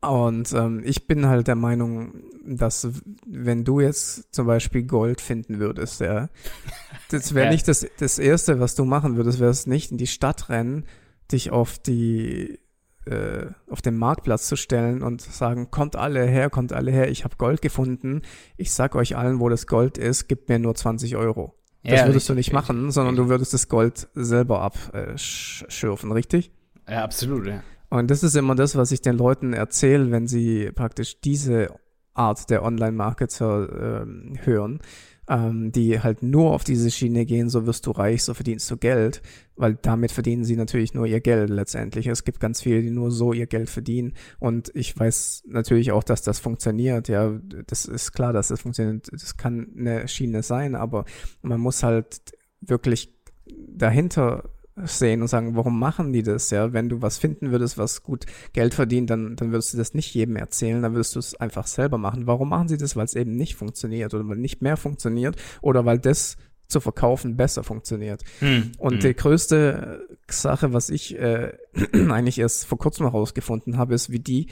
und 0.00 0.52
ähm, 0.52 0.82
ich 0.84 1.06
bin 1.06 1.26
halt 1.26 1.48
der 1.48 1.56
Meinung, 1.56 2.22
dass 2.46 2.88
wenn 3.26 3.64
du 3.64 3.80
jetzt 3.80 4.32
zum 4.32 4.46
Beispiel 4.46 4.84
Gold 4.84 5.20
finden 5.20 5.58
würdest, 5.58 6.00
ja, 6.00 6.28
das 7.10 7.34
wäre 7.34 7.46
ja. 7.46 7.52
nicht 7.52 7.66
das, 7.66 7.86
das 7.98 8.18
Erste, 8.18 8.60
was 8.60 8.74
du 8.74 8.84
machen 8.84 9.16
würdest, 9.16 9.40
wäre 9.40 9.50
es 9.50 9.66
nicht 9.66 9.90
in 9.90 9.98
die 9.98 10.06
Stadt 10.06 10.48
rennen, 10.50 10.84
dich 11.32 11.50
auf 11.50 11.78
die 11.78 12.60
äh, 13.06 13.46
auf 13.70 13.82
den 13.82 13.96
Marktplatz 13.96 14.48
zu 14.48 14.56
stellen 14.56 15.02
und 15.02 15.20
sagen, 15.20 15.70
kommt 15.70 15.96
alle 15.96 16.24
her, 16.26 16.50
kommt 16.50 16.72
alle 16.72 16.90
her, 16.90 17.10
ich 17.10 17.24
habe 17.24 17.36
Gold 17.36 17.62
gefunden, 17.62 18.22
ich 18.56 18.72
sag 18.72 18.94
euch 18.94 19.16
allen, 19.16 19.40
wo 19.40 19.48
das 19.48 19.66
Gold 19.66 19.98
ist, 19.98 20.28
gebt 20.28 20.48
mir 20.48 20.58
nur 20.58 20.74
20 20.74 21.16
Euro. 21.16 21.54
Das 21.82 21.92
ja, 21.92 21.98
würdest 22.00 22.14
richtig, 22.14 22.26
du 22.26 22.34
nicht 22.34 22.52
machen, 22.52 22.90
sondern 22.90 23.14
richtig. 23.14 23.26
du 23.26 23.30
würdest 23.30 23.54
das 23.54 23.68
Gold 23.68 24.08
selber 24.14 24.60
abschürfen, 24.60 26.12
richtig? 26.12 26.52
Ja, 26.88 27.02
absolut, 27.02 27.46
ja. 27.46 27.62
Und 27.90 28.10
das 28.10 28.22
ist 28.22 28.36
immer 28.36 28.54
das, 28.54 28.76
was 28.76 28.92
ich 28.92 29.00
den 29.00 29.16
Leuten 29.16 29.52
erzähle, 29.52 30.10
wenn 30.10 30.26
sie 30.26 30.70
praktisch 30.72 31.20
diese 31.20 31.74
Art 32.14 32.50
der 32.50 32.62
Online-Marketer 32.64 34.02
äh, 34.02 34.38
hören 34.44 34.80
ähm, 35.28 35.72
die 35.72 36.00
halt 36.00 36.22
nur 36.22 36.52
auf 36.52 36.64
diese 36.64 36.90
Schiene 36.90 37.26
gehen, 37.26 37.50
so 37.50 37.66
wirst 37.66 37.86
du 37.86 37.90
reich, 37.90 38.24
so 38.24 38.34
verdienst 38.34 38.70
du 38.70 38.76
Geld, 38.76 39.22
weil 39.56 39.74
damit 39.74 40.10
verdienen 40.10 40.44
sie 40.44 40.56
natürlich 40.56 40.94
nur 40.94 41.06
ihr 41.06 41.20
Geld 41.20 41.50
letztendlich. 41.50 42.06
Es 42.06 42.24
gibt 42.24 42.40
ganz 42.40 42.62
viele, 42.62 42.82
die 42.82 42.90
nur 42.90 43.10
so 43.10 43.32
ihr 43.32 43.46
Geld 43.46 43.68
verdienen 43.68 44.14
und 44.38 44.70
ich 44.74 44.98
weiß 44.98 45.44
natürlich 45.46 45.92
auch, 45.92 46.02
dass 46.02 46.22
das 46.22 46.38
funktioniert. 46.38 47.08
Ja, 47.08 47.38
das 47.66 47.84
ist 47.84 48.12
klar, 48.12 48.32
dass 48.32 48.48
das 48.48 48.60
funktioniert. 48.60 49.08
Das 49.12 49.36
kann 49.36 49.68
eine 49.76 50.08
Schiene 50.08 50.42
sein, 50.42 50.74
aber 50.74 51.04
man 51.42 51.60
muss 51.60 51.82
halt 51.82 52.20
wirklich 52.60 53.14
dahinter 53.46 54.50
sehen 54.84 55.22
und 55.22 55.28
sagen, 55.28 55.56
warum 55.56 55.78
machen 55.78 56.12
die 56.12 56.22
das? 56.22 56.50
Ja, 56.50 56.72
wenn 56.72 56.88
du 56.88 57.02
was 57.02 57.18
finden 57.18 57.50
würdest, 57.50 57.78
was 57.78 58.02
gut 58.02 58.26
Geld 58.52 58.74
verdient, 58.74 59.10
dann, 59.10 59.36
dann 59.36 59.50
würdest 59.50 59.72
du 59.72 59.78
das 59.78 59.94
nicht 59.94 60.14
jedem 60.14 60.36
erzählen, 60.36 60.82
dann 60.82 60.92
würdest 60.92 61.14
du 61.14 61.18
es 61.18 61.34
einfach 61.34 61.66
selber 61.66 61.98
machen. 61.98 62.26
Warum 62.26 62.48
machen 62.48 62.68
sie 62.68 62.76
das? 62.76 62.96
Weil 62.96 63.04
es 63.04 63.14
eben 63.14 63.36
nicht 63.36 63.56
funktioniert 63.56 64.14
oder 64.14 64.28
weil 64.28 64.36
nicht 64.36 64.62
mehr 64.62 64.76
funktioniert 64.76 65.36
oder 65.60 65.84
weil 65.84 65.98
das 65.98 66.36
zu 66.68 66.80
verkaufen 66.80 67.36
besser 67.36 67.64
funktioniert. 67.64 68.22
Hm, 68.40 68.72
und 68.78 68.94
hm. 68.94 69.00
die 69.00 69.14
größte 69.14 70.06
Sache, 70.28 70.72
was 70.72 70.90
ich 70.90 71.18
äh, 71.18 71.52
eigentlich 71.92 72.38
erst 72.38 72.66
vor 72.66 72.78
kurzem 72.78 73.06
herausgefunden 73.06 73.78
habe, 73.78 73.94
ist, 73.94 74.10
wie 74.10 74.20
die 74.20 74.48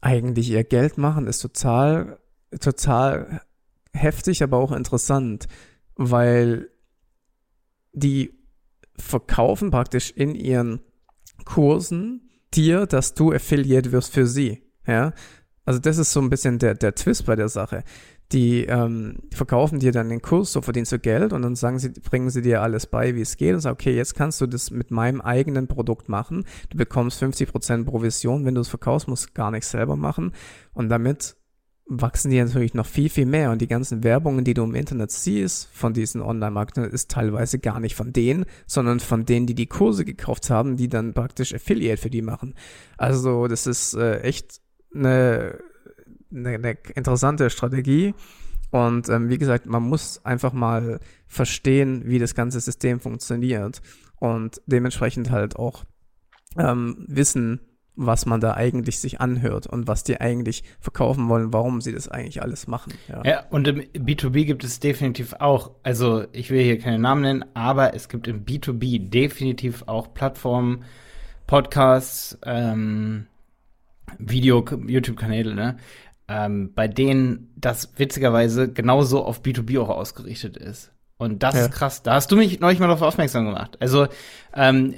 eigentlich 0.00 0.50
ihr 0.50 0.64
Geld 0.64 0.98
machen, 0.98 1.26
ist 1.26 1.40
total, 1.40 2.18
total 2.60 3.40
heftig, 3.94 4.42
aber 4.42 4.58
auch 4.58 4.72
interessant, 4.72 5.46
weil 5.96 6.68
die 7.92 8.41
verkaufen 9.02 9.70
praktisch 9.70 10.10
in 10.10 10.34
ihren 10.34 10.80
Kursen 11.44 12.30
dir, 12.54 12.86
dass 12.86 13.14
du 13.14 13.32
Affiliate 13.32 13.92
wirst 13.92 14.12
für 14.12 14.26
sie. 14.26 14.62
Ja, 14.86 15.12
also 15.64 15.78
das 15.78 15.98
ist 15.98 16.12
so 16.12 16.20
ein 16.20 16.30
bisschen 16.30 16.58
der, 16.58 16.74
der 16.74 16.94
Twist 16.94 17.26
bei 17.26 17.36
der 17.36 17.48
Sache. 17.48 17.84
Die 18.32 18.64
ähm, 18.64 19.18
verkaufen 19.32 19.78
dir 19.78 19.92
dann 19.92 20.08
den 20.08 20.22
Kurs, 20.22 20.52
so 20.52 20.62
verdienst 20.62 20.90
du 20.92 20.98
Geld 20.98 21.34
und 21.34 21.42
dann 21.42 21.54
sagen 21.54 21.78
sie, 21.78 21.90
bringen 21.90 22.30
sie 22.30 22.40
dir 22.40 22.62
alles 22.62 22.86
bei, 22.86 23.14
wie 23.14 23.20
es 23.20 23.36
geht 23.36 23.54
und 23.54 23.60
sagen, 23.60 23.74
okay, 23.74 23.94
jetzt 23.94 24.14
kannst 24.14 24.40
du 24.40 24.46
das 24.46 24.70
mit 24.70 24.90
meinem 24.90 25.20
eigenen 25.20 25.68
Produkt 25.68 26.08
machen. 26.08 26.44
Du 26.70 26.78
bekommst 26.78 27.22
50% 27.22 27.84
Provision, 27.84 28.46
wenn 28.46 28.54
du 28.54 28.62
es 28.62 28.68
verkaufst, 28.68 29.06
musst 29.06 29.28
du 29.28 29.32
gar 29.34 29.50
nichts 29.50 29.70
selber 29.70 29.96
machen 29.96 30.32
und 30.72 30.88
damit 30.88 31.36
wachsen 31.86 32.30
die 32.30 32.42
natürlich 32.42 32.74
noch 32.74 32.86
viel, 32.86 33.08
viel 33.08 33.26
mehr. 33.26 33.50
Und 33.50 33.60
die 33.60 33.68
ganzen 33.68 34.04
Werbungen, 34.04 34.44
die 34.44 34.54
du 34.54 34.64
im 34.64 34.74
Internet 34.74 35.10
siehst 35.10 35.68
von 35.72 35.92
diesen 35.92 36.22
Online-Marketern, 36.22 36.84
ist 36.84 37.10
teilweise 37.10 37.58
gar 37.58 37.80
nicht 37.80 37.96
von 37.96 38.12
denen, 38.12 38.44
sondern 38.66 39.00
von 39.00 39.26
denen, 39.26 39.46
die 39.46 39.54
die 39.54 39.66
Kurse 39.66 40.04
gekauft 40.04 40.50
haben, 40.50 40.76
die 40.76 40.88
dann 40.88 41.14
praktisch 41.14 41.54
Affiliate 41.54 42.00
für 42.00 42.10
die 42.10 42.22
machen. 42.22 42.54
Also 42.96 43.48
das 43.48 43.66
ist 43.66 43.94
äh, 43.94 44.20
echt 44.20 44.60
eine, 44.94 45.58
eine, 46.30 46.50
eine 46.50 46.78
interessante 46.94 47.50
Strategie. 47.50 48.14
Und 48.70 49.08
ähm, 49.10 49.28
wie 49.28 49.38
gesagt, 49.38 49.66
man 49.66 49.82
muss 49.82 50.24
einfach 50.24 50.54
mal 50.54 50.98
verstehen, 51.26 52.04
wie 52.06 52.18
das 52.18 52.34
ganze 52.34 52.58
System 52.60 53.00
funktioniert 53.00 53.82
und 54.18 54.62
dementsprechend 54.66 55.30
halt 55.30 55.56
auch 55.56 55.84
ähm, 56.56 57.04
wissen, 57.06 57.60
was 57.94 58.24
man 58.26 58.40
da 58.40 58.54
eigentlich 58.54 58.98
sich 58.98 59.20
anhört 59.20 59.66
und 59.66 59.86
was 59.86 60.02
die 60.02 60.20
eigentlich 60.20 60.64
verkaufen 60.80 61.28
wollen, 61.28 61.52
warum 61.52 61.80
sie 61.80 61.92
das 61.92 62.08
eigentlich 62.08 62.42
alles 62.42 62.66
machen. 62.66 62.94
Ja, 63.08 63.22
ja 63.24 63.44
und 63.50 63.68
im 63.68 63.80
B2B 63.80 64.44
gibt 64.44 64.64
es 64.64 64.80
definitiv 64.80 65.34
auch, 65.34 65.72
also 65.82 66.24
ich 66.32 66.50
will 66.50 66.62
hier 66.62 66.78
keine 66.78 66.98
Namen 66.98 67.22
nennen, 67.22 67.44
aber 67.54 67.94
es 67.94 68.08
gibt 68.08 68.28
im 68.28 68.44
B2B 68.44 69.10
definitiv 69.10 69.84
auch 69.86 70.14
Plattformen, 70.14 70.84
Podcasts, 71.46 72.38
ähm, 72.44 73.26
Video, 74.18 74.64
YouTube-Kanäle, 74.86 75.54
ne? 75.54 75.76
Ähm, 76.28 76.72
bei 76.74 76.88
denen 76.88 77.52
das 77.56 77.92
witzigerweise 77.98 78.72
genauso 78.72 79.24
auf 79.24 79.42
B2B 79.42 79.78
auch 79.80 79.90
ausgerichtet 79.90 80.56
ist. 80.56 80.92
Und 81.18 81.42
das 81.42 81.54
ja. 81.54 81.62
ist 81.62 81.72
krass. 81.72 82.02
Da 82.02 82.14
hast 82.14 82.32
du 82.32 82.36
mich 82.36 82.60
neulich 82.60 82.80
mal 82.80 82.86
darauf 82.86 83.02
aufmerksam 83.02 83.44
gemacht. 83.44 83.76
Also 83.80 84.08
ähm, 84.54 84.94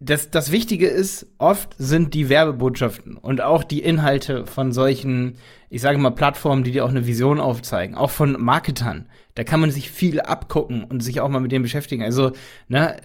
das, 0.00 0.30
das 0.30 0.52
Wichtige 0.52 0.86
ist, 0.86 1.26
oft 1.38 1.74
sind 1.76 2.14
die 2.14 2.28
Werbebotschaften 2.28 3.16
und 3.16 3.40
auch 3.40 3.64
die 3.64 3.82
Inhalte 3.82 4.46
von 4.46 4.72
solchen, 4.72 5.34
ich 5.70 5.82
sage 5.82 5.98
mal, 5.98 6.10
Plattformen, 6.10 6.62
die 6.62 6.70
dir 6.70 6.84
auch 6.84 6.90
eine 6.90 7.06
Vision 7.06 7.40
aufzeigen, 7.40 7.96
auch 7.96 8.10
von 8.10 8.40
Marketern. 8.40 9.08
Da 9.34 9.42
kann 9.42 9.58
man 9.60 9.72
sich 9.72 9.90
viel 9.90 10.20
abgucken 10.20 10.84
und 10.84 11.02
sich 11.02 11.20
auch 11.20 11.28
mal 11.28 11.40
mit 11.40 11.50
dem 11.50 11.62
beschäftigen. 11.62 12.04
Also, 12.04 12.30
ne, 12.68 12.96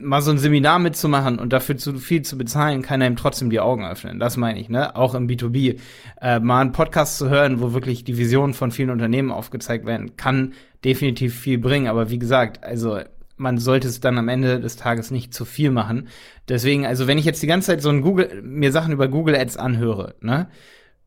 mal 0.00 0.22
so 0.22 0.30
ein 0.30 0.38
Seminar 0.38 0.78
mitzumachen 0.78 1.40
und 1.40 1.52
dafür 1.52 1.76
zu 1.76 1.94
viel 1.98 2.22
zu 2.22 2.38
bezahlen, 2.38 2.82
kann 2.82 3.02
einem 3.02 3.16
trotzdem 3.16 3.50
die 3.50 3.58
Augen 3.58 3.84
öffnen. 3.84 4.20
Das 4.20 4.36
meine 4.36 4.60
ich, 4.60 4.68
ne? 4.68 4.94
Auch 4.94 5.14
im 5.14 5.26
B2B. 5.26 5.80
Äh, 6.20 6.38
mal 6.38 6.60
einen 6.60 6.72
Podcast 6.72 7.18
zu 7.18 7.28
hören, 7.28 7.60
wo 7.60 7.72
wirklich 7.72 8.04
die 8.04 8.16
Visionen 8.16 8.54
von 8.54 8.70
vielen 8.70 8.90
Unternehmen 8.90 9.32
aufgezeigt 9.32 9.86
werden, 9.86 10.16
kann 10.16 10.52
definitiv 10.84 11.36
viel 11.36 11.58
bringen. 11.58 11.88
Aber 11.88 12.10
wie 12.10 12.18
gesagt, 12.20 12.62
also 12.62 13.00
man 13.38 13.58
sollte 13.58 13.88
es 13.88 14.00
dann 14.00 14.18
am 14.18 14.28
Ende 14.28 14.60
des 14.60 14.76
Tages 14.76 15.10
nicht 15.10 15.32
zu 15.32 15.44
viel 15.44 15.70
machen. 15.70 16.08
Deswegen, 16.48 16.86
also 16.86 17.06
wenn 17.06 17.18
ich 17.18 17.24
jetzt 17.24 17.42
die 17.42 17.46
ganze 17.46 17.68
Zeit 17.68 17.82
so 17.82 17.88
ein 17.88 18.02
Google, 18.02 18.42
mir 18.42 18.72
Sachen 18.72 18.92
über 18.92 19.08
Google 19.08 19.36
Ads 19.36 19.56
anhöre, 19.56 20.14
ne? 20.20 20.48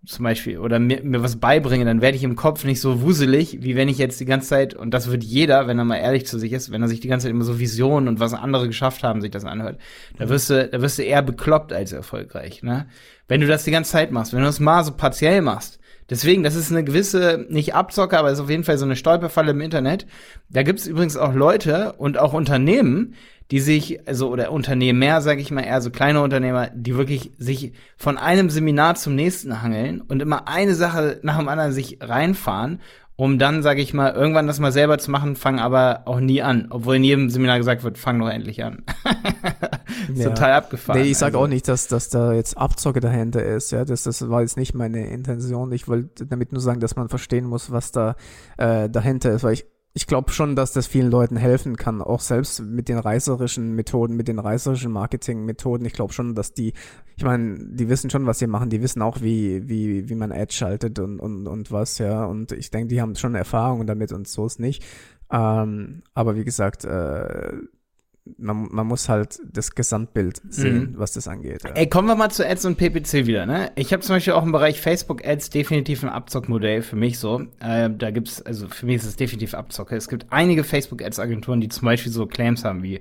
Zum 0.04 0.24
Beispiel, 0.24 0.58
oder 0.58 0.80
mir, 0.80 1.04
mir 1.04 1.22
was 1.22 1.36
beibringe, 1.36 1.86
dann 1.86 2.02
werde 2.02 2.18
ich 2.18 2.24
im 2.24 2.36
Kopf 2.36 2.64
nicht 2.64 2.82
so 2.82 3.04
wuselig, 3.04 3.60
wie 3.62 3.76
wenn 3.76 3.88
ich 3.88 4.00
jetzt 4.00 4.20
die 4.20 4.26
ganze 4.26 4.48
Zeit, 4.50 4.74
und 4.74 4.96
das 4.96 5.12
wird 5.12 5.24
jeder, 5.24 5.68
wenn 5.68 5.78
er 5.78 5.86
mal 5.86 5.98
ehrlich 5.98 6.26
zu 6.26 6.40
sich 6.40 6.54
ist, 6.54 6.72
wenn 6.72 6.82
er 6.82 6.88
sich 6.88 7.02
die 7.02 7.08
ganze 7.08 7.26
Zeit 7.26 7.32
immer 7.32 7.44
so 7.44 7.60
Visionen 7.60 8.08
und 8.08 8.20
was 8.20 8.34
andere 8.34 8.66
geschafft 8.66 9.04
haben, 9.04 9.22
sich 9.22 9.30
das 9.30 9.46
anhört, 9.46 9.80
da 10.18 10.28
wirst 10.28 10.50
du, 10.50 10.68
da 10.68 10.82
wirst 10.82 10.98
du 10.98 11.04
eher 11.04 11.22
bekloppt 11.22 11.72
als 11.72 11.92
erfolgreich, 11.92 12.64
ne? 12.64 12.88
Wenn 13.28 13.42
du 13.42 13.48
das 13.48 13.64
die 13.64 13.70
ganze 13.70 13.92
Zeit 13.92 14.12
machst, 14.12 14.34
wenn 14.34 14.40
du 14.40 14.48
das 14.48 14.60
mal 14.60 14.84
so 14.84 14.92
partiell 14.92 15.44
machst, 15.44 15.80
Deswegen, 16.12 16.44
das 16.44 16.56
ist 16.56 16.72
eine 16.72 16.84
gewisse, 16.84 17.46
nicht 17.50 17.74
Abzocker, 17.74 18.20
aber 18.20 18.32
ist 18.32 18.42
auf 18.42 18.50
jeden 18.50 18.66
Fall 18.66 18.78
so 18.78 18.84
eine 18.84 18.98
Stolperfalle 18.98 19.52
im 19.52 19.62
Internet. 19.62 20.06
Da 20.50 20.62
gibt 20.62 20.80
es 20.80 20.86
übrigens 20.86 21.16
auch 21.16 21.34
Leute 21.34 21.94
und 21.94 22.20
auch 22.20 22.34
Unternehmen, 22.34 23.16
die 23.50 23.62
sich, 23.62 24.06
also 24.06 24.30
oder 24.30 24.52
Unternehmer, 24.52 25.22
sage 25.22 25.40
ich 25.40 25.52
mal, 25.52 25.64
eher 25.64 25.82
so 25.82 25.90
kleine 25.90 26.22
Unternehmer, 26.22 26.70
die 26.74 26.98
wirklich 26.98 27.32
sich 27.38 27.72
von 27.96 28.18
einem 28.18 28.50
Seminar 28.50 28.96
zum 28.96 29.16
nächsten 29.16 29.62
hangeln 29.62 30.02
und 30.02 30.22
immer 30.22 30.50
eine 30.50 30.76
Sache 30.76 31.20
nach 31.24 31.38
dem 31.38 31.48
anderen 31.48 31.72
sich 31.72 32.00
reinfahren 32.02 32.82
um 33.22 33.38
dann, 33.38 33.62
sage 33.62 33.84
ich 33.84 33.94
mal, 33.94 34.14
irgendwann 34.14 34.48
das 34.48 34.60
mal 34.60 34.72
selber 34.72 34.98
zu 34.98 35.12
machen, 35.12 35.36
fangen 35.36 35.60
aber 35.60 36.02
auch 36.06 36.20
nie 36.20 36.42
an. 36.42 36.66
Obwohl 36.72 36.96
in 36.96 37.04
jedem 37.04 37.30
Seminar 37.30 37.60
gesagt 37.60 37.84
wird, 37.84 38.00
fang 38.00 38.18
doch 38.18 38.28
endlich 38.28 38.64
an. 38.64 38.84
ja. 40.16 40.30
Total 40.30 40.54
abgefahren. 40.54 41.00
Nee, 41.00 41.12
ich 41.12 41.20
sage 41.20 41.38
also. 41.38 41.46
auch 41.46 41.48
nicht, 41.48 41.68
dass, 41.68 41.88
dass 41.88 42.10
da 42.10 42.34
jetzt 42.34 42.58
Abzocke 42.58 43.00
dahinter 43.00 43.46
ist. 43.46 43.72
Ja, 43.72 43.86
das, 43.86 44.02
das 44.02 44.28
war 44.28 44.42
jetzt 44.42 44.58
nicht 44.58 44.74
meine 44.74 45.06
Intention. 45.06 45.72
Ich 45.72 45.88
wollte 45.88 46.26
damit 46.26 46.52
nur 46.52 46.62
sagen, 46.62 46.80
dass 46.80 46.96
man 46.96 47.10
verstehen 47.10 47.46
muss, 47.46 47.70
was 47.70 47.92
da 47.92 48.16
äh, 48.58 48.90
dahinter 48.90 49.32
ist, 49.34 49.44
weil 49.44 49.54
ich 49.54 49.66
ich 49.94 50.08
glaube 50.08 50.32
schon, 50.32 50.56
dass 50.56 50.72
das 50.72 50.88
vielen 50.88 51.12
Leuten 51.12 51.36
helfen 51.36 51.76
kann, 51.76 52.02
auch 52.02 52.22
selbst 52.22 52.62
mit 52.62 52.88
den 52.88 52.98
reißerischen 52.98 53.76
Methoden, 53.76 54.16
mit 54.16 54.30
den 54.30 54.40
reißerischen 54.40 54.92
Marketing-Methoden. 54.92 55.86
Ich 55.86 55.94
glaube 55.94 56.14
schon, 56.14 56.34
dass 56.34 56.54
die, 56.54 56.74
ich 57.18 57.24
meine, 57.24 57.58
die 57.60 57.90
wissen 57.90 58.10
schon, 58.10 58.26
was 58.26 58.40
sie 58.40 58.48
machen, 58.48 58.70
die 58.70 58.82
wissen 58.82 59.02
auch, 59.02 59.22
wie, 59.22 59.68
wie, 59.68 60.08
wie 60.08 60.16
man 60.16 60.32
Ads 60.32 60.56
schaltet 60.56 61.00
und, 61.00 61.20
und, 61.20 61.46
und 61.48 61.72
was, 61.72 61.98
ja. 61.98 62.24
Und 62.24 62.54
ich 62.54 62.72
denke, 62.72 62.88
die 62.88 63.02
haben 63.02 63.16
schon 63.16 63.36
Erfahrungen 63.36 63.86
damit 63.86 64.14
und 64.14 64.30
so 64.30 64.46
ist 64.46 64.60
nicht. 64.62 64.84
Ähm, 65.30 66.04
aber 66.14 66.36
wie 66.36 66.46
gesagt, 66.46 66.86
äh, 66.86 67.52
man, 68.38 68.68
man 68.72 68.88
muss 68.88 69.10
halt 69.10 69.40
das 69.52 69.72
Gesamtbild 69.72 70.42
sehen, 70.50 70.92
mhm. 70.92 70.94
was 70.98 71.14
das 71.14 71.28
angeht. 71.28 71.64
Ja. 71.64 71.72
Ey, 71.72 71.88
kommen 71.88 72.08
wir 72.08 72.16
mal 72.16 72.30
zu 72.30 72.48
Ads 72.48 72.66
und 72.66 72.78
PPC 72.78 73.26
wieder, 73.26 73.46
ne? 73.46 73.72
Ich 73.76 73.94
habe 73.94 74.04
zum 74.04 74.16
Beispiel 74.16 74.34
auch 74.34 74.44
im 74.44 74.52
Bereich 74.52 74.80
Facebook 74.80 75.26
Ads 75.26 75.50
definitiv 75.50 76.04
ein 76.04 76.10
Abzockmodell 76.10 76.82
für 76.84 76.96
mich 76.96 77.18
so. 77.18 77.42
Äh, 77.60 77.90
da 77.90 78.12
gibt's, 78.12 78.42
also 78.42 78.68
für 78.68 78.86
mich 78.86 78.98
ist 78.98 79.06
es 79.06 79.16
definitiv 79.16 79.54
Abzocke. 79.56 79.96
Es 79.96 80.08
gibt 80.08 80.28
einige 80.30 80.64
Facebook 80.64 81.02
Ads 81.04 81.20
Agenturen, 81.20 81.62
die 81.62 81.70
zum 81.70 81.86
Beispiel 81.86 82.12
so 82.12 82.28
Claims 82.28 82.64
haben 82.64 82.84
wie 82.84 83.00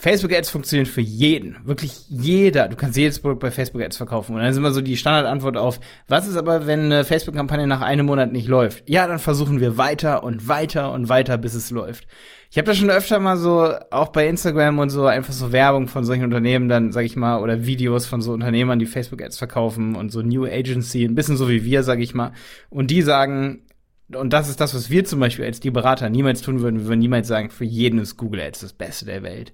Facebook 0.00 0.32
Ads 0.32 0.48
funktionieren 0.48 0.86
für 0.86 1.02
jeden, 1.02 1.58
wirklich 1.64 1.92
jeder. 2.08 2.68
Du 2.68 2.76
kannst 2.76 2.96
jedes 2.96 3.18
Produkt 3.18 3.40
bei 3.40 3.50
Facebook 3.50 3.82
Ads 3.82 3.98
verkaufen. 3.98 4.34
Und 4.34 4.40
dann 4.40 4.50
ist 4.50 4.56
immer 4.56 4.72
so 4.72 4.80
die 4.80 4.96
Standardantwort 4.96 5.58
auf, 5.58 5.78
was 6.08 6.26
ist 6.26 6.36
aber, 6.36 6.66
wenn 6.66 6.86
eine 6.86 7.04
Facebook-Kampagne 7.04 7.66
nach 7.66 7.82
einem 7.82 8.06
Monat 8.06 8.32
nicht 8.32 8.48
läuft? 8.48 8.88
Ja, 8.88 9.06
dann 9.06 9.18
versuchen 9.18 9.60
wir 9.60 9.76
weiter 9.76 10.24
und 10.24 10.48
weiter 10.48 10.92
und 10.92 11.10
weiter, 11.10 11.36
bis 11.36 11.52
es 11.52 11.70
läuft. 11.70 12.06
Ich 12.50 12.56
habe 12.56 12.64
da 12.64 12.74
schon 12.74 12.88
öfter 12.88 13.18
mal 13.18 13.36
so, 13.36 13.74
auch 13.90 14.08
bei 14.08 14.26
Instagram 14.26 14.78
und 14.78 14.88
so, 14.88 15.04
einfach 15.04 15.34
so 15.34 15.52
Werbung 15.52 15.86
von 15.86 16.06
solchen 16.06 16.24
Unternehmen 16.24 16.70
dann, 16.70 16.92
sag 16.92 17.04
ich 17.04 17.14
mal, 17.14 17.42
oder 17.42 17.66
Videos 17.66 18.06
von 18.06 18.22
so 18.22 18.32
Unternehmern, 18.32 18.78
die 18.78 18.86
Facebook-Ads 18.86 19.36
verkaufen 19.36 19.96
und 19.96 20.10
so 20.10 20.22
New 20.22 20.46
Agency, 20.46 21.04
ein 21.04 21.14
bisschen 21.14 21.36
so 21.36 21.50
wie 21.50 21.62
wir, 21.62 21.82
sag 21.82 22.00
ich 22.00 22.14
mal. 22.14 22.32
Und 22.70 22.90
die 22.90 23.02
sagen, 23.02 23.66
und 24.14 24.32
das 24.32 24.48
ist 24.48 24.60
das, 24.60 24.74
was 24.74 24.88
wir 24.88 25.04
zum 25.04 25.20
Beispiel 25.20 25.44
als 25.44 25.60
die 25.60 25.70
Berater 25.70 26.08
niemals 26.08 26.40
tun 26.40 26.60
würden, 26.60 26.80
wir 26.80 26.86
würden 26.86 27.00
niemals 27.00 27.28
sagen, 27.28 27.50
für 27.50 27.64
jeden 27.66 27.98
ist 27.98 28.16
Google 28.16 28.40
Ads 28.40 28.60
das 28.60 28.72
Beste 28.72 29.04
der 29.04 29.22
Welt. 29.22 29.52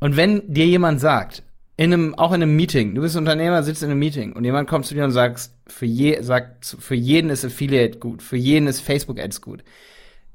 Und 0.00 0.16
wenn 0.16 0.42
dir 0.52 0.66
jemand 0.66 1.00
sagt, 1.00 1.42
in 1.76 1.92
einem, 1.92 2.14
auch 2.14 2.32
in 2.32 2.42
einem 2.42 2.56
Meeting, 2.56 2.94
du 2.94 3.02
bist 3.02 3.16
Unternehmer, 3.16 3.62
sitzt 3.62 3.82
in 3.82 3.90
einem 3.90 4.00
Meeting 4.00 4.32
und 4.32 4.44
jemand 4.44 4.68
kommt 4.68 4.86
zu 4.86 4.94
dir 4.94 5.04
und 5.04 5.12
sagst, 5.12 5.54
für 5.66 5.86
je, 5.86 6.20
sagt, 6.22 6.76
für 6.78 6.94
jeden 6.94 7.30
ist 7.30 7.44
Affiliate 7.44 7.98
gut, 7.98 8.22
für 8.22 8.36
jeden 8.36 8.66
ist 8.66 8.80
Facebook 8.80 9.20
Ads 9.20 9.40
gut 9.40 9.62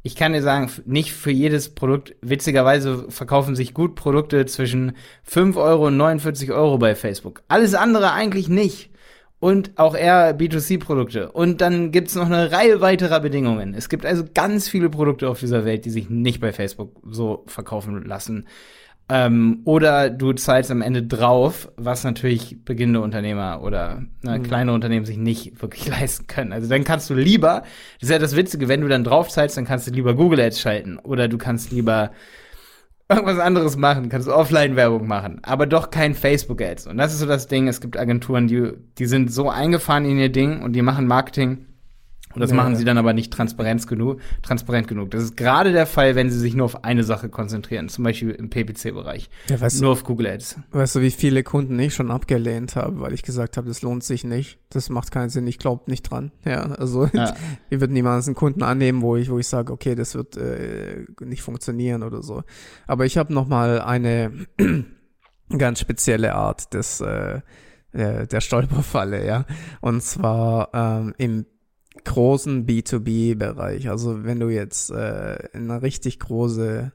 ich 0.06 0.18
kann 0.18 0.34
dir 0.34 0.42
sagen, 0.42 0.70
nicht 0.86 1.14
für 1.14 1.32
jedes 1.32 1.74
Produkt, 1.74 2.16
witzigerweise 2.22 3.10
verkaufen 3.10 3.56
sich 3.56 3.74
gut 3.74 3.96
Produkte 3.96 4.46
zwischen 4.46 4.98
5 5.24 5.56
Euro 5.56 5.88
und 5.88 5.96
49 5.96 6.52
Euro 6.52 6.78
bei 6.78 6.94
Facebook. 6.94 7.42
Alles 7.48 7.74
andere 7.74 8.12
eigentlich 8.12 8.50
nicht. 8.50 8.90
Und 9.40 9.72
auch 9.76 9.94
eher 9.94 10.38
B2C-Produkte. 10.38 11.32
Und 11.32 11.60
dann 11.60 11.92
gibt's 11.92 12.16
noch 12.16 12.28
eine 12.28 12.52
Reihe 12.54 12.80
weiterer 12.80 13.20
Bedingungen. 13.20 13.74
Es 13.74 13.90
gibt 13.90 14.06
also 14.06 14.24
ganz 14.34 14.70
viele 14.70 14.90
Produkte 14.90 15.28
auf 15.28 15.40
dieser 15.40 15.66
Welt, 15.66 15.84
die 15.84 15.90
sich 15.90 16.10
nicht 16.10 16.40
bei 16.40 16.54
Facebook 16.54 16.96
so 17.10 17.44
verkaufen 17.48 18.06
lassen. 18.06 18.48
Ähm, 19.10 19.62
oder 19.66 20.10
du 20.10 20.32
zahlst 20.32 20.72
am 20.72 20.82
Ende 20.82 21.04
drauf, 21.04 21.70
was 21.76 22.06
natürlich 22.06 22.64
beginnende 22.64 23.02
Unternehmer 23.02 23.62
oder 23.62 24.04
ne, 24.22 24.40
mhm. 24.40 24.44
kleine 24.44 24.74
Unternehmen 24.74 25.06
sich 25.06 25.18
nicht 25.18 25.62
wirklich 25.62 25.88
leisten 25.88 26.28
können. 26.28 26.54
Also 26.54 26.70
dann 26.70 26.84
kannst 26.84 27.10
du 27.10 27.14
lieber, 27.14 27.64
das 28.00 28.10
ist 28.10 28.10
ja 28.10 28.20
das 28.20 28.36
Witzige, 28.36 28.68
wenn 28.70 28.82
du 28.82 28.88
dann 28.88 29.04
drauf 29.04 29.30
zahlst, 29.30 29.58
dann 29.58 29.66
kannst 29.66 29.88
du 29.88 29.92
lieber 29.92 30.16
Google 30.16 30.40
Ads 30.40 30.62
schalten 30.62 31.00
oder 31.00 31.28
du 31.28 31.38
kannst 31.38 31.72
lieber 31.72 32.12
irgendwas 33.10 33.40
anderes 33.40 33.76
machen, 33.76 34.08
kannst 34.08 34.30
Offline-Werbung 34.30 35.06
machen, 35.06 35.40
aber 35.44 35.66
doch 35.66 35.92
kein 35.92 36.16
Facebook-Ads. 36.16 36.88
Und 36.88 36.98
das 36.98 37.14
ist 37.14 37.20
so 37.20 37.26
das 37.26 37.48
Ding, 37.48 37.68
es 37.68 37.82
gibt 37.82 37.98
Agenturen, 37.98 38.48
die, 38.48 38.72
die 38.98 39.06
sind 39.06 39.32
so 39.32 39.50
eingefahren 39.50 40.06
in 40.06 40.18
ihr 40.18 40.32
Ding 40.32 40.62
und 40.62 40.74
die 40.74 40.82
machen 40.82 41.08
Marketing 41.08 41.66
und 42.36 42.42
das 42.42 42.52
ja, 42.52 42.56
machen 42.56 42.76
sie 42.76 42.86
dann 42.86 42.98
aber 42.98 43.14
nicht 43.14 43.32
transparent 43.32 43.88
genug, 43.88 44.20
transparent 44.42 44.88
genug. 44.88 45.12
Das 45.12 45.24
ist 45.24 45.38
gerade 45.38 45.72
der 45.72 45.86
Fall, 45.86 46.16
wenn 46.16 46.30
sie 46.30 46.40
sich 46.40 46.56
nur 46.56 46.66
auf 46.66 46.84
eine 46.84 47.04
Sache 47.04 47.30
konzentrieren, 47.30 47.90
zum 47.90 48.04
Beispiel 48.04 48.32
im 48.32 48.50
PPC-Bereich. 48.50 49.30
Ja, 49.50 49.58
nur 49.58 49.70
du, 49.70 49.92
auf 49.92 50.04
Google 50.04 50.28
Ads. 50.28 50.58
Weißt 50.72 50.96
du, 50.96 51.02
wie 51.02 51.12
viele 51.12 51.44
Kunden 51.44 51.78
ich 51.80 51.94
schon 51.94 52.12
abgelehnt 52.12 52.76
habe, 52.76 53.00
weil 53.02 53.14
ich 53.14 53.24
gesagt 53.24 53.58
habe, 53.58 53.68
das 53.68 53.82
lohnt 53.82 54.04
sich 54.04 54.24
nicht. 54.24 54.60
Das 54.70 54.90
macht 54.90 55.12
keinen 55.12 55.30
Sinn, 55.30 55.48
ich 55.48 55.60
glaube 55.60 55.90
nicht 55.90 56.04
dran. 56.04 56.32
Ja, 56.46 56.64
also 56.64 57.08
ja. 57.14 57.36
ich 57.70 57.80
würde 57.80 57.94
niemals 57.94 58.28
einen 58.28 58.36
Kunden 58.36 58.64
annehmen, 58.64 59.02
wo 59.02 59.16
ich, 59.16 59.30
wo 59.30 59.40
ich 59.40 59.48
sage, 59.48 59.72
okay, 59.72 59.96
das 59.96 60.16
wird 60.16 60.38
äh, 60.38 61.06
nicht 61.22 61.42
funktionieren 61.42 62.04
oder 62.04 62.24
so. 62.24 62.44
Aber 62.88 63.06
ich 63.06 63.18
habe 63.18 63.34
noch 63.34 63.48
mal 63.48 63.82
eine 63.82 64.32
ganz 65.58 65.80
spezielle 65.80 66.36
Art 66.36 66.74
des 66.74 67.02
äh, 67.02 67.42
der 67.94 68.42
Stolperfalle, 68.42 69.24
ja. 69.24 69.46
Und 69.80 70.02
zwar 70.02 70.70
ähm, 70.74 71.14
im 71.18 71.46
großen 72.04 72.66
B2B-Bereich. 72.66 73.90
Also 73.90 74.24
wenn 74.24 74.40
du 74.40 74.50
jetzt 74.50 74.90
äh, 74.92 75.50
eine 75.54 75.82
richtig 75.82 76.20
große, 76.20 76.92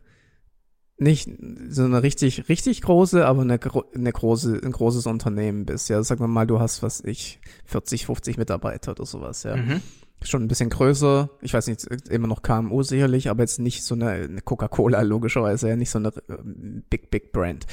nicht 0.99 1.31
so 1.69 1.85
eine 1.85 2.03
richtig, 2.03 2.49
richtig 2.49 2.83
große, 2.83 3.25
aber 3.25 3.43
eine, 3.43 3.59
eine 3.95 4.13
große, 4.13 4.61
ein 4.63 4.73
großes 4.73 5.07
Unternehmen 5.07 5.65
bist. 5.65 5.89
Ja, 5.89 6.03
sagen 6.03 6.21
wir 6.21 6.29
mal, 6.29 6.47
du 6.47 6.61
hast, 6.61 6.83
was 6.83 7.03
ich, 7.03 7.41
40, 7.67 8.07
50 8.07 8.37
Mitarbeiter 8.37 8.93
oder 8.93 9.07
sowas, 9.07 9.45
ja. 9.45 9.57
Mhm. 9.57 9.81
Schon 10.25 10.43
ein 10.43 10.49
bisschen 10.49 10.71
größer, 10.71 11.31
ich 11.43 11.55
weiß 11.55 11.69
nicht, 11.69 11.85
immer 12.11 12.27
noch 12.27 12.43
KMU 12.43 12.83
sicherlich, 12.83 13.31
aber 13.31 13.45
jetzt 13.45 13.61
nicht 13.61 13.85
so 13.85 13.95
eine, 13.95 14.11
eine 14.11 14.41
Coca-Cola 14.41 15.03
logischerweise, 15.03 15.69
ja, 15.69 15.77
nicht 15.77 15.91
so 15.91 15.99
eine 16.01 16.09
äh, 16.09 16.83
Big, 16.91 17.11
Big 17.11 17.31
Brand. 17.31 17.67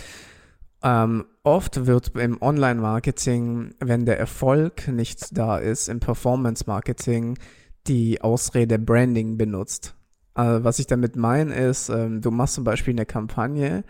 Ähm, 0.85 1.25
oft 1.43 1.87
wird 1.87 2.15
im 2.15 2.39
Online-Marketing, 2.39 3.73
wenn 3.79 4.05
der 4.05 4.19
Erfolg 4.19 4.87
nicht 4.87 5.35
da 5.35 5.57
ist, 5.57 5.89
im 5.89 5.99
Performance-Marketing 5.99 7.39
die 7.87 8.21
Ausrede 8.21 8.77
Branding 8.77 9.35
benutzt. 9.35 9.95
Äh, 10.35 10.59
was 10.61 10.77
ich 10.77 10.85
damit 10.85 11.15
meine 11.15 11.55
ist, 11.55 11.89
ähm, 11.89 12.21
du 12.21 12.29
machst 12.29 12.53
zum 12.53 12.65
Beispiel 12.65 12.93
eine 12.93 13.07
Kampagne 13.07 13.83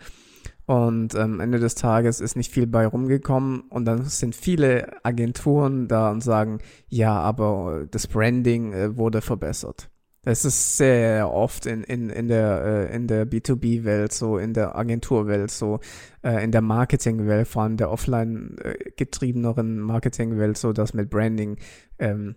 und 0.64 1.14
am 1.14 1.34
ähm, 1.34 1.40
Ende 1.40 1.58
des 1.58 1.74
Tages 1.74 2.20
ist 2.20 2.34
nicht 2.34 2.50
viel 2.50 2.66
bei 2.66 2.86
rumgekommen 2.86 3.60
und 3.68 3.84
dann 3.84 4.04
sind 4.04 4.34
viele 4.34 5.04
Agenturen 5.04 5.88
da 5.88 6.10
und 6.10 6.22
sagen, 6.22 6.60
ja, 6.88 7.12
aber 7.12 7.86
das 7.90 8.06
Branding 8.06 8.72
äh, 8.72 8.96
wurde 8.96 9.20
verbessert. 9.20 9.90
Es 10.26 10.44
ist 10.44 10.76
sehr 10.76 11.32
oft 11.32 11.66
in, 11.66 11.84
in, 11.84 12.10
in 12.10 12.26
der, 12.26 12.88
äh, 12.90 12.96
in 12.96 13.06
der 13.06 13.30
B2B-Welt 13.30 14.12
so, 14.12 14.38
in 14.38 14.54
der 14.54 14.74
Agenturwelt 14.76 15.52
so, 15.52 15.78
äh, 16.22 16.42
in 16.42 16.50
der 16.50 16.62
Marketingwelt, 16.62 17.46
vor 17.46 17.62
allem 17.62 17.76
der 17.76 17.92
offline 17.92 18.56
äh, 18.58 18.74
getriebeneren 18.96 19.78
Marketingwelt 19.78 20.58
so, 20.58 20.72
dass 20.72 20.94
mit 20.94 21.10
Branding 21.10 21.58
ähm, 22.00 22.34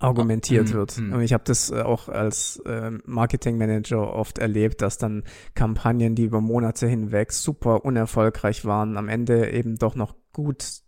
argumentiert 0.00 0.68
oh, 0.72 0.74
wird. 0.74 0.98
Mm, 0.98 1.14
Und 1.14 1.22
ich 1.22 1.32
habe 1.32 1.44
das 1.46 1.72
auch 1.72 2.10
als 2.10 2.58
äh, 2.66 2.90
Marketingmanager 3.06 4.12
oft 4.12 4.36
erlebt, 4.36 4.82
dass 4.82 4.98
dann 4.98 5.24
Kampagnen, 5.54 6.14
die 6.14 6.24
über 6.24 6.42
Monate 6.42 6.86
hinweg 6.86 7.32
super 7.32 7.86
unerfolgreich 7.86 8.66
waren, 8.66 8.98
am 8.98 9.08
Ende 9.08 9.50
eben 9.50 9.76
doch 9.76 9.94
noch 9.94 10.14
gut 10.34 10.82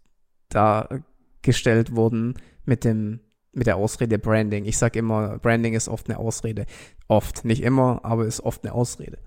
dargestellt 0.50 1.96
wurden 1.96 2.34
mit 2.66 2.84
dem 2.84 3.20
mit 3.56 3.66
der 3.66 3.76
Ausrede 3.76 4.18
Branding. 4.18 4.66
Ich 4.66 4.78
sage 4.78 4.98
immer, 4.98 5.38
Branding 5.38 5.74
ist 5.74 5.88
oft 5.88 6.08
eine 6.08 6.18
Ausrede. 6.18 6.66
Oft, 7.08 7.44
nicht 7.44 7.62
immer, 7.62 8.00
aber 8.02 8.26
ist 8.26 8.40
oft 8.40 8.64
eine 8.64 8.72
Ausrede. 8.72 9.18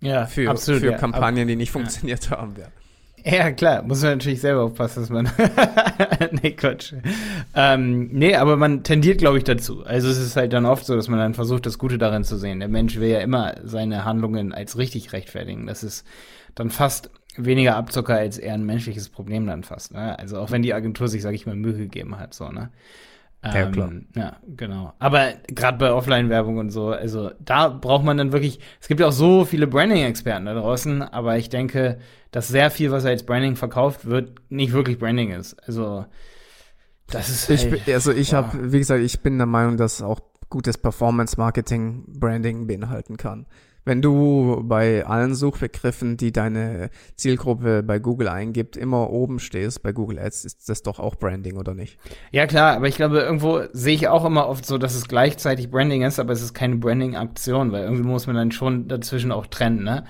Ja, 0.00 0.26
für, 0.26 0.50
absolut, 0.50 0.80
für 0.80 0.92
ja, 0.92 0.98
Kampagnen, 0.98 1.48
die 1.48 1.56
nicht 1.56 1.70
funktioniert 1.72 2.30
ja. 2.30 2.38
haben. 2.38 2.54
Ja. 2.58 2.66
Ja, 3.22 3.50
klar, 3.52 3.82
muss 3.82 4.02
man 4.02 4.12
natürlich 4.12 4.40
selber 4.40 4.62
aufpassen, 4.62 5.00
dass 5.00 5.10
man. 5.10 5.30
nee, 6.42 6.52
Quatsch. 6.52 6.94
Ähm, 7.54 8.08
nee, 8.12 8.34
aber 8.34 8.56
man 8.56 8.82
tendiert, 8.82 9.18
glaube 9.18 9.36
ich, 9.36 9.44
dazu. 9.44 9.84
Also 9.84 10.08
es 10.08 10.18
ist 10.18 10.36
halt 10.36 10.54
dann 10.54 10.64
oft 10.64 10.86
so, 10.86 10.96
dass 10.96 11.08
man 11.08 11.18
dann 11.18 11.34
versucht, 11.34 11.66
das 11.66 11.78
Gute 11.78 11.98
darin 11.98 12.24
zu 12.24 12.38
sehen. 12.38 12.60
Der 12.60 12.68
Mensch 12.68 12.98
will 12.98 13.08
ja 13.08 13.20
immer 13.20 13.56
seine 13.62 14.06
Handlungen 14.06 14.54
als 14.54 14.78
richtig 14.78 15.12
rechtfertigen. 15.12 15.66
Das 15.66 15.84
ist 15.84 16.06
dann 16.54 16.70
fast 16.70 17.10
weniger 17.36 17.76
Abzocker 17.76 18.14
als 18.14 18.38
eher 18.38 18.54
ein 18.54 18.64
menschliches 18.64 19.10
Problem 19.10 19.46
dann 19.46 19.64
fast. 19.64 19.92
Ne? 19.92 20.18
Also 20.18 20.38
auch 20.38 20.50
wenn 20.50 20.62
die 20.62 20.74
Agentur 20.74 21.08
sich, 21.08 21.20
sage 21.20 21.36
ich 21.36 21.46
mal, 21.46 21.56
Mühe 21.56 21.76
gegeben 21.76 22.18
hat, 22.18 22.32
so, 22.32 22.48
ne? 22.48 22.70
Ähm, 23.42 23.54
ja, 23.54 23.70
klar. 23.70 23.92
Ja, 24.14 24.36
genau. 24.54 24.92
Aber 24.98 25.32
gerade 25.48 25.78
bei 25.78 25.92
Offline-Werbung 25.92 26.58
und 26.58 26.70
so, 26.70 26.88
also 26.88 27.30
da 27.40 27.68
braucht 27.68 28.04
man 28.04 28.18
dann 28.18 28.32
wirklich, 28.32 28.60
es 28.80 28.88
gibt 28.88 29.00
ja 29.00 29.06
auch 29.06 29.12
so 29.12 29.44
viele 29.46 29.66
Branding-Experten 29.66 30.44
da 30.44 30.54
draußen, 30.54 31.02
aber 31.02 31.38
ich 31.38 31.48
denke, 31.48 31.98
dass 32.32 32.48
sehr 32.48 32.70
viel, 32.70 32.90
was 32.90 33.06
als 33.06 33.24
Branding 33.24 33.56
verkauft 33.56 34.04
wird, 34.04 34.40
nicht 34.50 34.72
wirklich 34.72 34.98
Branding 34.98 35.30
ist. 35.30 35.56
Also, 35.66 36.04
das 37.08 37.28
ist. 37.30 37.48
Halt, 37.48 37.82
ich, 37.86 37.94
also 37.94 38.12
ich 38.12 38.34
habe, 38.34 38.72
wie 38.72 38.78
gesagt, 38.78 39.02
ich 39.02 39.20
bin 39.20 39.38
der 39.38 39.46
Meinung, 39.46 39.78
dass 39.78 40.02
auch 40.02 40.20
gutes 40.50 40.76
Performance-Marketing 40.76 42.04
Branding 42.08 42.66
beinhalten 42.66 43.16
kann. 43.16 43.46
Wenn 43.84 44.02
du 44.02 44.62
bei 44.64 45.06
allen 45.06 45.34
Suchbegriffen, 45.34 46.16
die 46.16 46.32
deine 46.32 46.90
Zielgruppe 47.16 47.82
bei 47.82 47.98
Google 47.98 48.28
eingibt, 48.28 48.76
immer 48.76 49.10
oben 49.10 49.38
stehst 49.38 49.82
bei 49.82 49.92
Google 49.92 50.18
Ads, 50.18 50.44
ist 50.44 50.68
das 50.68 50.82
doch 50.82 50.98
auch 50.98 51.16
Branding, 51.16 51.56
oder 51.56 51.74
nicht? 51.74 51.98
Ja, 52.30 52.46
klar, 52.46 52.76
aber 52.76 52.88
ich 52.88 52.96
glaube, 52.96 53.20
irgendwo 53.20 53.62
sehe 53.72 53.94
ich 53.94 54.08
auch 54.08 54.24
immer 54.24 54.48
oft 54.48 54.66
so, 54.66 54.78
dass 54.78 54.94
es 54.94 55.08
gleichzeitig 55.08 55.70
Branding 55.70 56.02
ist, 56.02 56.18
aber 56.18 56.32
es 56.32 56.42
ist 56.42 56.54
keine 56.54 56.76
Branding-Aktion, 56.76 57.72
weil 57.72 57.84
irgendwie 57.84 58.04
muss 58.04 58.26
man 58.26 58.36
dann 58.36 58.52
schon 58.52 58.88
dazwischen 58.88 59.32
auch 59.32 59.46
trennen, 59.46 59.82
ne? 59.82 60.04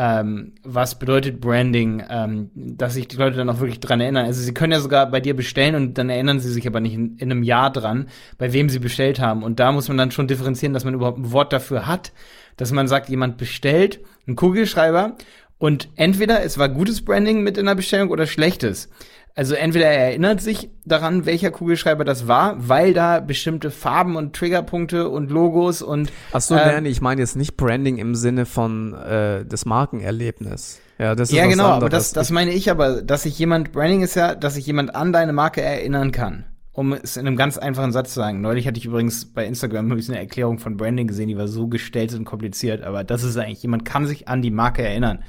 Ähm, 0.00 0.52
was 0.62 0.96
bedeutet 0.96 1.40
Branding, 1.40 2.04
ähm, 2.08 2.50
dass 2.54 2.94
sich 2.94 3.08
die 3.08 3.16
Leute 3.16 3.36
dann 3.36 3.50
auch 3.50 3.58
wirklich 3.58 3.80
dran 3.80 4.00
erinnern. 4.00 4.26
Also 4.26 4.40
sie 4.40 4.54
können 4.54 4.72
ja 4.72 4.78
sogar 4.78 5.10
bei 5.10 5.18
dir 5.18 5.34
bestellen 5.34 5.74
und 5.74 5.98
dann 5.98 6.08
erinnern 6.08 6.38
sie 6.38 6.52
sich 6.52 6.68
aber 6.68 6.78
nicht 6.78 6.94
in, 6.94 7.16
in, 7.16 7.32
einem 7.32 7.42
Jahr 7.42 7.72
dran, 7.72 8.06
bei 8.38 8.52
wem 8.52 8.68
sie 8.68 8.78
bestellt 8.78 9.18
haben. 9.18 9.42
Und 9.42 9.58
da 9.58 9.72
muss 9.72 9.88
man 9.88 9.98
dann 9.98 10.12
schon 10.12 10.28
differenzieren, 10.28 10.72
dass 10.72 10.84
man 10.84 10.94
überhaupt 10.94 11.18
ein 11.18 11.32
Wort 11.32 11.52
dafür 11.52 11.88
hat, 11.88 12.12
dass 12.56 12.70
man 12.70 12.86
sagt, 12.86 13.08
jemand 13.08 13.38
bestellt 13.38 13.98
einen 14.28 14.36
Kugelschreiber 14.36 15.16
und 15.58 15.88
entweder 15.96 16.44
es 16.44 16.58
war 16.58 16.68
gutes 16.68 17.04
Branding 17.04 17.42
mit 17.42 17.58
in 17.58 17.66
der 17.66 17.74
Bestellung 17.74 18.10
oder 18.10 18.26
schlechtes. 18.26 18.88
Also 19.34 19.54
entweder 19.54 19.86
er 19.86 20.08
erinnert 20.08 20.40
sich 20.40 20.70
daran, 20.84 21.24
welcher 21.24 21.50
Kugelschreiber 21.50 22.04
das 22.04 22.26
war, 22.26 22.56
weil 22.68 22.92
da 22.92 23.20
bestimmte 23.20 23.70
Farben 23.70 24.16
und 24.16 24.34
Triggerpunkte 24.34 25.08
und 25.08 25.30
Logos 25.30 25.80
und 25.80 26.10
Ach 26.32 26.40
so, 26.40 26.56
äh, 26.56 26.86
ich 26.88 27.00
meine 27.00 27.20
jetzt 27.20 27.36
nicht 27.36 27.56
Branding 27.56 27.98
im 27.98 28.14
Sinne 28.14 28.46
von 28.46 28.94
äh, 28.94 29.44
des 29.44 29.64
Markenerlebnis. 29.64 30.80
Ja, 30.98 31.14
das 31.14 31.30
ist 31.30 31.36
Ja, 31.36 31.46
genau, 31.46 31.64
anderes. 31.64 31.82
aber 31.82 31.88
das, 31.88 32.12
das 32.12 32.30
meine 32.30 32.50
ich 32.50 32.70
aber, 32.70 33.02
dass 33.02 33.22
sich 33.22 33.38
jemand 33.38 33.70
Branding 33.72 34.02
ist 34.02 34.16
ja, 34.16 34.34
dass 34.34 34.54
sich 34.54 34.66
jemand 34.66 34.94
an 34.96 35.12
deine 35.12 35.32
Marke 35.32 35.62
erinnern 35.62 36.10
kann 36.10 36.44
um 36.78 36.92
es 36.92 37.16
in 37.16 37.26
einem 37.26 37.36
ganz 37.36 37.58
einfachen 37.58 37.90
Satz 37.90 38.14
zu 38.14 38.20
sagen. 38.20 38.40
Neulich 38.40 38.68
hatte 38.68 38.78
ich 38.78 38.84
übrigens 38.84 39.24
bei 39.24 39.44
Instagram 39.44 39.90
ein 39.90 40.00
eine 40.00 40.18
Erklärung 40.18 40.60
von 40.60 40.76
Branding 40.76 41.08
gesehen, 41.08 41.26
die 41.26 41.36
war 41.36 41.48
so 41.48 41.66
gestellt 41.66 42.14
und 42.14 42.24
kompliziert, 42.24 42.84
aber 42.84 43.02
das 43.02 43.24
ist 43.24 43.36
eigentlich, 43.36 43.60
jemand 43.64 43.84
kann 43.84 44.06
sich 44.06 44.28
an 44.28 44.42
die 44.42 44.52
Marke 44.52 44.82
erinnern. 44.82 45.24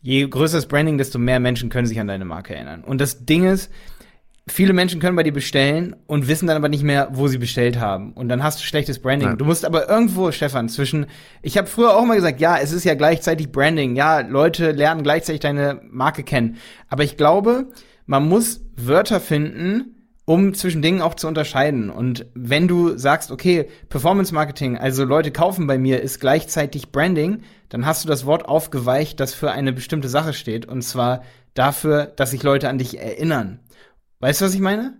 Je 0.00 0.26
größer 0.26 0.58
das 0.58 0.66
Branding, 0.66 0.98
desto 0.98 1.18
mehr 1.18 1.40
Menschen 1.40 1.70
können 1.70 1.86
sich 1.86 1.98
an 2.00 2.06
deine 2.06 2.24
Marke 2.24 2.54
erinnern. 2.54 2.84
Und 2.84 3.00
das 3.00 3.24
Ding 3.24 3.44
ist, 3.44 3.70
viele 4.46 4.72
Menschen 4.72 5.00
können 5.00 5.16
bei 5.16 5.22
dir 5.22 5.32
bestellen 5.32 5.96
und 6.06 6.28
wissen 6.28 6.46
dann 6.46 6.56
aber 6.56 6.68
nicht 6.68 6.82
mehr, 6.82 7.08
wo 7.12 7.28
sie 7.28 7.38
bestellt 7.38 7.78
haben. 7.78 8.12
Und 8.12 8.28
dann 8.28 8.42
hast 8.42 8.60
du 8.60 8.64
schlechtes 8.64 9.00
Branding. 9.00 9.30
Ja. 9.30 9.36
Du 9.36 9.44
musst 9.44 9.64
aber 9.64 9.88
irgendwo, 9.88 10.30
Stefan, 10.32 10.68
zwischen, 10.68 11.06
ich 11.42 11.58
habe 11.58 11.66
früher 11.66 11.96
auch 11.96 12.04
mal 12.04 12.16
gesagt, 12.16 12.40
ja, 12.40 12.58
es 12.58 12.72
ist 12.72 12.84
ja 12.84 12.94
gleichzeitig 12.94 13.50
Branding. 13.50 13.96
Ja, 13.96 14.20
Leute 14.20 14.72
lernen 14.72 15.02
gleichzeitig 15.02 15.40
deine 15.40 15.80
Marke 15.90 16.22
kennen. 16.22 16.56
Aber 16.88 17.04
ich 17.04 17.16
glaube, 17.16 17.66
man 18.06 18.28
muss 18.28 18.62
Wörter 18.76 19.20
finden, 19.20 19.97
um 20.28 20.52
zwischen 20.52 20.82
Dingen 20.82 21.00
auch 21.00 21.14
zu 21.14 21.26
unterscheiden. 21.26 21.88
Und 21.88 22.26
wenn 22.34 22.68
du 22.68 22.98
sagst, 22.98 23.30
okay, 23.30 23.70
Performance 23.88 24.34
Marketing, 24.34 24.76
also 24.76 25.04
Leute 25.04 25.30
kaufen 25.30 25.66
bei 25.66 25.78
mir, 25.78 26.02
ist 26.02 26.20
gleichzeitig 26.20 26.92
Branding, 26.92 27.44
dann 27.70 27.86
hast 27.86 28.04
du 28.04 28.08
das 28.08 28.26
Wort 28.26 28.44
aufgeweicht, 28.44 29.20
das 29.20 29.32
für 29.32 29.52
eine 29.52 29.72
bestimmte 29.72 30.10
Sache 30.10 30.34
steht. 30.34 30.66
Und 30.66 30.82
zwar 30.82 31.22
dafür, 31.54 32.12
dass 32.16 32.32
sich 32.32 32.42
Leute 32.42 32.68
an 32.68 32.76
dich 32.76 32.98
erinnern. 33.00 33.60
Weißt 34.20 34.42
du, 34.42 34.44
was 34.44 34.52
ich 34.52 34.60
meine? 34.60 34.97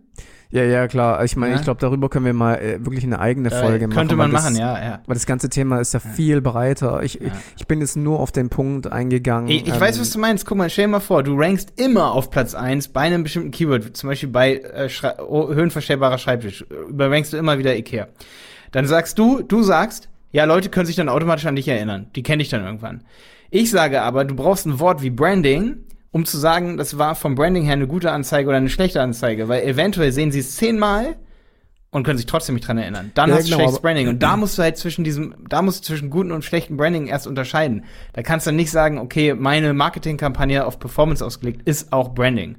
Ja, 0.51 0.63
ja, 0.63 0.89
klar. 0.89 1.23
Ich 1.25 1.37
meine, 1.37 1.53
ja. 1.53 1.59
ich 1.59 1.65
glaube, 1.65 1.79
darüber 1.81 2.09
können 2.09 2.25
wir 2.25 2.33
mal 2.33 2.55
äh, 2.55 2.85
wirklich 2.85 3.05
eine 3.05 3.19
eigene 3.19 3.51
Folge 3.51 3.85
äh, 3.85 3.87
machen. 3.87 3.99
Könnte 3.99 4.17
man 4.17 4.31
machen, 4.31 4.57
ja, 4.57 4.83
ja. 4.83 5.03
Weil 5.07 5.15
das 5.15 5.27
ganze 5.27 5.51
Thema 5.51 5.79
ist 5.79 5.93
ja, 5.93 6.01
ja. 6.03 6.11
viel 6.11 6.41
breiter. 6.41 7.03
Ich, 7.03 7.15
ja. 7.15 7.33
ich 7.59 7.67
bin 7.67 7.81
jetzt 7.81 7.97
nur 7.97 8.19
auf 8.19 8.33
den 8.33 8.49
Punkt 8.49 8.91
eingegangen. 8.91 9.49
Ich, 9.49 9.67
ich 9.67 9.75
ähm, 9.75 9.81
weiß, 9.81 10.01
was 10.01 10.11
du 10.11 10.19
meinst. 10.19 10.47
Guck 10.47 10.57
mal, 10.57 10.71
stell 10.71 10.87
dir 10.87 10.93
mal 10.93 11.01
vor, 11.01 11.23
du 11.23 11.39
rankst 11.39 11.79
immer 11.79 12.13
auf 12.13 12.31
Platz 12.31 12.55
eins 12.55 12.89
bei 12.89 13.03
einem 13.03 13.25
bestimmten 13.25 13.51
Keyword, 13.51 13.95
zum 13.95 14.09
Beispiel 14.09 14.31
bei 14.31 14.55
äh, 14.55 14.89
oh, 15.27 15.49
höhenverstellbarer 15.49 16.17
Schreibtisch. 16.17 16.65
Überrankst 16.89 17.35
du 17.35 17.37
immer 17.37 17.59
wieder 17.59 17.77
Ikea. 17.77 18.09
Dann 18.73 18.87
sagst 18.87 19.19
du, 19.19 19.43
du 19.43 19.63
sagst, 19.63 20.09
ja, 20.33 20.45
Leute 20.45 20.71
können 20.71 20.87
sich 20.87 20.97
dann 20.97 21.11
automatisch 21.11 21.47
an 21.47 21.57
dich 21.57 21.69
erinnern. 21.69 22.07
Die 22.17 22.23
kenne 22.23 22.43
ich 22.43 22.49
dann 22.49 22.65
irgendwann. 22.65 23.03
Ich 23.51 23.71
sage 23.71 24.03
aber, 24.03 24.25
du 24.25 24.35
brauchst 24.35 24.67
ein 24.67 24.81
Wort 24.81 25.03
wie 25.03 25.11
Branding, 25.11 25.85
um 26.11 26.25
zu 26.25 26.39
sagen, 26.39 26.77
das 26.77 26.99
war 26.99 27.15
vom 27.15 27.35
Branding 27.35 27.65
her 27.65 27.75
eine 27.75 27.87
gute 27.87 28.13
Anzeige 28.13 28.49
oder 28.49 28.57
eine 28.57 28.71
schlechte 28.71 29.01
Anzeige, 29.01 29.49
weil 29.49 29.63
eventuell 29.63 30.13
sehen 30.13 30.33
sie 30.33 30.41
es 30.41 30.57
zehnmal 30.57 31.17
und 31.91 32.03
können 32.05 32.19
sich 32.19 32.27
trotzdem 32.27 32.55
nicht 32.55 32.67
dran 32.67 32.79
erinnern. 32.79 33.13
Dann 33.15 33.31
ja, 33.31 33.37
hast 33.37 33.45
du 33.45 33.51
genau, 33.51 33.59
schlechtes 33.59 33.81
Branding 33.81 34.09
und 34.09 34.23
da 34.23 34.37
musst 34.37 34.59
du 34.59 34.63
halt 34.63 34.77
zwischen 34.77 35.05
diesem, 35.05 35.35
da 35.49 35.63
musst 35.63 35.81
du 35.81 35.87
zwischen 35.87 36.11
guten 36.11 36.33
und 36.33 36.45
schlechten 36.45 36.77
Branding 36.77 37.07
erst 37.07 37.27
unterscheiden. 37.27 37.85
Da 38.13 38.23
kannst 38.23 38.47
du 38.47 38.53
nicht 38.53 38.71
sagen, 38.71 38.99
okay, 38.99 39.35
meine 39.35 39.73
Marketingkampagne 39.75 40.65
auf 40.67 40.79
Performance 40.79 41.25
ausgelegt 41.25 41.63
ist 41.67 41.93
auch 41.93 42.15
Branding. 42.15 42.57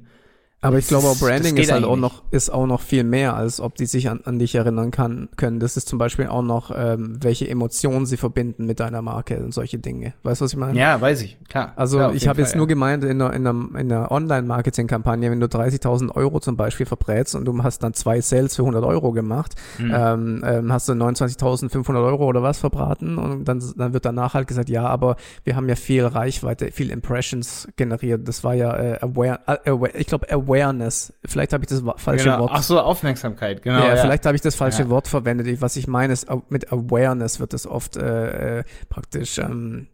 Aber 0.62 0.78
ich 0.78 0.88
glaube, 0.88 1.14
Branding 1.18 1.56
ist 1.56 1.72
halt 1.72 1.84
auch 1.84 1.96
noch, 1.96 2.22
ist 2.30 2.50
auch 2.50 2.66
noch 2.66 2.82
viel 2.82 3.02
mehr, 3.02 3.34
als 3.34 3.60
ob 3.60 3.76
die 3.76 3.86
sich 3.86 4.10
an, 4.10 4.20
an 4.24 4.38
dich 4.38 4.54
erinnern 4.54 4.90
kann, 4.90 5.30
können. 5.36 5.58
Das 5.58 5.78
ist 5.78 5.88
zum 5.88 5.98
Beispiel 5.98 6.26
auch 6.26 6.42
noch, 6.42 6.70
ähm, 6.76 7.16
welche 7.20 7.48
Emotionen 7.48 8.04
sie 8.04 8.18
verbinden 8.18 8.66
mit 8.66 8.78
deiner 8.78 9.00
Marke 9.00 9.38
und 9.38 9.54
solche 9.54 9.78
Dinge. 9.78 10.12
Weißt 10.22 10.40
du, 10.40 10.44
was 10.44 10.52
ich 10.52 10.58
meine? 10.58 10.78
Ja, 10.78 11.00
weiß 11.00 11.22
ich, 11.22 11.38
klar. 11.48 11.72
Also 11.76 11.96
klar, 11.96 12.14
ich 12.14 12.28
habe 12.28 12.42
jetzt 12.42 12.52
ja. 12.52 12.58
nur 12.58 12.66
gemeint, 12.66 13.04
in 13.04 13.22
einer, 13.22 13.32
in 13.32 13.46
einer, 13.46 13.80
in 13.80 13.90
einer 13.90 14.10
Online-Marketing-Kampagne, 14.10 15.30
wenn 15.30 15.40
du 15.40 15.46
30.000 15.46 16.14
Euro 16.14 16.40
zum 16.40 16.58
Beispiel 16.58 16.84
verbrätst 16.84 17.34
und 17.34 17.46
du 17.46 17.62
hast 17.62 17.82
dann 17.82 17.94
zwei 17.94 18.20
Sales 18.20 18.54
für 18.54 18.62
100 18.62 18.84
Euro 18.84 19.12
gemacht, 19.12 19.54
mhm. 19.78 19.92
ähm, 19.94 20.44
ähm, 20.44 20.72
hast 20.72 20.90
du 20.90 20.92
29.500 20.92 22.04
Euro 22.04 22.26
oder 22.26 22.42
was 22.42 22.58
verbraten 22.58 23.16
und 23.16 23.46
dann, 23.46 23.62
dann 23.76 23.94
wird 23.94 24.04
danach 24.04 24.34
halt 24.34 24.46
gesagt, 24.46 24.68
ja, 24.68 24.86
aber 24.86 25.16
wir 25.44 25.56
haben 25.56 25.70
ja 25.70 25.74
viel 25.76 26.04
Reichweite, 26.04 26.70
viel 26.70 26.90
Impressions 26.90 27.66
generiert. 27.76 28.28
Das 28.28 28.44
war 28.44 28.52
ja 28.52 28.76
äh, 28.76 28.98
aware, 29.00 29.40
äh, 29.46 29.70
aware 29.70 29.92
ich 29.96 30.06
glaube, 30.06 30.26
Awareness. 30.50 31.12
Vielleicht 31.24 31.52
habe 31.52 31.64
ich 31.64 31.68
das 31.68 31.82
falsche 31.96 32.24
genau. 32.24 32.40
Wort. 32.40 32.50
Ach 32.54 32.62
so, 32.62 32.80
Aufmerksamkeit, 32.80 33.62
genau. 33.62 33.80
Ja, 33.80 33.94
ja. 33.94 33.96
vielleicht 33.96 34.26
habe 34.26 34.36
ich 34.36 34.42
das 34.42 34.54
falsche 34.54 34.82
ja. 34.82 34.88
Wort 34.88 35.08
verwendet. 35.08 35.60
Was 35.60 35.76
ich 35.76 35.86
meine 35.86 36.12
ist, 36.12 36.26
mit 36.48 36.72
Awareness 36.72 37.40
wird 37.40 37.52
das 37.52 37.66
oft 37.66 37.96
äh, 37.96 38.58
äh, 38.60 38.64
praktisch 38.88 39.38
ähm, 39.38 39.88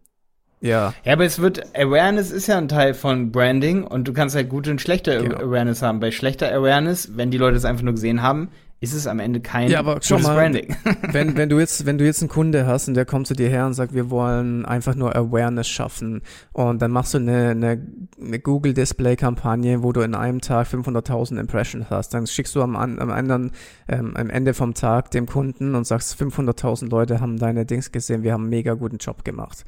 ja. 0.61 0.95
Ja, 1.05 1.13
aber 1.13 1.25
es 1.25 1.39
wird, 1.41 1.77
Awareness 1.77 2.31
ist 2.31 2.47
ja 2.47 2.57
ein 2.59 2.69
Teil 2.69 2.95
von 2.95 3.31
Branding 3.31 3.85
und 3.85 4.09
du 4.09 4.13
kannst 4.13 4.35
halt 4.35 4.49
gute 4.49 4.71
und 4.71 4.81
schlechte 4.81 5.23
genau. 5.23 5.37
Awareness 5.37 5.83
haben. 5.83 6.01
Bei 6.01 6.11
schlechter 6.11 6.53
Awareness, 6.53 7.17
wenn 7.17 7.31
die 7.31 7.39
Leute 7.39 7.57
es 7.57 7.65
einfach 7.65 7.85
nur 7.85 7.95
gesehen 7.95 8.23
haben, 8.23 8.51
ist 8.79 8.93
es 8.93 9.07
am 9.07 9.21
Ende 9.21 9.41
kein 9.41 9.71
ja, 9.71 9.79
aber 9.79 9.95
gutes 9.95 10.23
mal, 10.23 10.35
Branding. 10.35 10.77
wenn, 11.13 11.37
wenn 11.37 11.49
du 11.51 11.59
jetzt, 11.59 11.87
wenn 11.87 11.97
du 11.97 12.05
jetzt 12.05 12.21
einen 12.21 12.29
Kunde 12.29 12.67
hast 12.67 12.89
und 12.89 12.95
der 12.95 13.07
kommt 13.07 13.27
zu 13.27 13.35
dir 13.35 13.49
her 13.49 13.65
und 13.65 13.73
sagt, 13.73 13.95
wir 13.95 14.11
wollen 14.11 14.67
einfach 14.67 14.95
nur 14.95 15.17
Awareness 15.17 15.67
schaffen 15.67 16.21
und 16.53 16.83
dann 16.83 16.91
machst 16.91 17.15
du 17.15 17.19
eine, 17.19 17.51
eine, 17.51 17.87
eine 18.21 18.39
Google 18.39 18.75
Display 18.75 19.17
Kampagne, 19.17 19.83
wo 19.83 19.93
du 19.93 20.03
in 20.03 20.15
einem 20.15 20.43
Tag 20.43 20.69
500.000 20.69 21.41
Impressions 21.41 21.87
hast, 21.89 22.13
dann 22.13 22.27
schickst 22.27 22.55
du 22.55 22.63
am, 22.63 22.77
am 22.77 23.11
anderen, 23.11 23.53
ähm, 23.89 24.15
am 24.15 24.29
Ende 24.29 24.53
vom 24.53 24.75
Tag 24.75 25.11
dem 25.11 25.27
Kunden 25.27 25.75
und 25.75 25.87
sagst, 25.87 26.21
500.000 26.21 26.91
Leute 26.91 27.21
haben 27.21 27.39
deine 27.39 27.65
Dings 27.65 27.93
gesehen, 27.93 28.23
wir 28.23 28.35
haben 28.35 28.43
einen 28.43 28.51
mega 28.51 28.75
guten 28.75 28.99
Job 28.99 29.25
gemacht. 29.25 29.65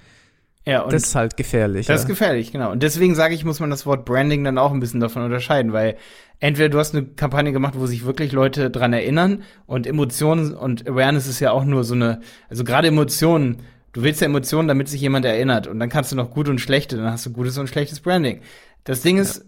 Ja, 0.67 0.83
und 0.83 0.93
das 0.93 1.05
ist 1.05 1.15
halt 1.15 1.37
gefährlich. 1.37 1.87
Das 1.87 1.97
ja. 1.97 2.03
ist 2.03 2.07
gefährlich, 2.09 2.53
genau. 2.53 2.71
Und 2.73 2.83
deswegen 2.83 3.15
sage 3.15 3.35
ich, 3.35 3.45
muss 3.45 3.61
man 3.61 3.71
das 3.71 3.87
Wort 3.87 4.05
Branding 4.05 4.45
dann 4.45 4.59
auch 4.59 4.73
ein 4.73 4.81
bisschen 4.81 5.01
davon 5.01 5.23
unterscheiden, 5.23 5.73
weil 5.73 5.97
entweder 6.41 6.69
du 6.69 6.79
hast 6.79 6.95
eine 6.95 7.07
Kampagne 7.07 7.53
gemacht, 7.53 7.75
wo 7.77 7.87
sich 7.87 8.05
wirklich 8.05 8.33
Leute 8.33 8.71
dran 8.71 8.93
erinnern 8.93 9.43
und 9.67 9.87
Emotionen 9.87 10.55
und 10.55 10.87
Awareness 10.87 11.27
ist 11.27 11.41
ja 11.41 11.53
auch 11.53 11.65
nur 11.65 11.85
so 11.85 11.95
eine, 11.95 12.21
also 12.49 12.65
gerade 12.65 12.89
Emotionen, 12.89 13.63
du 13.93 14.03
willst 14.03 14.21
ja 14.21 14.27
Emotionen, 14.27 14.69
damit 14.69 14.89
sich 14.89 15.01
jemand 15.01 15.25
erinnert 15.25 15.67
und 15.67 15.81
dann 15.81 15.89
kannst 15.89 16.13
du 16.13 16.17
noch 16.17 16.31
gut 16.31 16.49
und 16.49 16.61
schlechte, 16.61 16.97
dann 16.97 17.11
hast 17.11 17.27
du 17.27 17.31
gutes 17.31 17.59
und 17.59 17.69
schlechtes 17.69 18.01
Branding. 18.01 18.41
Das 18.85 19.01
Ding 19.01 19.19
ist, 19.19 19.45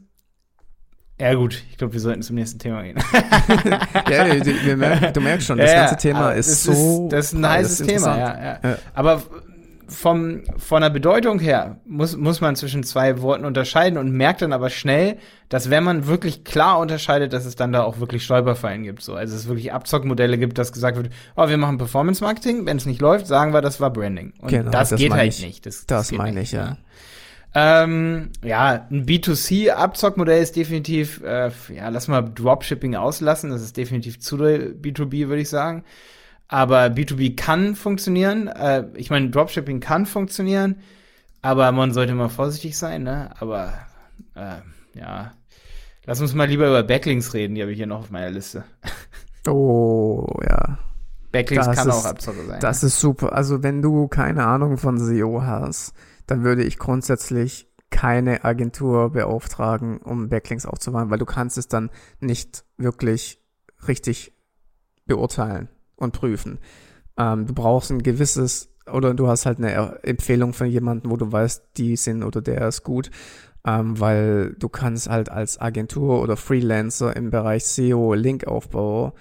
ja. 1.21 1.29
ja 1.29 1.35
gut, 1.35 1.63
ich 1.71 1.77
glaube, 1.77 1.93
wir 1.93 2.01
sollten 2.01 2.23
zum 2.23 2.37
nächsten 2.37 2.59
Thema 2.59 2.83
gehen. 2.83 2.97
ja, 4.11 4.77
merken, 4.77 5.13
du 5.13 5.21
merkst 5.21 5.47
schon, 5.47 5.59
das 5.59 5.71
ja, 5.71 5.81
ganze 5.81 5.97
Thema 5.97 6.33
ist 6.33 6.65
so. 6.65 7.05
Ist, 7.05 7.13
das 7.13 7.27
ist 7.27 7.33
ein 7.35 7.49
heißes 7.49 7.87
Thema, 7.87 8.19
ja, 8.19 8.61
ja. 8.63 8.79
Aber 8.95 9.23
vom, 9.91 10.43
von 10.57 10.83
der 10.83 10.91
Bedeutung 10.91 11.41
her 11.41 11.81
muss, 11.85 12.17
muss 12.17 12.41
man 12.41 12.57
zwischen 12.57 12.85
zwei 12.85 13.21
Worten 13.21 13.45
unterscheiden 13.45 13.99
und 13.99 14.13
merkt 14.13 14.41
dann 14.41 14.53
aber 14.53 14.71
schnell, 14.71 15.19
dass 15.49 15.69
wenn 15.69 15.83
man 15.83 16.07
wirklich 16.07 16.45
klar 16.45 16.79
unterscheidet, 16.79 17.33
dass 17.33 17.45
es 17.45 17.57
dann 17.57 17.73
da 17.73 17.83
auch 17.83 17.99
wirklich 17.99 18.25
Stolperfallen 18.25 18.85
gibt. 18.85 19.03
So. 19.03 19.15
Also 19.15 19.35
es 19.35 19.49
wirklich 19.49 19.73
Abzockmodelle 19.73 20.39
gibt, 20.39 20.59
dass 20.59 20.73
gesagt 20.73 20.97
wird, 20.97 21.11
oh, 21.37 21.49
wir 21.49 21.59
machen 21.59 21.77
Performance 21.77 22.23
Marketing, 22.23 22.67
wenn 22.67 22.77
es 22.77 22.87
nicht 22.87 23.01
läuft, 23.01 23.27
sagen 23.27 23.53
wir, 23.53 23.61
das 23.61 23.81
war 23.81 23.91
Branding. 23.93 24.33
Und 24.39 24.51
genau, 24.51 24.71
das, 24.71 24.91
das 24.91 25.01
geht 25.01 25.13
halt 25.13 25.35
ich. 25.35 25.45
nicht. 25.45 25.67
Das, 25.67 25.87
das, 25.87 26.09
das 26.09 26.17
meine 26.17 26.41
ich, 26.41 26.53
ja. 26.53 26.77
Ähm, 27.53 28.31
ja, 28.45 28.87
ein 28.91 29.07
B2C-Abzockmodell 29.07 30.41
ist 30.41 30.55
definitiv, 30.55 31.21
äh, 31.25 31.51
ja, 31.75 31.89
lass 31.89 32.07
mal 32.07 32.23
Dropshipping 32.23 32.95
auslassen. 32.95 33.51
Das 33.51 33.61
ist 33.61 33.77
definitiv 33.77 34.21
zu 34.21 34.37
B2B, 34.37 35.29
würde 35.29 35.43
ich 35.43 35.49
sagen. 35.49 35.85
Aber 36.53 36.87
B2B 36.87 37.37
kann 37.37 37.77
funktionieren. 37.77 38.49
Äh, 38.49 38.87
ich 38.95 39.09
meine, 39.09 39.31
Dropshipping 39.31 39.79
kann 39.79 40.05
funktionieren, 40.05 40.81
aber 41.43 41.71
man 41.71 41.93
sollte 41.93 42.13
mal 42.15 42.29
vorsichtig 42.29 42.77
sein, 42.77 43.05
ne? 43.05 43.31
Aber 43.39 43.73
äh, 44.35 44.57
ja. 44.99 45.33
Lass 46.07 46.21
uns 46.21 46.35
mal 46.35 46.49
lieber 46.49 46.67
über 46.67 46.83
Backlinks 46.83 47.35
reden, 47.35 47.55
die 47.55 47.63
habe 47.63 47.71
ich 47.71 47.77
hier 47.77 47.87
noch 47.87 48.01
auf 48.01 48.11
meiner 48.11 48.31
Liste. 48.31 48.65
Oh, 49.49 50.27
ja. 50.47 50.79
Backlinks 51.33 51.65
das 51.65 51.75
kann 51.75 51.89
ist, 51.89 51.95
auch 51.95 52.05
Abzocke 52.05 52.45
sein. 52.45 52.61
Das 52.61 52.83
ist 52.83 53.01
super. 53.01 53.33
Also 53.33 53.63
wenn 53.63 53.81
du 53.81 54.07
keine 54.07 54.45
Ahnung 54.45 54.77
von 54.77 54.99
SEO 54.99 55.41
hast, 55.41 55.95
dann 56.27 56.45
würde 56.45 56.63
ich 56.63 56.79
grundsätzlich 56.79 57.67
keine 57.89 58.45
Agentur 58.45 59.13
beauftragen, 59.13 59.97
um 59.97 60.29
Backlinks 60.29 60.67
aufzubauen, 60.67 61.09
weil 61.09 61.19
du 61.19 61.25
kannst 61.25 61.57
es 61.57 61.69
dann 61.69 61.89
nicht 62.21 62.67
wirklich 62.77 63.43
richtig 63.89 64.35
beurteilen 65.07 65.71
und 66.01 66.13
prüfen. 66.13 66.59
Ähm, 67.17 67.47
du 67.47 67.55
brauchst 67.55 67.91
ein 67.91 68.03
gewisses 68.03 68.69
oder 68.91 69.15
du 69.15 69.29
hast 69.29 69.47
halt 69.47 69.59
eine 69.59 70.03
Empfehlung 70.03 70.53
von 70.53 70.67
jemandem, 70.67 71.11
wo 71.11 71.17
du 71.17 71.31
weißt, 71.31 71.63
die 71.77 71.97
sind 71.97 72.25
oder 72.25 72.43
der 72.43 72.67
ist 72.67 72.83
gut, 72.83 73.11
ähm, 73.65 74.01
weil 74.01 74.57
du 74.59 74.69
kannst 74.69 75.09
halt 75.09 75.29
als 75.29 75.61
Agentur 75.61 76.23
oder 76.23 76.37
Freelancer 76.37 77.15
im 77.15 77.31
Bereich 77.31 77.65
SEO 77.65 78.15
Linkaufbau 78.15 79.15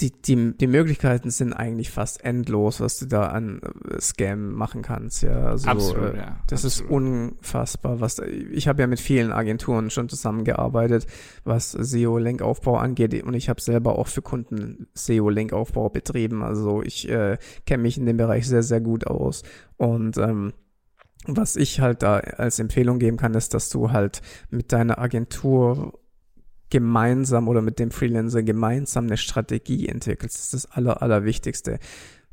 die, 0.00 0.12
die, 0.12 0.56
die 0.56 0.66
Möglichkeiten 0.66 1.30
sind 1.30 1.54
eigentlich 1.54 1.90
fast 1.90 2.22
endlos, 2.22 2.80
was 2.80 2.98
du 2.98 3.06
da 3.06 3.28
an 3.28 3.60
äh, 3.88 3.98
Scam 4.00 4.52
machen 4.52 4.82
kannst. 4.82 5.22
Ja, 5.22 5.46
also, 5.46 5.68
absolut, 5.68 6.14
äh, 6.14 6.18
ja, 6.18 6.40
das 6.48 6.64
absolut. 6.66 6.90
ist 6.90 6.96
unfassbar. 6.96 8.00
Was 8.00 8.18
ich 8.18 8.68
habe 8.68 8.82
ja 8.82 8.86
mit 8.86 9.00
vielen 9.00 9.32
Agenturen 9.32 9.88
schon 9.88 10.10
zusammengearbeitet, 10.10 11.06
was 11.44 11.72
SEO-Linkaufbau 11.72 12.76
angeht, 12.76 13.24
und 13.24 13.34
ich 13.34 13.48
habe 13.48 13.60
selber 13.60 13.98
auch 13.98 14.08
für 14.08 14.22
Kunden 14.22 14.86
SEO-Linkaufbau 14.94 15.88
betrieben. 15.88 16.42
Also 16.42 16.82
ich 16.82 17.08
äh, 17.08 17.38
kenne 17.64 17.82
mich 17.82 17.96
in 17.96 18.04
dem 18.04 18.18
Bereich 18.18 18.46
sehr, 18.46 18.62
sehr 18.62 18.82
gut 18.82 19.06
aus 19.06 19.44
und 19.78 20.18
ähm, 20.18 20.52
was 21.28 21.56
ich 21.56 21.80
halt 21.80 22.02
da 22.02 22.18
als 22.18 22.58
Empfehlung 22.60 22.98
geben 23.00 23.16
kann, 23.16 23.34
ist, 23.34 23.52
dass 23.52 23.68
du 23.68 23.90
halt 23.90 24.22
mit 24.50 24.72
deiner 24.72 24.98
Agentur 24.98 25.98
gemeinsam 26.70 27.48
oder 27.48 27.62
mit 27.62 27.78
dem 27.78 27.90
Freelancer 27.90 28.42
gemeinsam 28.42 29.06
eine 29.06 29.16
Strategie 29.16 29.88
entwickelt. 29.88 30.32
Das 30.32 30.40
ist 30.40 30.54
das 30.54 30.70
Aller, 30.70 31.02
Allerwichtigste, 31.02 31.78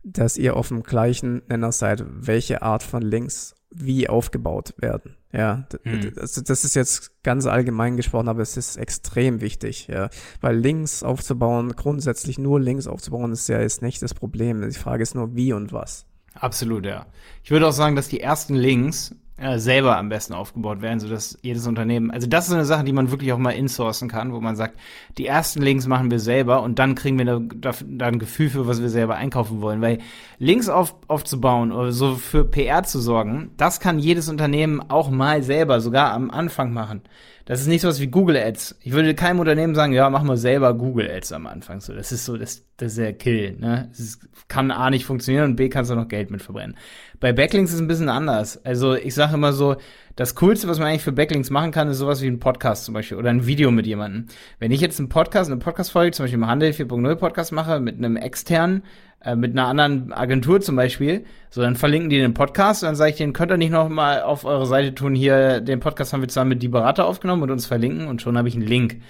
dass 0.04 0.38
ihr 0.38 0.56
auf 0.56 0.70
dem 0.70 0.84
gleichen 0.84 1.42
Nenner 1.48 1.72
seid, 1.72 2.04
welche 2.08 2.62
Art 2.62 2.84
von 2.84 3.02
Links 3.02 3.56
wie 3.76 4.08
aufgebaut 4.08 4.74
werden. 4.78 5.16
Ja, 5.32 5.68
das, 6.16 6.34
das, 6.44 6.64
ist 6.64 6.76
jetzt 6.76 7.24
ganz 7.24 7.48
allgemein 7.48 7.98
gesprochen, 7.98 8.28
aber 8.28 8.42
es 8.42 8.56
ist 8.56 8.78
extrem 8.78 9.42
wichtig, 9.42 9.88
ja, 9.88 10.12
weil 10.42 10.56
Links 10.56 11.02
aufzubauen, 11.02 11.76
grundsätzlich 11.76 12.38
nur 12.38 12.60
Links 12.60 12.86
aufzubauen, 12.86 13.32
ist 13.32 13.50
ja 13.50 13.60
jetzt 13.60 13.82
nicht 13.82 14.04
das 14.04 14.14
Problem. 14.14 14.62
Die 14.62 14.78
Frage 14.78 15.02
ist 15.02 15.16
nur 15.16 15.36
wie 15.36 15.52
und 15.54 15.74
was. 15.74 16.06
Absolut, 16.36 16.86
ja. 16.86 17.08
Ich 17.44 17.50
würde 17.50 17.68
auch 17.68 17.74
sagen, 17.74 17.96
dass 17.96 18.08
die 18.08 18.20
ersten 18.20 18.54
Links 18.54 19.16
äh, 19.38 19.58
selber 19.58 19.98
am 19.98 20.10
besten 20.10 20.34
aufgebaut 20.34 20.82
werden, 20.82 21.00
sodass 21.00 21.38
jedes 21.42 21.66
Unternehmen, 21.66 22.12
also 22.12 22.28
das 22.28 22.48
ist 22.48 22.54
eine 22.54 22.66
Sache, 22.66 22.84
die 22.84 22.94
man 22.94 23.10
wirklich 23.10 23.34
auch 23.34 23.40
mal 23.40 23.52
insourcen 23.52 24.08
kann, 24.08 24.32
wo 24.32 24.40
man 24.40 24.56
sagt, 24.56 24.78
die 25.18 25.26
ersten 25.26 25.62
Links 25.62 25.88
machen 25.88 26.12
wir 26.12 26.20
selber 26.20 26.62
und 26.62 26.78
dann 26.78 26.94
kriegen 26.94 27.18
wir 27.18 27.26
da, 27.26 27.72
da 27.84 28.06
ein 28.06 28.20
Gefühl 28.20 28.50
für, 28.50 28.68
was 28.68 28.82
wir 28.82 28.90
selber 28.90 29.16
einkaufen 29.16 29.62
wollen, 29.62 29.82
weil 29.82 29.98
Links 30.38 30.70
auf, 30.70 30.96
aufzubauen 31.08 31.72
oder 31.72 31.92
so 31.92 32.16
für 32.16 32.46
PR 32.46 32.84
zu 32.84 33.00
sorgen, 33.00 33.52
das 33.58 33.80
kann 33.80 33.98
jedes 33.98 34.30
Unternehmen 34.30 34.82
auch 34.88 35.10
mal 35.10 35.42
selber, 35.42 35.82
sogar 35.82 36.12
am 36.12 36.30
Anfang 36.30 36.72
machen. 36.72 37.02
Das 37.46 37.60
ist 37.60 37.68
nicht 37.68 37.82
so 37.82 37.90
was 37.90 38.00
wie 38.00 38.08
Google 38.08 38.38
Ads. 38.38 38.78
Ich 38.82 38.94
würde 38.94 39.14
keinem 39.16 39.40
Unternehmen 39.40 39.76
sagen, 39.76 39.92
ja, 39.92 40.10
mach 40.10 40.24
mal 40.24 40.38
selber 40.38 40.74
Google 40.74 41.12
Ads 41.12 41.34
am 41.34 41.46
Anfang. 41.46 41.82
So, 41.82 41.94
das 41.94 42.12
ist 42.12 42.24
so, 42.24 42.38
das, 42.38 42.64
das 42.78 42.94
ist 42.94 42.98
der 42.98 43.14
Kill. 43.14 43.58
Ne? 43.60 43.90
Das 43.92 44.20
kann 44.48 44.72
A 44.72 44.90
nicht 44.90 45.06
funktionieren 45.06 45.52
und 45.52 45.56
B 45.58 45.68
kannst 45.68 45.92
du 45.92 45.96
noch 45.96 46.08
Geld 46.08 46.32
mit 46.32 46.42
verbrennen. 46.42 46.78
Bei 47.20 47.34
Backlinks 47.34 47.72
ist 47.72 47.76
es 47.76 47.82
ein 47.82 47.88
bisschen 47.88 48.10
anders. 48.10 48.64
Also 48.66 48.96
ich 48.96 49.14
sage 49.14 49.34
immer 49.34 49.52
so, 49.52 49.76
das 50.16 50.36
Coolste, 50.36 50.68
was 50.68 50.78
man 50.78 50.90
eigentlich 50.90 51.02
für 51.02 51.12
Backlinks 51.12 51.50
machen 51.50 51.72
kann, 51.72 51.88
ist 51.88 51.98
sowas 51.98 52.22
wie 52.22 52.28
ein 52.28 52.40
Podcast 52.40 52.86
zum 52.86 52.94
Beispiel 52.94 53.18
oder 53.18 53.32
ein 53.32 53.48
Video 53.48 53.72
mit 53.72 53.88
jemandem. 53.88 54.28
Wenn 54.60 54.72
ich 54.72 54.80
jetzt 54.80 55.00
einen 55.00 55.10
Podcast, 55.10 55.50
eine 55.50 55.60
Podcast-Folge, 55.60 56.12
zum 56.12 56.26
Beispiel 56.26 56.40
im 56.40 56.48
Handel 56.48 56.72
4.0 56.72 57.16
Podcast 57.16 57.52
mache 57.52 57.80
mit 57.80 57.98
einem 57.98 58.16
externen, 58.16 58.84
äh, 59.22 59.36
mit 59.36 59.54
einer 59.54 59.68
anderen 59.68 60.14
Agentur 60.14 60.62
zum 60.62 60.76
Beispiel, 60.76 61.26
so 61.50 61.62
dann 61.62 61.76
verlinken 61.76 62.12
die 62.12 62.20
den 62.20 62.36
Podcast 62.36 62.84
und 62.84 62.88
dann 62.88 62.96
sage 62.96 63.12
ich 63.12 63.18
denen, 63.18 63.34
könnt 63.34 63.52
ihr 63.52 63.58
nicht 63.58 63.72
noch 63.72 63.90
mal 63.90 64.22
auf 64.22 64.46
eure 64.46 64.68
Seite 64.68 64.94
tun, 64.94 65.16
hier, 65.16 65.62
den 65.62 65.80
Podcast 65.80 66.14
haben 66.14 66.22
wir 66.22 66.28
zusammen 66.28 66.50
mit 66.50 66.62
die 66.62 66.68
Berater 66.68 67.06
aufgenommen 67.06 67.42
und 67.42 67.52
uns 67.52 67.66
verlinken 67.66 68.08
und 68.08 68.22
schon 68.22 68.38
habe 68.38 68.48
ich 68.48 68.56
einen 68.56 68.68
Link. 68.68 69.02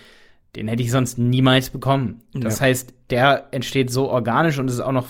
Den 0.55 0.67
hätte 0.67 0.83
ich 0.83 0.91
sonst 0.91 1.17
niemals 1.17 1.71
bekommen. 1.71 2.21
Das 2.33 2.59
ja. 2.59 2.67
heißt, 2.67 2.93
der 3.09 3.47
entsteht 3.51 3.91
so 3.91 4.09
organisch 4.09 4.59
und 4.59 4.69
ist 4.69 4.79
auch 4.79 4.91
noch 4.91 5.07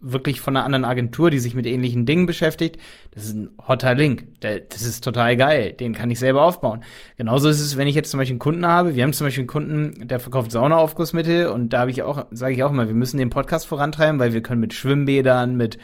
wirklich 0.00 0.40
von 0.40 0.56
einer 0.56 0.64
anderen 0.64 0.84
Agentur, 0.84 1.30
die 1.30 1.38
sich 1.38 1.54
mit 1.54 1.66
ähnlichen 1.66 2.06
Dingen 2.06 2.26
beschäftigt. 2.26 2.78
Das 3.12 3.24
ist 3.24 3.34
ein 3.34 3.50
hotter 3.66 3.94
Link. 3.94 4.26
Das 4.40 4.82
ist 4.82 5.02
total 5.02 5.36
geil. 5.36 5.72
Den 5.72 5.94
kann 5.94 6.10
ich 6.10 6.18
selber 6.18 6.42
aufbauen. 6.42 6.82
Genauso 7.16 7.48
ist 7.48 7.60
es, 7.60 7.76
wenn 7.76 7.88
ich 7.88 7.94
jetzt 7.94 8.10
zum 8.10 8.18
Beispiel 8.18 8.34
einen 8.34 8.40
Kunden 8.40 8.66
habe. 8.66 8.94
Wir 8.94 9.02
haben 9.02 9.12
zum 9.12 9.26
Beispiel 9.26 9.42
einen 9.42 9.48
Kunden, 9.48 10.08
der 10.08 10.20
verkauft 10.20 10.52
Saunaaufgussmittel 10.52 11.48
und 11.48 11.72
da 11.72 11.80
habe 11.80 11.90
ich 11.90 12.02
auch, 12.02 12.26
sage 12.30 12.54
ich 12.54 12.62
auch 12.62 12.70
immer, 12.70 12.88
wir 12.88 12.94
müssen 12.94 13.18
den 13.18 13.30
Podcast 13.30 13.66
vorantreiben, 13.66 14.18
weil 14.20 14.32
wir 14.32 14.42
können 14.42 14.60
mit 14.60 14.74
Schwimmbädern, 14.74 15.56
mit 15.56 15.78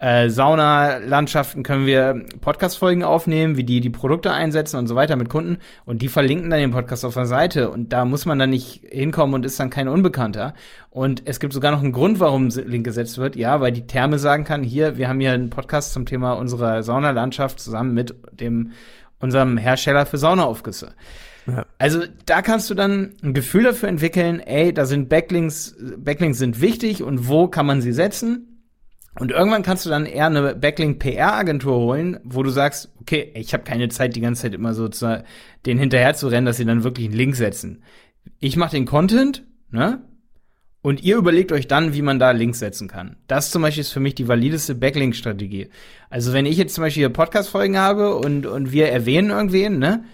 äh, 0.00 0.30
Saunalandschaften 0.30 1.62
können 1.62 1.84
wir 1.84 2.24
Podcast-Folgen 2.40 3.04
aufnehmen, 3.04 3.58
wie 3.58 3.64
die 3.64 3.80
die 3.80 3.90
Produkte 3.90 4.32
einsetzen 4.32 4.78
und 4.78 4.86
so 4.86 4.94
weiter 4.94 5.14
mit 5.16 5.28
Kunden. 5.28 5.58
Und 5.84 6.00
die 6.00 6.08
verlinken 6.08 6.48
dann 6.48 6.58
den 6.58 6.70
Podcast 6.70 7.04
auf 7.04 7.12
der 7.12 7.26
Seite. 7.26 7.70
Und 7.70 7.92
da 7.92 8.06
muss 8.06 8.24
man 8.24 8.38
dann 8.38 8.48
nicht 8.48 8.82
hinkommen 8.90 9.34
und 9.34 9.44
ist 9.44 9.60
dann 9.60 9.68
kein 9.68 9.88
Unbekannter. 9.88 10.54
Und 10.88 11.22
es 11.26 11.38
gibt 11.38 11.52
sogar 11.52 11.70
noch 11.70 11.82
einen 11.82 11.92
Grund, 11.92 12.18
warum 12.18 12.48
Link 12.48 12.84
gesetzt 12.84 13.18
wird. 13.18 13.36
Ja, 13.36 13.60
weil 13.60 13.72
die 13.72 13.86
Therme 13.86 14.18
sagen 14.18 14.44
kann, 14.44 14.62
hier, 14.62 14.96
wir 14.96 15.06
haben 15.06 15.20
hier 15.20 15.32
einen 15.32 15.50
Podcast 15.50 15.92
zum 15.92 16.06
Thema 16.06 16.32
unserer 16.32 16.82
Saunalandschaft 16.82 17.60
zusammen 17.60 17.92
mit 17.92 18.14
dem 18.32 18.72
unserem 19.18 19.58
Hersteller 19.58 20.06
für 20.06 20.16
Saunaaufgüsse. 20.16 20.94
Ja. 21.46 21.66
Also 21.78 22.04
da 22.24 22.40
kannst 22.40 22.70
du 22.70 22.74
dann 22.74 23.12
ein 23.22 23.34
Gefühl 23.34 23.64
dafür 23.64 23.90
entwickeln, 23.90 24.40
ey, 24.40 24.72
da 24.72 24.86
sind 24.86 25.10
Backlinks, 25.10 25.76
Backlinks 25.98 26.38
sind 26.38 26.62
wichtig 26.62 27.02
und 27.02 27.28
wo 27.28 27.48
kann 27.48 27.66
man 27.66 27.82
sie 27.82 27.92
setzen? 27.92 28.49
Und 29.18 29.32
irgendwann 29.32 29.62
kannst 29.62 29.84
du 29.84 29.90
dann 29.90 30.06
eher 30.06 30.26
eine 30.26 30.54
Backlink-PR-Agentur 30.54 31.76
holen, 31.76 32.20
wo 32.22 32.42
du 32.42 32.50
sagst, 32.50 32.92
okay, 33.00 33.32
ich 33.34 33.52
habe 33.52 33.64
keine 33.64 33.88
Zeit, 33.88 34.14
die 34.14 34.20
ganze 34.20 34.42
Zeit 34.42 34.54
immer 34.54 34.72
so 34.72 34.88
zu, 34.88 35.24
den 35.66 35.78
hinterher 35.78 36.14
zu 36.14 36.28
rennen, 36.28 36.46
dass 36.46 36.58
sie 36.58 36.64
dann 36.64 36.84
wirklich 36.84 37.06
einen 37.06 37.16
Link 37.16 37.36
setzen. 37.36 37.82
Ich 38.38 38.56
mache 38.56 38.76
den 38.76 38.86
Content, 38.86 39.44
ne? 39.70 40.02
Und 40.82 41.02
ihr 41.02 41.16
überlegt 41.16 41.52
euch 41.52 41.68
dann, 41.68 41.92
wie 41.92 42.00
man 42.00 42.18
da 42.18 42.30
Links 42.30 42.58
setzen 42.58 42.88
kann. 42.88 43.16
Das 43.26 43.50
zum 43.50 43.60
Beispiel 43.60 43.82
ist 43.82 43.92
für 43.92 44.00
mich 44.00 44.14
die 44.14 44.28
valideste 44.28 44.74
Backlink-Strategie. 44.74 45.68
Also 46.08 46.32
wenn 46.32 46.46
ich 46.46 46.56
jetzt 46.56 46.74
zum 46.74 46.82
Beispiel 46.82 47.02
hier 47.02 47.10
Podcast-Folgen 47.10 47.76
habe 47.76 48.16
und, 48.16 48.46
und 48.46 48.72
wir 48.72 48.88
erwähnen 48.88 49.30
irgendwen, 49.30 49.78
ne? 49.78 50.04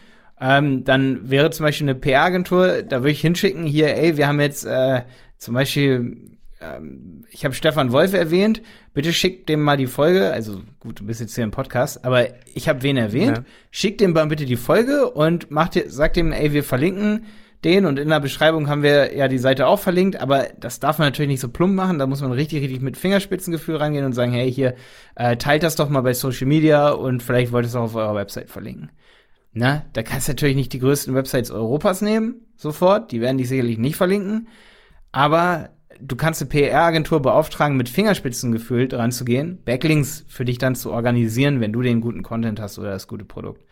Ähm, 0.41 0.85
dann 0.85 1.31
wäre 1.31 1.51
zum 1.51 1.65
Beispiel 1.65 1.89
eine 1.89 1.95
PR-Agentur, 1.95 2.83
da 2.83 3.01
würde 3.01 3.13
ich 3.13 3.21
hinschicken, 3.21 3.65
hier, 3.65 3.97
ey, 3.97 4.17
wir 4.17 4.27
haben 4.27 4.41
jetzt 4.41 4.67
äh, 4.67 5.03
zum 5.39 5.55
Beispiel 5.55 6.36
ähm, 6.61 7.25
ich 7.31 7.45
habe 7.45 7.55
Stefan 7.55 7.93
Wolf 7.93 8.13
erwähnt. 8.15 8.63
Bitte 8.95 9.13
schickt 9.13 9.49
dem 9.49 9.63
mal 9.63 9.77
die 9.77 9.87
Folge. 9.87 10.33
Also 10.33 10.63
gut, 10.81 11.01
du 11.01 11.07
bist 11.07 11.21
jetzt 11.21 11.35
hier 11.35 11.45
im 11.45 11.51
Podcast, 11.51 12.05
aber 12.05 12.29
ich 12.55 12.69
habe 12.69 12.83
wen 12.83 12.97
erwähnt. 12.97 13.39
Ja. 13.39 13.45
Schickt 13.71 14.01
dem 14.01 14.13
mal 14.13 14.27
bitte 14.27 14.47
die 14.47 14.57
Folge 14.57 15.11
und 15.11 15.51
macht, 15.51 15.79
sagt 15.87 16.17
dem, 16.17 16.33
ey, 16.33 16.53
wir 16.53 16.65
verlinken 16.65 17.27
den 17.65 17.87
und 17.87 17.99
in 17.99 18.09
der 18.09 18.21
Beschreibung 18.21 18.69
haben 18.69 18.83
wir 18.83 19.17
ja 19.17 19.29
die 19.29 19.39
Seite 19.39 19.67
auch 19.67 19.81
verlinkt, 19.81 20.21
aber 20.21 20.49
das 20.59 20.79
darf 20.79 20.99
man 20.99 21.09
natürlich 21.09 21.31
nicht 21.31 21.41
so 21.41 21.49
plump 21.49 21.75
machen. 21.75 21.99
Da 21.99 22.07
muss 22.07 22.21
man 22.21 22.33
richtig, 22.33 22.63
richtig 22.63 22.81
mit 22.81 22.97
Fingerspitzengefühl 22.97 23.77
rangehen 23.77 24.05
und 24.05 24.13
sagen, 24.13 24.33
hey, 24.33 24.53
hier, 24.53 24.75
äh, 25.15 25.37
teilt 25.37 25.63
das 25.63 25.75
doch 25.75 25.89
mal 25.89 26.03
bei 26.03 26.15
Social 26.15 26.47
Media 26.47 26.91
und 26.91 27.23
vielleicht 27.23 27.53
wollt 27.53 27.65
ihr 27.65 27.69
es 27.69 27.75
auch 27.75 27.85
auf 27.85 27.95
eurer 27.95 28.15
Website 28.15 28.51
verlinken. 28.51 28.91
Na, 29.53 29.87
da 29.95 30.03
kannst 30.03 30.29
du 30.29 30.33
natürlich 30.33 30.57
nicht 30.57 30.73
die 30.75 30.81
größten 30.81 31.15
Websites 31.15 31.51
Europas 31.51 32.03
nehmen, 32.03 32.47
sofort. 32.57 33.11
Die 33.11 33.23
werden 33.23 33.39
dich 33.39 33.49
sicherlich 33.49 33.79
nicht 33.79 33.97
verlinken. 33.97 34.49
Aber 35.13 35.71
du 36.01 36.17
kannst 36.17 36.41
eine 36.41 36.49
PR-Agentur 36.49 37.21
beauftragen, 37.21 37.77
mit 37.77 37.89
Fingerspitzengefühl 37.89 38.89
dran 38.89 39.13
zu 39.13 39.25
gehen, 39.25 39.59
Backlinks 39.65 40.25
für 40.29 40.45
dich 40.45 40.59
dann 40.59 40.75
zu 40.75 40.93
organisieren, 40.93 41.61
wenn 41.61 41.73
du 41.73 41.83
den 41.83 42.01
guten 42.01 42.23
Content 42.23 42.61
hast 42.61 42.79
oder 42.79 42.91
das 42.91 43.09
gute 43.09 43.25
Produkt. 43.25 43.65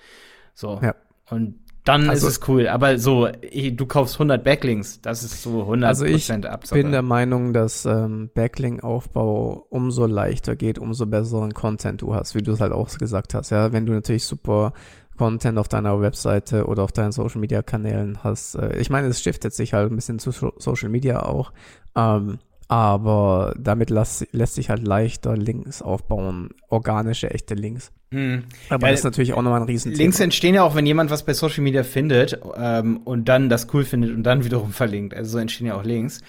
So. 0.54 0.80
Ja. 0.82 0.94
Und 1.30 1.60
dann 1.84 2.08
also, 2.08 2.26
ist 2.26 2.38
es 2.40 2.48
cool. 2.48 2.66
Aber 2.68 2.98
so, 2.98 3.28
du 3.28 3.86
kaufst 3.86 4.14
100 4.14 4.42
Backlinks, 4.42 5.02
das 5.02 5.22
ist 5.22 5.42
so 5.42 5.64
100% 5.64 5.84
Also 5.84 6.04
ich 6.06 6.32
Abzocke. 6.32 6.82
bin 6.82 6.92
der 6.92 7.02
Meinung, 7.02 7.52
dass 7.52 7.84
ähm, 7.84 8.30
Backlink-Aufbau 8.34 9.66
umso 9.68 10.06
leichter 10.06 10.56
geht, 10.56 10.78
umso 10.78 11.04
besseren 11.06 11.52
Content 11.52 12.00
du 12.00 12.14
hast, 12.14 12.34
wie 12.34 12.42
du 12.42 12.52
es 12.52 12.60
halt 12.60 12.72
auch 12.72 12.96
gesagt 12.96 13.34
hast. 13.34 13.50
Ja, 13.50 13.72
wenn 13.72 13.84
du 13.84 13.92
natürlich 13.92 14.24
super 14.24 14.72
Content 15.16 15.58
auf 15.58 15.68
deiner 15.68 16.00
Webseite 16.00 16.66
oder 16.66 16.82
auf 16.82 16.92
deinen 16.92 17.12
Social 17.12 17.40
Media 17.40 17.62
Kanälen 17.62 18.18
hast. 18.22 18.56
Äh, 18.56 18.78
ich 18.78 18.90
meine, 18.90 19.08
es 19.08 19.20
stiftet 19.20 19.54
sich 19.54 19.72
halt 19.72 19.90
ein 19.90 19.96
bisschen 19.96 20.18
zu 20.18 20.32
Social 20.32 20.88
Media 20.88 21.22
auch. 21.22 21.52
Ähm, 21.96 22.38
aber 22.68 23.54
damit 23.58 23.90
lässt, 23.90 24.26
lässt 24.32 24.54
sich 24.54 24.70
halt 24.70 24.86
leichter 24.86 25.36
Links 25.36 25.82
aufbauen, 25.82 26.50
organische, 26.68 27.30
echte 27.30 27.54
Links. 27.54 27.92
Hm. 28.10 28.44
Aber 28.70 28.86
Ja, 28.86 28.90
das 28.92 29.00
ist 29.00 29.04
natürlich 29.04 29.34
auch 29.34 29.42
nochmal 29.42 29.60
ein 29.60 29.66
Riesenthema. 29.66 30.02
Links 30.02 30.20
entstehen 30.20 30.54
ja 30.54 30.62
auch, 30.62 30.74
wenn 30.74 30.86
jemand 30.86 31.10
was 31.10 31.24
bei 31.24 31.34
Social 31.34 31.62
Media 31.62 31.82
findet 31.82 32.38
ähm, 32.56 32.98
und 33.04 33.28
dann 33.28 33.48
das 33.48 33.68
cool 33.74 33.84
findet 33.84 34.14
und 34.14 34.22
dann 34.22 34.44
wiederum 34.44 34.72
verlinkt. 34.72 35.14
Also 35.14 35.32
so 35.32 35.38
entstehen 35.38 35.66
ja 35.66 35.74
auch 35.74 35.84
Links. 35.84 36.20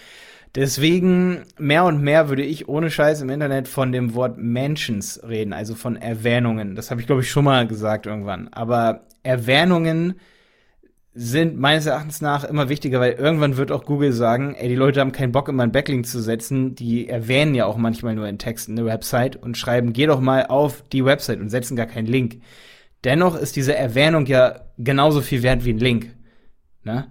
Deswegen 0.55 1.43
mehr 1.59 1.83
und 1.83 2.01
mehr 2.01 2.29
würde 2.29 2.43
ich 2.43 2.69
ohne 2.69 2.89
Scheiß 2.89 3.21
im 3.21 3.29
Internet 3.29 3.67
von 3.67 3.91
dem 3.91 4.15
Wort 4.15 4.37
Mentions 4.37 5.21
reden, 5.27 5.51
also 5.51 5.75
von 5.75 5.97
Erwähnungen. 5.97 6.75
Das 6.75 6.91
habe 6.91 7.01
ich, 7.01 7.07
glaube 7.07 7.21
ich, 7.21 7.29
schon 7.29 7.43
mal 7.43 7.67
gesagt 7.67 8.05
irgendwann. 8.05 8.47
Aber 8.49 9.01
Erwähnungen 9.21 10.15
sind 11.13 11.57
meines 11.57 11.85
Erachtens 11.85 12.21
nach 12.21 12.45
immer 12.45 12.69
wichtiger, 12.69 13.01
weil 13.01 13.13
irgendwann 13.13 13.57
wird 13.57 13.71
auch 13.71 13.85
Google 13.85 14.13
sagen, 14.13 14.53
ey, 14.55 14.69
die 14.69 14.75
Leute 14.75 15.01
haben 15.01 15.11
keinen 15.11 15.33
Bock, 15.33 15.49
immer 15.49 15.63
einen 15.63 15.71
Backlink 15.73 16.05
zu 16.05 16.21
setzen. 16.21 16.75
Die 16.75 17.09
erwähnen 17.09 17.53
ja 17.53 17.65
auch 17.65 17.77
manchmal 17.77 18.15
nur 18.15 18.27
in 18.27 18.37
Texten 18.37 18.73
eine 18.73 18.85
Website 18.85 19.35
und 19.35 19.57
schreiben, 19.57 19.91
geh 19.91 20.05
doch 20.05 20.21
mal 20.21 20.45
auf 20.45 20.83
die 20.91 21.03
Website 21.03 21.39
und 21.39 21.49
setzen 21.49 21.75
gar 21.75 21.85
keinen 21.85 22.07
Link. 22.07 22.41
Dennoch 23.03 23.37
ist 23.37 23.55
diese 23.57 23.75
Erwähnung 23.75 24.25
ja 24.25 24.61
genauso 24.77 25.21
viel 25.21 25.43
wert 25.43 25.65
wie 25.65 25.73
ein 25.73 25.79
Link. 25.79 26.15
Ne? 26.83 27.07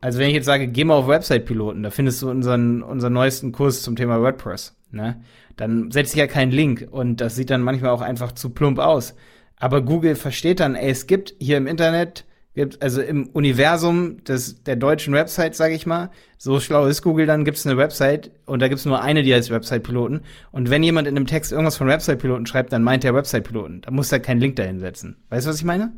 Also 0.00 0.18
wenn 0.18 0.28
ich 0.28 0.34
jetzt 0.34 0.46
sage, 0.46 0.68
geh 0.68 0.84
mal 0.84 0.94
auf 0.94 1.08
Website-Piloten, 1.08 1.82
da 1.82 1.90
findest 1.90 2.22
du 2.22 2.30
unseren, 2.30 2.82
unseren 2.82 3.12
neuesten 3.12 3.52
Kurs 3.52 3.82
zum 3.82 3.96
Thema 3.96 4.20
WordPress, 4.20 4.76
ne? 4.90 5.22
Dann 5.56 5.90
setze 5.90 6.12
ich 6.12 6.20
ja 6.20 6.28
keinen 6.28 6.52
Link 6.52 6.86
und 6.88 7.20
das 7.20 7.34
sieht 7.34 7.50
dann 7.50 7.62
manchmal 7.62 7.90
auch 7.90 8.00
einfach 8.00 8.30
zu 8.30 8.50
plump 8.50 8.78
aus. 8.78 9.16
Aber 9.56 9.82
Google 9.82 10.14
versteht 10.14 10.60
dann, 10.60 10.76
ey, 10.76 10.90
es 10.90 11.08
gibt 11.08 11.34
hier 11.40 11.56
im 11.56 11.66
Internet, 11.66 12.24
gibt, 12.54 12.82
also 12.82 13.00
im 13.00 13.28
Universum 13.28 14.22
des, 14.24 14.62
der 14.62 14.76
deutschen 14.76 15.14
Website, 15.14 15.54
sage 15.54 15.74
ich 15.74 15.86
mal, 15.86 16.10
so 16.36 16.60
schlau 16.60 16.86
ist 16.86 17.02
Google, 17.02 17.26
dann 17.26 17.44
gibt 17.44 17.56
es 17.56 17.66
eine 17.66 17.76
Website 17.76 18.30
und 18.46 18.60
da 18.60 18.68
gibt 18.68 18.78
es 18.78 18.84
nur 18.84 19.02
eine, 19.02 19.22
die 19.22 19.34
heißt 19.34 19.50
Website-Piloten. 19.50 20.20
Und 20.52 20.70
wenn 20.70 20.82
jemand 20.82 21.08
in 21.08 21.16
einem 21.16 21.26
Text 21.26 21.52
irgendwas 21.52 21.76
von 21.76 21.88
Website-Piloten 21.88 22.46
schreibt, 22.46 22.72
dann 22.72 22.82
meint 22.82 23.04
er 23.04 23.14
Website-Piloten. 23.14 23.80
Da 23.80 23.90
muss 23.90 24.12
er 24.12 24.20
keinen 24.20 24.40
Link 24.40 24.56
dahin 24.56 24.78
setzen. 24.78 25.16
Weißt 25.30 25.46
du, 25.46 25.50
was 25.50 25.58
ich 25.58 25.64
meine? 25.64 25.92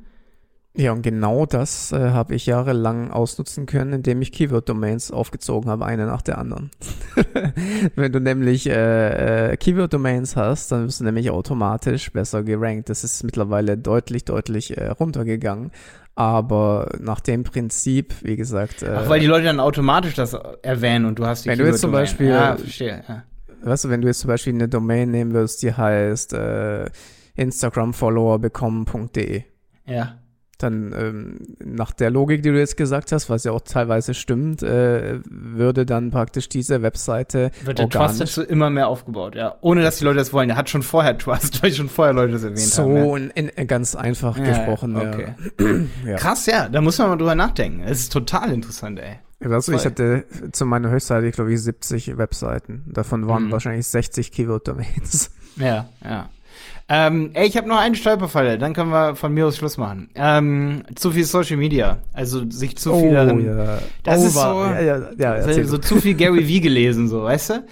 Ja, 0.77 0.93
und 0.93 1.03
genau 1.03 1.47
das 1.47 1.91
äh, 1.91 2.11
habe 2.11 2.37
ich 2.37 2.47
jahrelang 2.47 3.11
ausnutzen 3.11 3.67
können, 3.67 3.93
indem 3.93 4.23
ich 4.23 4.31
Keyword-Domains 4.31 5.11
aufgezogen 5.11 5.69
habe, 5.69 5.85
eine 5.85 6.07
nach 6.07 6.23
der 6.23 6.39
anderen. 6.39 6.71
Wenn 7.97 8.13
du 8.13 8.21
nämlich 8.21 8.69
äh, 8.69 9.51
äh, 9.53 9.57
Keyword-Domains 9.57 10.37
hast, 10.37 10.71
dann 10.71 10.87
wirst 10.87 11.01
du 11.01 11.05
nämlich 11.05 11.31
automatisch 11.31 12.13
besser 12.13 12.45
gerankt. 12.45 12.89
Das 12.89 13.03
ist 13.03 13.25
mittlerweile 13.25 13.77
deutlich, 13.77 14.25
deutlich 14.25 14.77
äh, 14.79 14.87
runtergegangen. 14.89 15.73
Aber 16.15 16.91
nach 17.01 17.19
dem 17.21 17.43
Prinzip, 17.43 18.15
wie 18.23 18.37
gesagt, 18.37 18.83
äh, 18.85 18.93
Ach, 18.95 19.09
weil 19.09 19.19
die 19.21 19.27
Leute 19.27 19.47
dann 19.47 19.59
automatisch 19.61 20.15
das 20.15 20.35
erwähnen 20.63 21.05
und 21.07 21.19
du 21.19 21.27
hast 21.27 21.45
die 21.45 21.49
Wenn 21.49 21.59
du 21.59 21.67
jetzt 21.67 21.81
zum. 21.81 21.91
Beispiel- 21.93 22.29
Ja, 22.29 22.57
verstehe. 22.57 23.03
Ja. 23.09 23.25
weißt 23.63 23.85
du, 23.85 23.89
wenn 23.91 24.03
du 24.03 24.07
jetzt 24.09 24.21
zum 24.21 24.29
Beispiel 24.29 24.55
eine 24.55 24.69
Domain 24.69 25.11
nehmen 25.11 25.33
würdest, 25.33 25.63
die 25.63 25.73
heißt 25.73 26.33
äh, 26.35 26.91
Instagram-Follower 27.35 28.39
bekommen.de, 28.39 29.43
ja. 29.87 30.15
Dann 30.63 30.95
ähm, 30.97 31.39
nach 31.65 31.93
der 31.93 32.11
Logik, 32.11 32.43
die 32.43 32.51
du 32.51 32.59
jetzt 32.59 32.77
gesagt 32.77 33.13
hast, 33.13 33.29
was 33.31 33.45
ja 33.45 33.53
auch 33.53 33.61
teilweise 33.63 34.15
stimmt, 34.15 34.63
äh, 34.63 35.21
würde 35.29 35.87
dann 35.87 36.11
praktisch 36.11 36.49
diese 36.49 36.83
Webseite 36.83 37.51
Wird 37.65 37.79
der 37.79 37.89
Trust 37.89 38.21
dazu 38.21 38.43
immer 38.43 38.71
mehr 38.71 38.89
aufgebaut, 38.89 39.35
ja. 39.35 39.57
Ohne 39.61 39.83
dass 39.83 39.99
die 39.99 40.05
Leute 40.05 40.19
das 40.19 40.33
wollen. 40.33 40.49
Der 40.49 40.57
hat 40.57 40.71
schon 40.71 40.83
vorher 40.83 41.17
Trust, 41.19 41.63
weil 41.63 41.73
schon 41.73 41.89
vorher 41.89 42.15
Leute 42.15 42.33
das 42.35 42.45
erwähnt 42.45 42.79
haben. 42.79 43.05
so 43.05 43.17
in, 43.17 43.31
in, 43.49 43.67
ganz 43.67 43.95
einfach 43.97 44.37
Ja, 44.39 44.45
gesprochen. 44.45 44.97
ja, 44.97 45.03
Ja. 45.03 45.11
okay. 45.13 45.27
Ja. 46.07 46.17
Krass, 46.17 46.47
ja. 46.47 46.69
Da 46.69 46.81
muss 46.81 46.99
man 46.99 47.09
mal 47.11 47.17
drüber 47.17 47.35
nachdenken. 47.35 47.83
Es 47.85 48.01
ist 48.01 48.13
total 48.13 48.53
interessant, 48.53 48.99
ey. 48.99 49.17
Du, 49.43 49.73
ich 49.73 49.87
hatte 49.87 50.25
zu 50.53 50.67
meiner 50.67 50.91
Höchstseite, 50.91 51.31
glaube 51.31 51.53
ich, 51.55 51.63
70 51.63 52.19
Webseiten. 52.19 52.85
Davon 52.87 53.27
waren 53.27 53.47
Mhm. 53.47 53.53
wahrscheinlich 53.53 53.87
60 53.87 54.33
Keyword-Domains. 54.33 55.31
Ja, 55.57 55.89
ja. 56.05 56.29
Ähm, 56.93 57.31
ey, 57.35 57.47
ich 57.47 57.57
habe 57.57 57.69
noch 57.69 57.79
einen 57.79 57.95
Stolperfalle, 57.95 58.59
dann 58.59 58.75
können 58.75 58.91
wir 58.91 59.15
von 59.15 59.33
mir 59.33 59.47
aus 59.47 59.57
Schluss 59.57 59.79
machen. 59.79 60.11
Ähm, 60.17 60.83
zu 60.97 61.13
viel 61.13 61.23
Social 61.23 61.57
Media, 61.57 61.99
also 62.13 62.51
sich 62.51 62.77
zu 62.77 62.99
viel 62.99 63.13
darin. 63.13 63.49
Oh, 63.49 63.63
ja. 63.63 63.79
Das 64.03 64.21
oh, 64.21 64.27
ist 64.27 64.35
so- 64.35 64.41
Ja, 64.41 64.81
ja, 64.81 65.11
ja, 65.17 65.31
Also, 65.35 65.63
so 65.63 65.79
zu 65.79 66.01
viel 66.01 66.15
Gary 66.15 66.49
Vee 66.49 66.59
gelesen, 66.59 67.07
so, 67.07 67.23
weißt 67.23 67.51
du? 67.51 67.65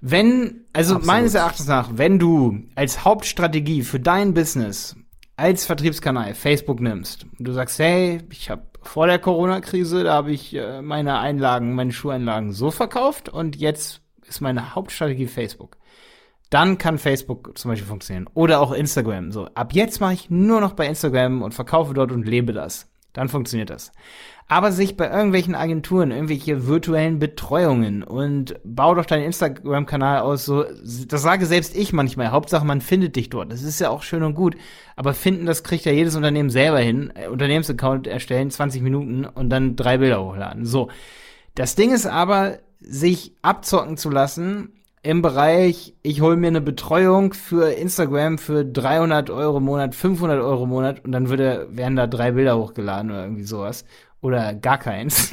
Wenn, 0.00 0.64
also 0.72 0.96
Absolut. 0.96 1.06
meines 1.06 1.34
Erachtens 1.34 1.68
nach, 1.68 1.90
wenn 1.94 2.18
du 2.18 2.58
als 2.74 3.04
Hauptstrategie 3.04 3.82
für 3.82 4.00
dein 4.00 4.34
Business 4.34 4.96
als 5.36 5.64
Vertriebskanal 5.64 6.34
Facebook 6.34 6.80
nimmst, 6.80 7.26
und 7.38 7.46
du 7.46 7.52
sagst, 7.52 7.78
hey, 7.78 8.18
ich 8.32 8.50
habe 8.50 8.62
vor 8.82 9.06
der 9.06 9.20
Corona-Krise, 9.20 10.02
da 10.02 10.12
habe 10.12 10.32
ich 10.32 10.54
äh, 10.54 10.82
meine 10.82 11.20
Einlagen, 11.20 11.76
meine 11.76 11.92
Schuheinlagen 11.92 12.52
so 12.52 12.72
verkauft 12.72 13.28
und 13.28 13.54
jetzt 13.54 14.00
ist 14.28 14.40
meine 14.40 14.74
Hauptstrategie 14.74 15.28
Facebook. 15.28 15.76
Dann 16.54 16.78
kann 16.78 16.98
Facebook 16.98 17.58
zum 17.58 17.72
Beispiel 17.72 17.88
funktionieren. 17.88 18.30
Oder 18.32 18.60
auch 18.60 18.70
Instagram. 18.70 19.32
So, 19.32 19.46
ab 19.56 19.72
jetzt 19.72 20.00
mache 20.00 20.12
ich 20.12 20.30
nur 20.30 20.60
noch 20.60 20.74
bei 20.74 20.86
Instagram 20.86 21.42
und 21.42 21.52
verkaufe 21.52 21.94
dort 21.94 22.12
und 22.12 22.28
lebe 22.28 22.52
das. 22.52 22.88
Dann 23.12 23.28
funktioniert 23.28 23.70
das. 23.70 23.90
Aber 24.46 24.70
sich 24.70 24.96
bei 24.96 25.10
irgendwelchen 25.10 25.56
Agenturen, 25.56 26.12
irgendwelche 26.12 26.68
virtuellen 26.68 27.18
Betreuungen 27.18 28.04
und 28.04 28.54
bau 28.62 28.94
doch 28.94 29.04
deinen 29.04 29.24
Instagram-Kanal 29.24 30.20
aus, 30.20 30.44
so, 30.44 30.64
das 31.08 31.22
sage 31.22 31.46
selbst 31.46 31.74
ich 31.74 31.92
manchmal. 31.92 32.30
Hauptsache, 32.30 32.64
man 32.64 32.80
findet 32.80 33.16
dich 33.16 33.30
dort. 33.30 33.50
Das 33.50 33.64
ist 33.64 33.80
ja 33.80 33.90
auch 33.90 34.04
schön 34.04 34.22
und 34.22 34.34
gut. 34.34 34.54
Aber 34.94 35.12
finden, 35.12 35.46
das 35.46 35.64
kriegt 35.64 35.84
ja 35.86 35.92
jedes 35.92 36.14
Unternehmen 36.14 36.50
selber 36.50 36.78
hin. 36.78 37.12
Äh, 37.16 37.26
Unternehmensaccount 37.26 38.06
erstellen, 38.06 38.52
20 38.52 38.80
Minuten 38.80 39.24
und 39.24 39.50
dann 39.50 39.74
drei 39.74 39.98
Bilder 39.98 40.22
hochladen. 40.22 40.66
So. 40.66 40.88
Das 41.56 41.74
Ding 41.74 41.92
ist 41.92 42.06
aber, 42.06 42.60
sich 42.78 43.32
abzocken 43.42 43.96
zu 43.96 44.08
lassen 44.08 44.73
im 45.04 45.20
Bereich, 45.20 45.94
ich 46.02 46.22
hole 46.22 46.36
mir 46.36 46.46
eine 46.46 46.62
Betreuung 46.62 47.34
für 47.34 47.70
Instagram 47.70 48.38
für 48.38 48.64
300 48.64 49.28
Euro 49.28 49.58
im 49.58 49.64
Monat, 49.64 49.94
500 49.94 50.40
Euro 50.40 50.64
im 50.64 50.70
Monat 50.70 51.04
und 51.04 51.12
dann 51.12 51.28
würde, 51.28 51.68
werden 51.70 51.94
da 51.94 52.06
drei 52.06 52.32
Bilder 52.32 52.58
hochgeladen 52.58 53.10
oder 53.10 53.24
irgendwie 53.24 53.44
sowas. 53.44 53.84
Oder 54.22 54.54
gar 54.54 54.78
keins. 54.78 55.30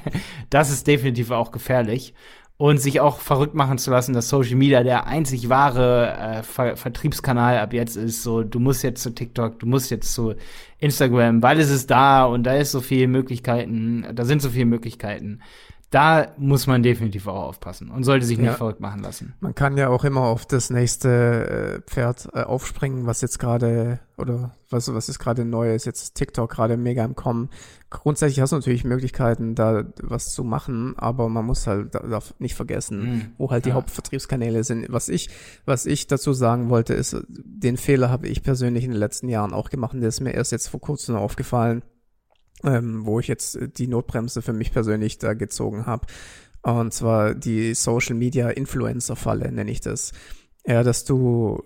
das 0.50 0.70
ist 0.70 0.88
definitiv 0.88 1.30
auch 1.30 1.52
gefährlich. 1.52 2.14
Und 2.56 2.78
sich 2.80 3.00
auch 3.00 3.18
verrückt 3.18 3.54
machen 3.54 3.78
zu 3.78 3.90
lassen, 3.90 4.12
dass 4.12 4.28
Social 4.28 4.56
Media 4.56 4.82
der 4.82 5.06
einzig 5.06 5.48
wahre 5.48 6.12
äh, 6.12 6.42
Ver 6.42 6.76
Vertriebskanal 6.76 7.58
ab 7.58 7.72
jetzt 7.72 7.96
ist. 7.96 8.22
So, 8.22 8.42
du 8.42 8.58
musst 8.58 8.82
jetzt 8.82 9.02
zu 9.02 9.14
TikTok, 9.14 9.60
du 9.60 9.66
musst 9.66 9.90
jetzt 9.90 10.12
zu 10.12 10.34
Instagram, 10.78 11.42
weil 11.42 11.60
es 11.60 11.70
ist 11.70 11.90
da 11.90 12.24
und 12.24 12.42
da 12.42 12.54
ist 12.54 12.72
so 12.72 12.80
viele 12.80 13.06
Möglichkeiten, 13.06 14.06
da 14.12 14.24
sind 14.24 14.42
so 14.42 14.50
viele 14.50 14.66
Möglichkeiten. 14.66 15.40
Da 15.92 16.28
muss 16.38 16.66
man 16.66 16.82
definitiv 16.82 17.26
auch 17.26 17.44
aufpassen 17.48 17.90
und 17.90 18.02
sollte 18.04 18.24
sich 18.24 18.38
nicht 18.38 18.46
Ja. 18.46 18.54
verrückt 18.54 18.80
machen 18.80 19.02
lassen. 19.02 19.34
Man 19.40 19.54
kann 19.54 19.76
ja 19.76 19.90
auch 19.90 20.04
immer 20.04 20.22
auf 20.22 20.46
das 20.46 20.70
nächste 20.70 21.82
äh, 21.84 21.90
Pferd 21.90 22.30
äh, 22.32 22.44
aufspringen, 22.44 23.04
was 23.06 23.20
jetzt 23.20 23.38
gerade, 23.38 24.00
oder 24.16 24.54
was, 24.70 24.92
was 24.94 25.10
ist 25.10 25.18
gerade 25.18 25.44
neu 25.44 25.74
ist, 25.74 25.84
jetzt 25.84 26.02
ist 26.02 26.14
TikTok 26.14 26.50
gerade 26.50 26.78
mega 26.78 27.04
im 27.04 27.14
Kommen. 27.14 27.50
Grundsätzlich 27.90 28.40
hast 28.40 28.52
du 28.52 28.56
natürlich 28.56 28.84
Möglichkeiten, 28.84 29.54
da 29.54 29.84
was 30.02 30.32
zu 30.32 30.44
machen, 30.44 30.94
aber 30.96 31.28
man 31.28 31.44
muss 31.44 31.66
halt, 31.66 31.94
da- 31.94 32.00
darf 32.06 32.32
nicht 32.38 32.54
vergessen, 32.54 33.02
Mhm. 33.02 33.22
wo 33.36 33.50
halt 33.50 33.66
die 33.66 33.70
Ja. 33.70 33.74
Hauptvertriebskanäle 33.74 34.64
sind. 34.64 34.86
Was 34.88 35.10
ich, 35.10 35.28
was 35.66 35.84
ich 35.84 36.06
dazu 36.06 36.32
sagen 36.32 36.70
wollte, 36.70 36.94
ist, 36.94 37.14
den 37.28 37.76
Fehler 37.76 38.08
habe 38.08 38.28
ich 38.28 38.42
persönlich 38.42 38.84
in 38.84 38.92
den 38.92 38.98
letzten 38.98 39.28
Jahren 39.28 39.52
auch 39.52 39.68
gemacht 39.68 39.92
und 39.92 40.00
der 40.00 40.08
ist 40.08 40.20
mir 40.22 40.32
erst 40.32 40.52
jetzt 40.52 40.68
vor 40.68 40.80
kurzem 40.80 41.16
aufgefallen, 41.16 41.82
ähm, 42.64 43.06
wo 43.06 43.20
ich 43.20 43.28
jetzt 43.28 43.56
äh, 43.56 43.68
die 43.68 43.88
Notbremse 43.88 44.42
für 44.42 44.52
mich 44.52 44.72
persönlich 44.72 45.18
da 45.18 45.34
gezogen 45.34 45.86
habe. 45.86 46.06
Und 46.62 46.92
zwar 46.94 47.34
die 47.34 47.74
Social 47.74 48.14
Media 48.14 48.48
Influencer 48.48 49.16
Falle, 49.16 49.50
nenne 49.50 49.70
ich 49.70 49.80
das. 49.80 50.12
Ja, 50.64 50.82
dass 50.82 51.04
du 51.04 51.62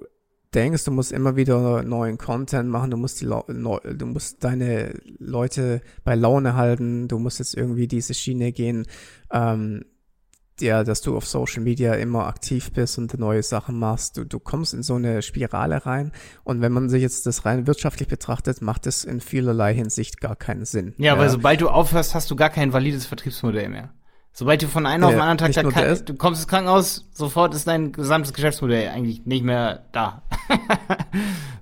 denkst, 0.54 0.84
du 0.84 0.90
musst 0.90 1.12
immer 1.12 1.36
wieder 1.36 1.82
neuen 1.82 2.16
Content 2.16 2.70
machen, 2.70 2.90
du 2.90 2.96
musst 2.96 3.20
die 3.20 3.26
Neu- 3.26 3.46
du 3.48 4.06
musst 4.06 4.42
deine 4.42 4.94
Leute 5.18 5.82
bei 6.02 6.14
Laune 6.14 6.54
halten, 6.54 7.08
du 7.08 7.18
musst 7.18 7.40
jetzt 7.40 7.54
irgendwie 7.54 7.88
diese 7.88 8.14
Schiene 8.14 8.52
gehen, 8.52 8.86
ähm, 9.30 9.84
ja, 10.60 10.84
dass 10.84 11.00
du 11.00 11.16
auf 11.16 11.26
Social 11.26 11.62
Media 11.62 11.94
immer 11.94 12.26
aktiv 12.26 12.72
bist 12.72 12.98
und 12.98 13.18
neue 13.18 13.42
Sachen 13.42 13.78
machst. 13.78 14.16
Du, 14.16 14.24
du 14.24 14.38
kommst 14.38 14.74
in 14.74 14.82
so 14.82 14.94
eine 14.94 15.22
Spirale 15.22 15.86
rein 15.86 16.12
und 16.44 16.60
wenn 16.60 16.72
man 16.72 16.88
sich 16.88 17.02
jetzt 17.02 17.26
das 17.26 17.44
rein 17.44 17.66
wirtschaftlich 17.66 18.08
betrachtet, 18.08 18.62
macht 18.62 18.86
es 18.86 19.04
in 19.04 19.20
vielerlei 19.20 19.74
Hinsicht 19.74 20.20
gar 20.20 20.36
keinen 20.36 20.64
Sinn. 20.64 20.94
Ja, 20.98 21.18
weil 21.18 21.30
sobald 21.30 21.60
du 21.60 21.68
aufhörst, 21.68 22.14
hast 22.14 22.30
du 22.30 22.36
gar 22.36 22.50
kein 22.50 22.72
valides 22.72 23.06
Vertriebsmodell 23.06 23.68
mehr. 23.68 23.90
Sobald 24.38 24.62
du 24.62 24.68
von 24.68 24.84
einem 24.84 25.02
auf 25.04 25.12
den 25.12 25.18
Ja, 25.18 25.24
anderen 25.24 25.50
Tag, 25.50 25.64
da 25.64 25.70
kann, 25.70 26.04
du 26.04 26.14
kommst 26.14 26.42
ins 26.42 26.48
Krankenhaus, 26.48 27.08
sofort 27.10 27.54
ist 27.54 27.66
dein 27.66 27.92
gesamtes 27.92 28.34
Geschäftsmodell 28.34 28.90
eigentlich 28.90 29.24
nicht 29.24 29.42
mehr 29.44 29.84
da. 29.92 30.22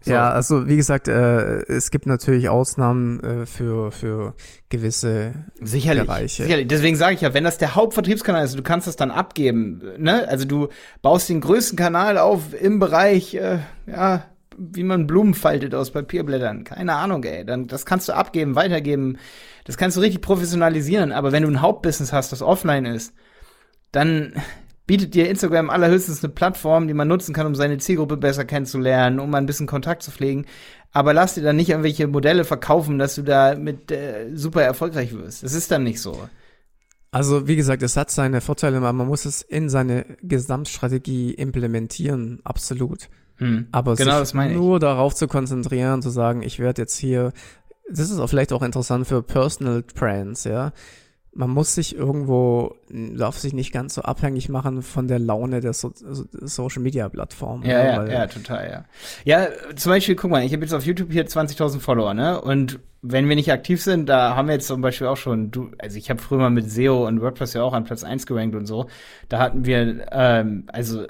So. 0.00 0.12
Ja, 0.12 0.28
also 0.32 0.68
wie 0.68 0.76
gesagt, 0.76 1.08
äh, 1.08 1.62
es 1.62 1.90
gibt 1.90 2.04
natürlich 2.04 2.50
Ausnahmen 2.50 3.20
äh, 3.20 3.46
für, 3.46 3.90
für 3.90 4.34
gewisse 4.68 5.32
Sicherlich, 5.62 6.04
Bereiche. 6.04 6.42
sicherlich. 6.42 6.68
Deswegen 6.68 6.96
sage 6.96 7.14
ich 7.14 7.22
ja, 7.22 7.32
wenn 7.32 7.44
das 7.44 7.56
der 7.56 7.74
Hauptvertriebskanal 7.74 8.44
ist, 8.44 8.58
du 8.58 8.62
kannst 8.62 8.86
das 8.86 8.96
dann 8.96 9.10
abgeben, 9.10 9.80
ne? 9.96 10.28
Also 10.28 10.44
du 10.44 10.68
baust 11.00 11.30
den 11.30 11.40
größten 11.40 11.78
Kanal 11.78 12.18
auf 12.18 12.52
im 12.52 12.80
Bereich, 12.80 13.32
äh, 13.36 13.60
ja, 13.86 14.24
wie 14.58 14.82
man 14.82 15.06
Blumen 15.06 15.32
faltet 15.32 15.74
aus 15.74 15.90
Papierblättern. 15.90 16.64
Keine 16.64 16.96
Ahnung, 16.96 17.24
ey. 17.24 17.46
Dann, 17.46 17.66
das 17.66 17.86
kannst 17.86 18.10
du 18.10 18.12
abgeben, 18.12 18.56
weitergeben. 18.56 19.16
Das 19.64 19.76
kannst 19.76 19.96
du 19.96 20.00
richtig 20.00 20.20
professionalisieren. 20.20 21.12
Aber 21.12 21.32
wenn 21.32 21.42
du 21.42 21.48
ein 21.48 21.62
Hauptbusiness 21.62 22.12
hast, 22.12 22.32
das 22.32 22.42
offline 22.42 22.84
ist, 22.84 23.14
dann 23.92 24.34
bietet 24.86 25.14
dir 25.14 25.28
Instagram 25.28 25.70
allerhöchstens 25.70 26.22
eine 26.22 26.32
Plattform, 26.32 26.86
die 26.86 26.94
man 26.94 27.08
nutzen 27.08 27.34
kann, 27.34 27.46
um 27.46 27.54
seine 27.54 27.78
Zielgruppe 27.78 28.16
besser 28.16 28.44
kennenzulernen, 28.44 29.18
um 29.18 29.34
ein 29.34 29.46
bisschen 29.46 29.66
Kontakt 29.66 30.02
zu 30.02 30.10
pflegen. 30.10 30.46
Aber 30.92 31.14
lass 31.14 31.34
dir 31.34 31.42
dann 31.42 31.56
nicht 31.56 31.70
irgendwelche 31.70 32.06
Modelle 32.06 32.44
verkaufen, 32.44 32.98
dass 32.98 33.14
du 33.14 33.22
da 33.22 33.54
mit 33.56 33.90
äh, 33.90 34.30
super 34.34 34.62
erfolgreich 34.62 35.14
wirst. 35.14 35.42
Das 35.42 35.54
ist 35.54 35.70
dann 35.70 35.82
nicht 35.82 36.00
so. 36.00 36.28
Also 37.10 37.46
wie 37.46 37.56
gesagt, 37.56 37.82
es 37.82 37.96
hat 37.96 38.10
seine 38.10 38.40
Vorteile, 38.40 38.76
aber 38.76 38.92
man 38.92 39.06
muss 39.06 39.24
es 39.24 39.40
in 39.40 39.68
seine 39.68 40.04
Gesamtstrategie 40.22 41.32
implementieren, 41.32 42.40
absolut. 42.42 43.08
Hm, 43.36 43.68
aber 43.72 43.96
genau, 43.96 44.22
sich 44.22 44.34
nur 44.34 44.78
darauf 44.78 45.14
zu 45.14 45.26
konzentrieren, 45.26 46.02
zu 46.02 46.10
sagen, 46.10 46.42
ich 46.42 46.58
werde 46.58 46.82
jetzt 46.82 46.96
hier, 46.96 47.32
das 47.90 48.10
ist 48.10 48.18
auch 48.18 48.28
vielleicht 48.28 48.52
auch 48.52 48.62
interessant 48.62 49.06
für 49.06 49.22
Personal 49.22 49.82
Brands, 49.82 50.44
ja 50.44 50.72
man 51.34 51.50
muss 51.50 51.74
sich 51.74 51.96
irgendwo, 51.96 52.76
darf 52.88 53.38
sich 53.38 53.52
nicht 53.52 53.72
ganz 53.72 53.94
so 53.94 54.02
abhängig 54.02 54.48
machen 54.48 54.82
von 54.82 55.08
der 55.08 55.18
Laune 55.18 55.60
der 55.60 55.72
so 55.72 55.92
Social 55.96 56.82
Media 56.82 57.08
Plattform. 57.08 57.62
Ja, 57.64 58.02
ne? 58.02 58.12
ja, 58.12 58.20
ja, 58.20 58.26
total, 58.26 58.70
ja. 58.70 58.84
Ja, 59.24 59.48
zum 59.74 59.90
Beispiel, 59.90 60.14
guck 60.14 60.30
mal, 60.30 60.44
ich 60.44 60.52
habe 60.52 60.62
jetzt 60.62 60.72
auf 60.72 60.86
YouTube 60.86 61.10
hier 61.10 61.26
20.000 61.26 61.80
Follower, 61.80 62.14
ne? 62.14 62.40
Und 62.40 62.78
wenn 63.02 63.28
wir 63.28 63.36
nicht 63.36 63.52
aktiv 63.52 63.82
sind, 63.82 64.08
da 64.08 64.36
haben 64.36 64.48
wir 64.48 64.54
jetzt 64.54 64.68
zum 64.68 64.80
Beispiel 64.80 65.08
auch 65.08 65.16
schon, 65.16 65.50
du, 65.50 65.70
also 65.78 65.98
ich 65.98 66.08
habe 66.08 66.22
früher 66.22 66.38
mal 66.38 66.50
mit 66.50 66.70
SEO 66.70 67.06
und 67.06 67.20
WordPress 67.20 67.54
ja 67.54 67.62
auch 67.62 67.72
an 67.72 67.84
Platz 67.84 68.04
1 68.04 68.26
gerankt 68.26 68.54
und 68.54 68.66
so. 68.66 68.86
Da 69.28 69.40
hatten 69.40 69.66
wir, 69.66 70.06
ähm, 70.12 70.64
also 70.68 71.06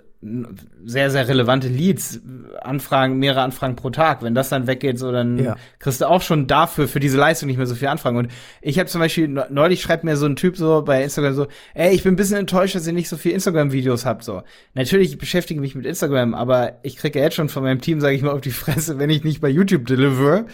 sehr, 0.85 1.11
sehr 1.11 1.29
relevante 1.29 1.69
Leads, 1.69 2.21
Anfragen, 2.61 3.19
mehrere 3.19 3.43
Anfragen 3.43 3.77
pro 3.77 3.91
Tag. 3.91 4.23
Wenn 4.23 4.35
das 4.35 4.49
dann 4.49 4.67
weggeht, 4.67 4.99
so 4.99 5.13
dann 5.13 5.39
ja. 5.39 5.57
kriegst 5.79 6.01
du 6.01 6.09
auch 6.09 6.23
schon 6.23 6.47
dafür, 6.47 6.89
für 6.89 7.01
diese 7.01 7.19
Leistung 7.19 7.47
nicht 7.47 7.57
mehr 7.57 7.67
so 7.67 7.75
viel 7.75 7.89
Anfragen. 7.89 8.17
Und 8.17 8.29
ich 8.63 8.79
habe 8.79 8.89
zum 8.89 9.01
Beispiel, 9.01 9.29
neulich 9.29 9.83
schreibt 9.83 10.05
mir 10.05 10.17
so 10.17 10.27
ein 10.27 10.37
Typ 10.37 10.57
so 10.57 10.83
bei 10.83 11.03
Instagram 11.03 11.35
so, 11.35 11.47
ey, 11.75 11.95
ich 11.95 12.03
bin 12.03 12.15
ein 12.15 12.17
bisschen 12.17 12.39
enttäuscht, 12.39 12.75
dass 12.75 12.87
ihr 12.87 12.93
nicht 12.93 13.09
so 13.09 13.17
viel 13.17 13.33
Instagram-Videos 13.33 14.07
habt. 14.07 14.25
So, 14.25 14.43
natürlich 14.75 15.19
beschäftige 15.19 15.61
mich 15.61 15.75
mit 15.75 15.87
Instagram, 15.87 16.35
aber 16.35 16.79
ich 16.83 16.97
kriege 16.97 17.19
ja 17.19 17.27
jetzt 17.27 17.35
schon 17.35 17.49
von 17.49 17.63
meinem 17.63 17.81
Team, 17.81 18.01
sage 18.01 18.17
ich 18.17 18.23
mal, 18.23 18.33
auf 18.33 18.41
die 18.41 18.51
Fresse, 18.51 18.99
wenn 18.99 19.11
ich 19.11 19.25
nicht 19.25 19.41
bei 19.41 19.49
YouTube 19.49 19.87
deliver. 19.87 20.47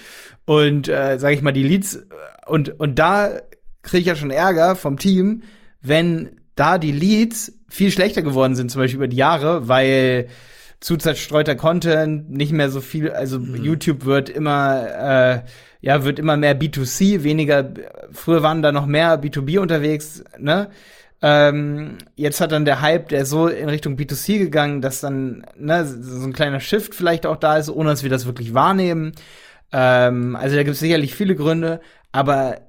Und 0.46 0.88
äh, 0.88 1.18
sage 1.18 1.34
ich 1.34 1.42
mal, 1.42 1.52
die 1.52 1.62
Leads 1.62 2.06
und, 2.46 2.80
und 2.80 2.98
da 2.98 3.40
kriege 3.82 4.00
ich 4.00 4.06
ja 4.06 4.16
schon 4.16 4.30
Ärger 4.30 4.74
vom 4.74 4.98
Team, 4.98 5.42
wenn 5.80 6.39
da 6.60 6.78
die 6.78 6.92
Leads 6.92 7.52
viel 7.68 7.90
schlechter 7.90 8.22
geworden 8.22 8.54
sind, 8.54 8.70
zum 8.70 8.82
Beispiel 8.82 8.98
über 8.98 9.08
die 9.08 9.16
Jahre, 9.16 9.66
weil 9.66 10.28
zu 10.80 10.96
zerstreuter 10.96 11.56
Content, 11.56 12.30
nicht 12.30 12.52
mehr 12.52 12.70
so 12.70 12.80
viel, 12.80 13.10
also 13.10 13.38
mhm. 13.38 13.64
YouTube 13.64 14.04
wird 14.04 14.28
immer, 14.28 14.86
äh, 14.88 15.40
ja, 15.80 16.04
wird 16.04 16.18
immer 16.18 16.36
mehr 16.36 16.58
B2C, 16.58 17.22
weniger, 17.22 17.70
früher 18.12 18.42
waren 18.42 18.62
da 18.62 18.72
noch 18.72 18.86
mehr 18.86 19.22
B2B 19.22 19.58
unterwegs, 19.58 20.22
ne? 20.38 20.68
Ähm, 21.22 21.98
jetzt 22.16 22.40
hat 22.40 22.52
dann 22.52 22.64
der 22.64 22.80
Hype, 22.80 23.08
der 23.08 23.26
so 23.26 23.46
in 23.48 23.68
Richtung 23.68 23.96
B2C 23.96 24.38
gegangen, 24.38 24.80
dass 24.80 25.00
dann 25.00 25.44
ne, 25.54 25.84
so 25.84 26.26
ein 26.26 26.32
kleiner 26.32 26.60
Shift 26.60 26.94
vielleicht 26.94 27.26
auch 27.26 27.36
da 27.36 27.58
ist, 27.58 27.68
ohne 27.68 27.90
dass 27.90 28.02
wir 28.02 28.08
das 28.08 28.24
wirklich 28.24 28.54
wahrnehmen. 28.54 29.12
Ähm, 29.70 30.34
also 30.34 30.56
da 30.56 30.62
gibt 30.62 30.74
es 30.74 30.80
sicherlich 30.80 31.14
viele 31.14 31.34
Gründe, 31.34 31.82
aber 32.10 32.60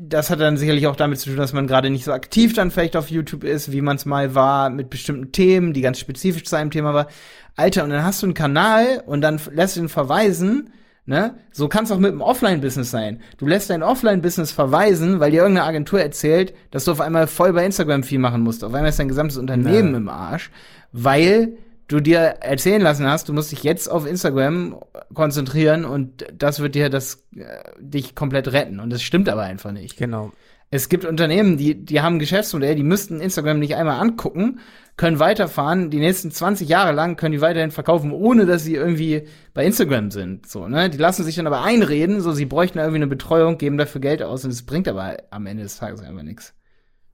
das 0.00 0.30
hat 0.30 0.38
dann 0.38 0.56
sicherlich 0.56 0.86
auch 0.86 0.94
damit 0.94 1.18
zu 1.18 1.28
tun, 1.28 1.38
dass 1.38 1.52
man 1.52 1.66
gerade 1.66 1.90
nicht 1.90 2.04
so 2.04 2.12
aktiv 2.12 2.54
dann 2.54 2.70
vielleicht 2.70 2.96
auf 2.96 3.10
YouTube 3.10 3.42
ist, 3.42 3.72
wie 3.72 3.80
man 3.80 3.96
es 3.96 4.06
mal 4.06 4.34
war, 4.36 4.70
mit 4.70 4.90
bestimmten 4.90 5.32
Themen, 5.32 5.72
die 5.72 5.80
ganz 5.80 5.98
spezifisch 5.98 6.44
zu 6.44 6.54
einem 6.54 6.70
Thema 6.70 6.94
war. 6.94 7.08
Alter, 7.56 7.82
und 7.82 7.90
dann 7.90 8.04
hast 8.04 8.22
du 8.22 8.26
einen 8.26 8.34
Kanal 8.34 9.02
und 9.06 9.20
dann 9.22 9.40
lässt 9.52 9.76
du 9.76 9.80
ihn 9.80 9.88
verweisen, 9.88 10.70
ne? 11.04 11.34
So 11.50 11.66
kann 11.66 11.82
es 11.82 11.90
auch 11.90 11.98
mit 11.98 12.12
dem 12.12 12.20
Offline-Business 12.20 12.92
sein. 12.92 13.20
Du 13.38 13.48
lässt 13.48 13.70
dein 13.70 13.82
Offline-Business 13.82 14.52
verweisen, 14.52 15.18
weil 15.18 15.32
dir 15.32 15.38
irgendeine 15.38 15.66
Agentur 15.66 16.00
erzählt, 16.00 16.54
dass 16.70 16.84
du 16.84 16.92
auf 16.92 17.00
einmal 17.00 17.26
voll 17.26 17.52
bei 17.52 17.66
Instagram 17.66 18.04
viel 18.04 18.20
machen 18.20 18.42
musst. 18.42 18.62
Auf 18.62 18.74
einmal 18.74 18.90
ist 18.90 19.00
dein 19.00 19.08
gesamtes 19.08 19.36
Unternehmen 19.36 19.90
ja. 19.90 19.96
im 19.96 20.08
Arsch, 20.08 20.52
weil 20.92 21.58
du 21.88 22.00
dir 22.00 22.18
erzählen 22.18 22.82
lassen 22.82 23.06
hast, 23.06 23.28
du 23.28 23.32
musst 23.32 23.50
dich 23.50 23.62
jetzt 23.62 23.90
auf 23.90 24.06
Instagram 24.06 24.78
konzentrieren 25.14 25.84
und 25.84 26.26
das 26.32 26.60
wird 26.60 26.74
dir 26.74 26.90
das 26.90 27.26
äh, 27.34 27.44
dich 27.80 28.14
komplett 28.14 28.52
retten. 28.52 28.78
Und 28.78 28.90
das 28.90 29.02
stimmt 29.02 29.28
aber 29.28 29.42
einfach 29.42 29.72
nicht. 29.72 29.96
Genau. 29.96 30.32
Es 30.70 30.90
gibt 30.90 31.06
Unternehmen, 31.06 31.56
die, 31.56 31.82
die 31.82 32.02
haben 32.02 32.16
ein 32.16 32.18
Geschäftsmodell, 32.18 32.74
die 32.74 32.82
müssten 32.82 33.20
Instagram 33.20 33.58
nicht 33.58 33.74
einmal 33.74 34.00
angucken, 34.00 34.60
können 34.98 35.18
weiterfahren, 35.18 35.88
die 35.88 35.98
nächsten 35.98 36.30
20 36.30 36.68
Jahre 36.68 36.92
lang 36.92 37.16
können 37.16 37.32
die 37.32 37.40
weiterhin 37.40 37.70
verkaufen, 37.70 38.12
ohne 38.12 38.44
dass 38.44 38.64
sie 38.64 38.74
irgendwie 38.74 39.26
bei 39.54 39.64
Instagram 39.64 40.10
sind. 40.10 40.46
So, 40.46 40.68
ne? 40.68 40.90
Die 40.90 40.98
lassen 40.98 41.24
sich 41.24 41.36
dann 41.36 41.46
aber 41.46 41.62
einreden, 41.62 42.20
so 42.20 42.32
sie 42.32 42.44
bräuchten 42.44 42.78
irgendwie 42.78 42.96
eine 42.96 43.06
Betreuung, 43.06 43.56
geben 43.56 43.78
dafür 43.78 44.02
Geld 44.02 44.22
aus 44.22 44.44
und 44.44 44.50
es 44.50 44.66
bringt 44.66 44.88
aber 44.88 45.16
am 45.30 45.46
Ende 45.46 45.62
des 45.62 45.78
Tages 45.78 46.02
einfach 46.02 46.22
nichts. 46.22 46.52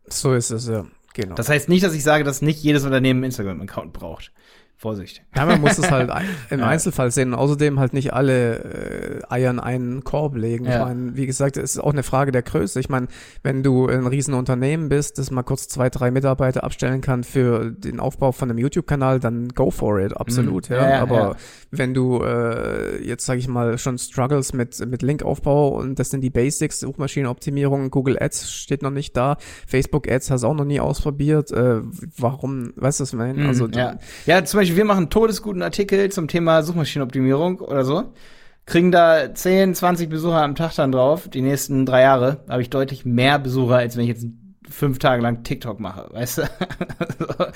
So 0.06 0.34
ist 0.34 0.50
es, 0.50 0.66
ja. 0.66 0.84
Genau. 1.14 1.36
Das 1.36 1.48
heißt 1.48 1.68
nicht, 1.68 1.84
dass 1.84 1.94
ich 1.94 2.02
sage, 2.02 2.24
dass 2.24 2.42
nicht 2.42 2.60
jedes 2.60 2.84
Unternehmen 2.84 3.18
einen 3.18 3.30
Instagram-Account 3.30 3.92
braucht. 3.92 4.32
Vorsicht. 4.76 5.22
Ja, 5.34 5.46
man 5.46 5.60
muss 5.60 5.78
es 5.78 5.90
halt 5.90 6.10
im 6.50 6.60
ja. 6.60 6.66
Einzelfall 6.66 7.10
sehen 7.10 7.32
und 7.32 7.38
außerdem 7.38 7.78
halt 7.78 7.92
nicht 7.92 8.12
alle 8.12 9.22
äh, 9.22 9.22
Eier 9.28 9.50
in 9.50 9.60
einen 9.60 10.04
Korb 10.04 10.36
legen. 10.36 10.66
Ja. 10.66 10.72
Ich 10.72 10.84
meine, 10.84 11.16
wie 11.16 11.26
gesagt, 11.26 11.56
es 11.56 11.76
ist 11.76 11.78
auch 11.78 11.92
eine 11.92 12.02
Frage 12.02 12.32
der 12.32 12.42
Größe. 12.42 12.80
Ich 12.80 12.88
meine, 12.88 13.06
wenn 13.42 13.62
du 13.62 13.86
ein 13.86 14.06
Riesenunternehmen 14.06 14.88
bist, 14.88 15.18
das 15.18 15.30
mal 15.30 15.42
kurz 15.42 15.68
zwei, 15.68 15.90
drei 15.90 16.10
Mitarbeiter 16.10 16.64
abstellen 16.64 17.00
kann 17.00 17.24
für 17.24 17.70
den 17.70 18.00
Aufbau 18.00 18.32
von 18.32 18.50
einem 18.50 18.58
YouTube-Kanal, 18.58 19.20
dann 19.20 19.48
go 19.48 19.70
for 19.70 20.00
it, 20.00 20.16
absolut. 20.16 20.68
Mhm. 20.68 20.76
Ja. 20.76 20.90
ja. 20.90 21.02
Aber 21.02 21.36
wenn 21.78 21.94
du 21.94 22.22
äh, 22.22 23.02
jetzt, 23.04 23.26
sage 23.26 23.40
ich 23.40 23.48
mal, 23.48 23.78
schon 23.78 23.98
struggles 23.98 24.52
mit, 24.52 24.84
mit 24.86 25.02
Linkaufbau 25.02 25.68
und 25.68 25.98
das 25.98 26.10
sind 26.10 26.20
die 26.20 26.30
Basics, 26.30 26.80
Suchmaschinenoptimierung, 26.80 27.90
Google 27.90 28.18
Ads 28.20 28.50
steht 28.52 28.82
noch 28.82 28.90
nicht 28.90 29.16
da, 29.16 29.36
Facebook 29.66 30.10
Ads 30.10 30.30
hast 30.30 30.44
du 30.44 30.48
auch 30.48 30.54
noch 30.54 30.64
nie 30.64 30.80
ausprobiert. 30.80 31.50
Äh, 31.50 31.80
warum, 32.16 32.72
weißt 32.76 33.00
du, 33.00 33.02
was 33.02 33.12
ich 33.12 33.18
meine? 33.18 33.34
Mhm, 33.34 33.46
also, 33.46 33.68
ja. 33.68 33.98
ja, 34.26 34.44
zum 34.44 34.60
Beispiel 34.60 34.76
wir 34.76 34.84
machen 34.84 34.98
einen 34.98 35.10
todesguten 35.10 35.62
Artikel 35.62 36.10
zum 36.10 36.28
Thema 36.28 36.62
Suchmaschinenoptimierung 36.62 37.60
oder 37.60 37.84
so, 37.84 38.12
kriegen 38.66 38.92
da 38.92 39.34
10, 39.34 39.74
20 39.74 40.08
Besucher 40.08 40.42
am 40.42 40.54
Tag 40.54 40.74
dann 40.76 40.92
drauf. 40.92 41.28
Die 41.28 41.42
nächsten 41.42 41.86
drei 41.86 42.02
Jahre 42.02 42.44
habe 42.48 42.62
ich 42.62 42.70
deutlich 42.70 43.04
mehr 43.04 43.38
Besucher, 43.38 43.76
als 43.76 43.96
wenn 43.96 44.04
ich 44.04 44.08
jetzt 44.08 44.26
fünf 44.74 44.98
Tage 44.98 45.22
lang 45.22 45.44
TikTok 45.44 45.78
mache, 45.78 46.08
weißt 46.12 46.38
du? 46.38 46.42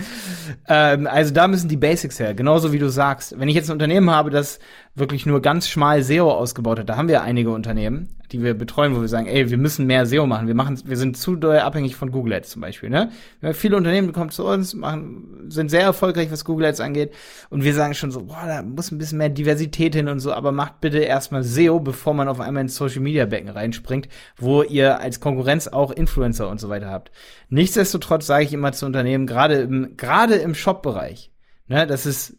ähm, 0.68 1.06
also 1.06 1.34
da 1.34 1.48
müssen 1.48 1.68
die 1.68 1.76
Basics 1.76 2.20
her, 2.20 2.34
genauso 2.34 2.72
wie 2.72 2.78
du 2.78 2.88
sagst. 2.88 3.38
Wenn 3.38 3.48
ich 3.48 3.54
jetzt 3.56 3.68
ein 3.68 3.74
Unternehmen 3.74 4.10
habe, 4.10 4.30
das 4.30 4.60
wirklich 4.94 5.26
nur 5.26 5.42
ganz 5.42 5.68
schmal 5.68 6.02
SEO 6.02 6.30
ausgebaut 6.30 6.78
hat, 6.78 6.88
da 6.88 6.96
haben 6.96 7.08
wir 7.08 7.22
einige 7.22 7.50
Unternehmen, 7.50 8.17
die 8.33 8.43
wir 8.43 8.55
betreuen, 8.55 8.95
wo 8.95 9.01
wir 9.01 9.09
sagen, 9.09 9.26
ey, 9.26 9.51
wir 9.51 9.57
müssen 9.57 9.87
mehr 9.87 10.05
SEO 10.07 10.26
machen. 10.26 10.47
Wir 10.47 10.55
machen, 10.55 10.81
wir 10.85 10.97
sind 10.97 11.16
zu 11.16 11.37
doll 11.37 11.59
abhängig 11.59 11.97
von 11.97 12.11
Google 12.11 12.35
Ads 12.35 12.51
zum 12.51 12.62
Beispiel. 12.62 12.91
Ne? 12.91 13.11
Viele 13.53 13.76
Unternehmen 13.76 14.12
kommen 14.12 14.31
zu 14.31 14.45
uns, 14.45 14.74
machen, 14.74 15.47
sind 15.49 15.70
sehr 15.70 15.83
erfolgreich, 15.83 16.31
was 16.31 16.45
Google 16.45 16.66
Ads 16.66 16.81
angeht, 16.81 17.12
und 17.51 17.64
wir 17.64 17.74
sagen 17.74 17.95
schon 17.95 18.11
so, 18.11 18.24
boah, 18.24 18.45
da 18.47 18.62
muss 18.62 18.91
ein 18.91 18.99
bisschen 18.99 19.18
mehr 19.18 19.29
Diversität 19.29 19.95
hin 19.95 20.09
und 20.09 20.20
so, 20.20 20.33
aber 20.33 20.53
macht 20.53 20.81
bitte 20.81 20.99
erstmal 20.99 21.43
SEO, 21.43 21.81
bevor 21.81 22.14
man 22.14 22.29
auf 22.29 22.41
einmal 22.41 22.62
ins 22.62 22.76
Social 22.76 23.01
Media 23.01 23.24
Becken 23.24 23.49
reinspringt, 23.49 24.09
wo 24.37 24.62
ihr 24.62 25.01
als 25.01 25.20
Konkurrenz 25.20 25.68
auch 25.68 25.91
Influencer 25.91 26.49
und 26.49 26.61
so 26.61 26.68
weiter 26.68 26.91
habt. 26.91 27.11
Nichtsdestotrotz 27.49 28.26
sage 28.26 28.45
ich 28.45 28.53
immer 28.53 28.72
zu 28.72 28.87
Unternehmen, 28.87 29.26
gerade 29.26 29.55
im, 29.57 29.97
gerade 29.97 30.35
im 30.35 30.55
Shop-Bereich, 30.55 31.33
ne, 31.66 31.87
das 31.87 32.07
ist 32.07 32.37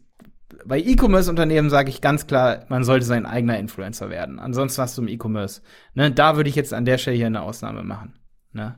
bei 0.64 0.80
E-Commerce-Unternehmen 0.80 1.70
sage 1.70 1.90
ich 1.90 2.00
ganz 2.00 2.26
klar, 2.26 2.64
man 2.68 2.84
sollte 2.84 3.06
sein 3.06 3.26
eigener 3.26 3.58
Influencer 3.58 4.10
werden. 4.10 4.38
Ansonsten 4.38 4.82
hast 4.82 4.98
du 4.98 5.02
im 5.02 5.08
E-Commerce. 5.08 5.62
Ne, 5.94 6.10
da 6.10 6.36
würde 6.36 6.50
ich 6.50 6.56
jetzt 6.56 6.74
an 6.74 6.84
der 6.84 6.98
Stelle 6.98 7.16
hier 7.16 7.26
eine 7.26 7.42
Ausnahme 7.42 7.82
machen. 7.82 8.18
Ne? 8.52 8.76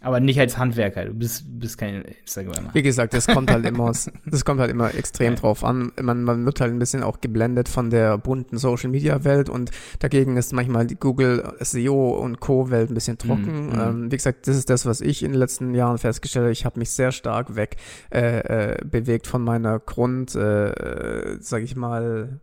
Aber 0.00 0.20
nicht 0.20 0.38
als 0.38 0.56
Handwerker, 0.56 1.06
du 1.06 1.14
bist, 1.14 1.44
bist 1.58 1.76
kein 1.76 2.02
Instagramer. 2.02 2.70
Wie 2.72 2.82
gesagt, 2.82 3.14
das 3.14 3.26
kommt 3.26 3.50
halt 3.50 3.66
immer, 3.66 3.90
das 4.26 4.44
kommt 4.44 4.60
halt 4.60 4.70
immer 4.70 4.94
extrem 4.94 5.34
ja. 5.34 5.40
drauf 5.40 5.64
an. 5.64 5.90
Man, 6.00 6.22
man 6.22 6.44
wird 6.44 6.60
halt 6.60 6.72
ein 6.72 6.78
bisschen 6.78 7.02
auch 7.02 7.20
geblendet 7.20 7.68
von 7.68 7.90
der 7.90 8.16
bunten 8.16 8.58
Social 8.58 8.90
Media 8.90 9.24
Welt 9.24 9.48
und 9.48 9.72
dagegen 9.98 10.36
ist 10.36 10.52
manchmal 10.52 10.86
die 10.86 10.94
Google 10.94 11.52
SEO 11.60 12.10
und 12.10 12.38
Co. 12.38 12.70
Welt 12.70 12.90
ein 12.90 12.94
bisschen 12.94 13.18
trocken. 13.18 13.70
Mhm. 13.70 13.80
Ähm, 13.80 14.12
wie 14.12 14.16
gesagt, 14.16 14.46
das 14.46 14.56
ist 14.56 14.70
das, 14.70 14.86
was 14.86 15.00
ich 15.00 15.24
in 15.24 15.32
den 15.32 15.38
letzten 15.38 15.74
Jahren 15.74 15.98
festgestellt 15.98 16.44
habe. 16.44 16.52
Ich 16.52 16.64
habe 16.64 16.78
mich 16.78 16.90
sehr 16.90 17.10
stark 17.10 17.56
weg 17.56 17.76
äh, 18.12 18.74
äh, 18.74 18.84
bewegt 18.84 19.26
von 19.26 19.42
meiner 19.42 19.80
Grund, 19.80 20.34
äh, 20.36 21.38
sag 21.40 21.62
ich 21.62 21.74
mal, 21.74 22.40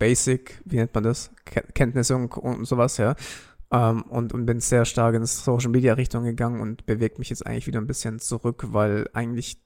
Basic, 0.00 0.60
wie 0.64 0.76
nennt 0.76 0.94
man 0.94 1.04
das? 1.04 1.30
Kenntnisse 1.44 2.16
und, 2.16 2.34
und 2.36 2.64
sowas, 2.64 2.96
ja. 2.96 3.14
Ähm, 3.72 4.02
und, 4.02 4.32
und 4.32 4.46
bin 4.46 4.60
sehr 4.60 4.84
stark 4.84 5.14
in 5.14 5.24
Social 5.24 5.70
Media 5.70 5.94
Richtung 5.94 6.24
gegangen 6.24 6.60
und 6.60 6.86
bewegt 6.86 7.18
mich 7.18 7.30
jetzt 7.30 7.46
eigentlich 7.46 7.66
wieder 7.66 7.80
ein 7.80 7.86
bisschen 7.86 8.18
zurück, 8.18 8.66
weil 8.68 9.08
eigentlich 9.12 9.58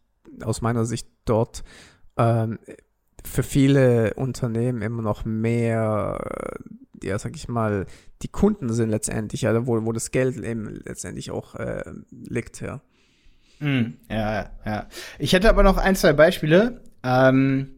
aus 0.42 0.60
meiner 0.60 0.84
Sicht 0.84 1.08
dort 1.24 1.64
ähm, 2.16 2.58
für 3.24 3.42
viele 3.42 4.14
Unternehmen 4.14 4.82
immer 4.82 5.02
noch 5.02 5.24
mehr, 5.24 6.18
äh, 7.02 7.06
ja, 7.06 7.18
sag 7.18 7.34
ich 7.36 7.48
mal, 7.48 7.86
die 8.22 8.28
Kunden 8.28 8.72
sind 8.72 8.90
letztendlich, 8.90 9.46
also 9.46 9.66
wo, 9.66 9.84
wo 9.84 9.92
das 9.92 10.10
Geld 10.10 10.36
eben 10.36 10.80
letztendlich 10.84 11.30
auch 11.30 11.54
äh, 11.54 11.84
liegt, 12.10 12.60
ja. 12.60 12.80
Mm, 13.60 13.94
ja, 14.10 14.50
ja. 14.66 14.86
Ich 15.18 15.32
hätte 15.32 15.48
aber 15.48 15.62
noch 15.62 15.78
ein, 15.78 15.96
zwei 15.96 16.12
Beispiele 16.12 16.82
ähm, 17.02 17.76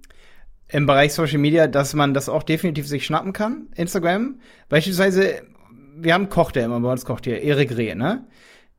im 0.69 0.87
Bereich 0.87 1.15
Social 1.15 1.39
Media, 1.39 1.69
dass 1.69 1.95
man 1.95 2.15
das 2.15 2.29
auch 2.29 2.43
definitiv 2.43 2.89
sich 2.89 3.07
schnappen 3.07 3.33
kann. 3.33 3.69
Instagram. 3.77 4.41
Beispielsweise 4.69 5.43
wir 5.99 6.15
haben 6.15 6.29
Koch, 6.29 6.53
der 6.53 6.65
immer 6.65 6.81
bei 6.81 6.93
uns 6.93 7.05
kocht 7.05 7.25
hier, 7.25 7.43
Erik 7.43 7.77
Reh, 7.77 7.95
ne? 7.95 8.25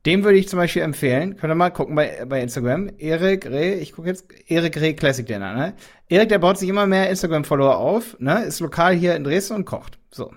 Dem 0.06 0.22
würde 0.24 0.38
ich 0.38 0.48
zum 0.48 0.58
Beispiel 0.58 0.82
empfehlen, 0.82 1.36
könnt 1.36 1.52
ihr 1.52 1.56
mal 1.56 1.70
gucken 1.70 1.94
bei, 1.96 2.24
bei 2.26 2.40
Instagram. 2.40 2.90
Erik 2.98 3.46
Reh, 3.46 3.74
ich 3.74 3.92
gucke 3.92 4.08
jetzt 4.08 4.26
Erik 4.46 4.80
Reh 4.80 4.94
Classic 4.94 5.26
Dinner, 5.26 5.52
ne? 5.54 5.74
Erik, 6.08 6.28
der 6.28 6.38
baut 6.38 6.58
sich 6.58 6.68
immer 6.68 6.86
mehr 6.86 7.10
Instagram-Follower 7.10 7.76
auf, 7.76 8.16
ne? 8.20 8.44
Ist 8.44 8.60
lokal 8.60 8.94
hier 8.94 9.16
in 9.16 9.24
Dresden 9.24 9.54
und 9.54 9.64
kocht. 9.64 9.98
So. 10.10 10.32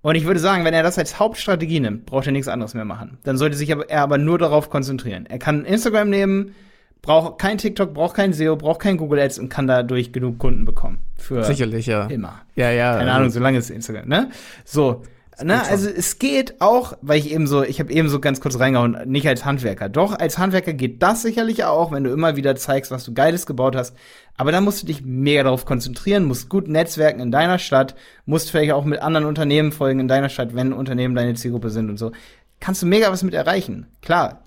Und 0.00 0.14
ich 0.14 0.24
würde 0.24 0.40
sagen, 0.40 0.64
wenn 0.64 0.74
er 0.74 0.82
das 0.82 0.98
als 0.98 1.18
Hauptstrategie 1.18 1.80
nimmt, 1.80 2.06
braucht 2.06 2.26
er 2.26 2.32
nichts 2.32 2.48
anderes 2.48 2.74
mehr 2.74 2.84
machen. 2.84 3.18
Dann 3.24 3.36
sollte 3.36 3.56
sich 3.56 3.70
aber, 3.72 3.90
er 3.90 4.02
aber 4.02 4.16
nur 4.16 4.38
darauf 4.38 4.70
konzentrieren. 4.70 5.26
Er 5.26 5.38
kann 5.38 5.64
Instagram 5.64 6.08
nehmen, 6.08 6.54
braucht 7.02 7.38
kein 7.38 7.58
TikTok, 7.58 7.92
braucht 7.94 8.16
kein 8.16 8.32
SEO, 8.32 8.56
braucht 8.56 8.80
kein 8.80 8.96
Google 8.96 9.20
Ads 9.20 9.38
und 9.38 9.48
kann 9.48 9.66
dadurch 9.66 10.12
genug 10.12 10.38
Kunden 10.38 10.64
bekommen. 10.64 10.98
Für 11.16 11.44
Sicherlich, 11.44 11.86
ja. 11.86 12.06
Immer. 12.06 12.42
Ja, 12.54 12.70
ja. 12.70 12.96
Keine 12.96 13.12
Ahnung, 13.12 13.30
solange 13.30 13.58
es 13.58 13.70
Instagram, 13.70 14.08
ne? 14.08 14.30
So. 14.64 15.02
Ne, 15.40 15.62
also 15.68 15.88
es 15.88 16.18
geht 16.18 16.60
auch, 16.60 16.94
weil 17.00 17.18
ich 17.18 17.30
eben 17.30 17.46
so, 17.46 17.62
ich 17.62 17.78
habe 17.78 17.92
eben 17.92 18.08
so 18.08 18.18
ganz 18.18 18.40
kurz 18.40 18.58
reingehauen, 18.58 18.98
nicht 19.06 19.28
als 19.28 19.44
Handwerker. 19.44 19.88
Doch, 19.88 20.18
als 20.18 20.36
Handwerker 20.36 20.72
geht 20.72 21.00
das 21.00 21.22
sicherlich 21.22 21.62
auch, 21.64 21.92
wenn 21.92 22.02
du 22.02 22.10
immer 22.10 22.34
wieder 22.34 22.56
zeigst, 22.56 22.90
was 22.90 23.04
du 23.04 23.14
Geiles 23.14 23.46
gebaut 23.46 23.76
hast. 23.76 23.94
Aber 24.36 24.50
da 24.50 24.60
musst 24.60 24.82
du 24.82 24.86
dich 24.86 25.02
mega 25.04 25.44
darauf 25.44 25.64
konzentrieren, 25.64 26.24
musst 26.24 26.48
gut 26.48 26.66
netzwerken 26.66 27.20
in 27.20 27.30
deiner 27.30 27.60
Stadt, 27.60 27.94
musst 28.26 28.50
vielleicht 28.50 28.72
auch 28.72 28.84
mit 28.84 29.00
anderen 29.00 29.26
Unternehmen 29.26 29.70
folgen 29.70 30.00
in 30.00 30.08
deiner 30.08 30.28
Stadt, 30.28 30.56
wenn 30.56 30.72
Unternehmen 30.72 31.14
deine 31.14 31.34
Zielgruppe 31.34 31.70
sind 31.70 31.88
und 31.88 31.98
so. 31.98 32.10
Kannst 32.58 32.82
du 32.82 32.86
mega 32.86 33.12
was 33.12 33.22
mit 33.22 33.34
erreichen, 33.34 33.86
klar. 34.02 34.42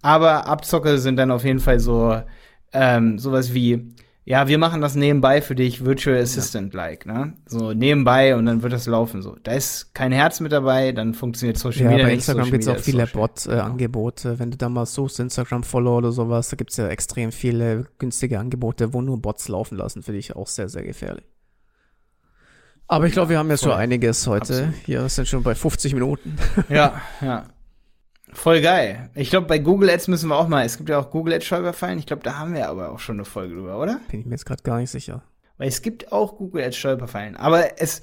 Aber 0.00 0.46
Abzocke 0.46 0.98
sind 0.98 1.16
dann 1.16 1.32
auf 1.32 1.44
jeden 1.44 1.60
Fall 1.60 1.80
so 1.80 2.22
ähm, 2.72 3.18
sowas 3.18 3.52
wie, 3.52 3.94
ja, 4.30 4.46
wir 4.46 4.58
machen 4.58 4.80
das 4.80 4.94
nebenbei 4.94 5.42
für 5.42 5.56
dich, 5.56 5.84
Virtual 5.84 6.16
Assistant-like, 6.16 7.04
ne? 7.04 7.32
So 7.46 7.72
nebenbei 7.72 8.36
und 8.36 8.46
dann 8.46 8.62
wird 8.62 8.72
das 8.72 8.86
laufen. 8.86 9.22
So, 9.22 9.34
da 9.42 9.50
ist 9.50 9.92
kein 9.92 10.12
Herz 10.12 10.38
mit 10.38 10.52
dabei, 10.52 10.92
dann 10.92 11.14
funktioniert 11.14 11.58
Social 11.58 11.86
ja, 11.86 11.90
Media 11.90 12.06
bei. 12.06 12.12
Instagram 12.12 12.48
gibt 12.48 12.62
es 12.62 12.68
auch 12.68 12.78
viele. 12.78 13.08
Bot-Angebote. 13.08 14.38
Wenn 14.38 14.52
du 14.52 14.56
da 14.56 14.68
mal 14.68 14.86
suchst, 14.86 15.18
Instagram-Follow 15.18 15.96
oder 15.96 16.12
sowas, 16.12 16.48
da 16.48 16.54
gibt 16.54 16.70
es 16.70 16.76
ja 16.76 16.86
extrem 16.86 17.32
viele 17.32 17.86
günstige 17.98 18.38
Angebote, 18.38 18.92
wo 18.92 19.02
nur 19.02 19.20
Bots 19.20 19.48
laufen 19.48 19.76
lassen. 19.76 20.04
Finde 20.04 20.20
ich 20.20 20.36
auch 20.36 20.46
sehr, 20.46 20.68
sehr 20.68 20.84
gefährlich. 20.84 21.24
Aber 22.86 23.06
ich 23.06 23.12
glaube, 23.12 23.30
wir 23.30 23.38
haben 23.38 23.50
jetzt 23.50 23.64
schon 23.64 23.72
einiges 23.72 24.28
heute. 24.28 24.52
Absolut. 24.52 24.74
Hier 24.86 25.08
sind 25.08 25.26
schon 25.26 25.42
bei 25.42 25.56
50 25.56 25.92
Minuten. 25.94 26.36
Ja, 26.68 27.00
ja. 27.20 27.46
Voll 28.32 28.60
geil. 28.60 29.10
Ich 29.14 29.30
glaube, 29.30 29.46
bei 29.46 29.58
Google 29.58 29.90
Ads 29.90 30.08
müssen 30.08 30.28
wir 30.28 30.36
auch 30.36 30.48
mal, 30.48 30.64
es 30.64 30.76
gibt 30.76 30.88
ja 30.88 30.98
auch 30.98 31.10
Google 31.10 31.34
Ads 31.34 31.46
Stolperfallen. 31.46 31.98
Ich 31.98 32.06
glaube, 32.06 32.22
da 32.22 32.38
haben 32.38 32.54
wir 32.54 32.68
aber 32.68 32.90
auch 32.90 32.98
schon 32.98 33.16
eine 33.16 33.24
Folge 33.24 33.54
drüber, 33.54 33.80
oder? 33.80 34.00
Bin 34.10 34.20
ich 34.20 34.26
mir 34.26 34.32
jetzt 34.32 34.46
gerade 34.46 34.62
gar 34.62 34.78
nicht 34.78 34.90
sicher. 34.90 35.22
Weil 35.58 35.68
es 35.68 35.82
gibt 35.82 36.12
auch 36.12 36.36
Google 36.36 36.64
Ads 36.64 36.76
Stolperfallen. 36.76 37.36
Aber 37.36 37.80
es, 37.80 38.02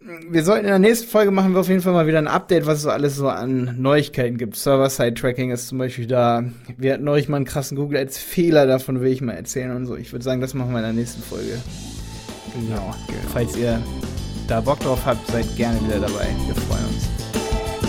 wir 0.00 0.44
sollten 0.44 0.64
in 0.64 0.70
der 0.70 0.78
nächsten 0.78 1.08
Folge 1.08 1.30
machen 1.30 1.52
wir 1.52 1.60
auf 1.60 1.68
jeden 1.68 1.80
Fall 1.80 1.92
mal 1.92 2.06
wieder 2.06 2.18
ein 2.18 2.28
Update, 2.28 2.66
was 2.66 2.78
es 2.78 2.82
so 2.82 2.90
alles 2.90 3.16
so 3.16 3.28
an 3.28 3.80
Neuigkeiten 3.80 4.38
gibt. 4.38 4.56
Server-Side-Tracking 4.56 5.50
ist 5.50 5.68
zum 5.68 5.78
Beispiel 5.78 6.06
da. 6.06 6.44
Wir 6.76 6.94
hatten 6.94 7.04
neulich 7.04 7.28
mal 7.28 7.36
einen 7.36 7.44
krassen 7.44 7.76
Google 7.76 7.98
Ads 7.98 8.18
Fehler, 8.18 8.66
davon 8.66 9.00
will 9.00 9.12
ich 9.12 9.20
mal 9.20 9.32
erzählen 9.32 9.74
und 9.74 9.86
so. 9.86 9.96
Ich 9.96 10.12
würde 10.12 10.24
sagen, 10.24 10.40
das 10.40 10.54
machen 10.54 10.70
wir 10.72 10.78
in 10.78 10.84
der 10.84 10.92
nächsten 10.92 11.22
Folge. 11.22 11.58
Genau. 12.54 12.94
Falls 13.32 13.56
ihr 13.56 13.80
da 14.46 14.60
Bock 14.60 14.80
drauf 14.80 15.04
habt, 15.04 15.26
seid 15.30 15.44
gerne 15.56 15.78
wieder 15.84 16.00
dabei. 16.00 16.28
Wir 16.46 16.54
freuen 16.54 16.84
uns. 16.86 17.08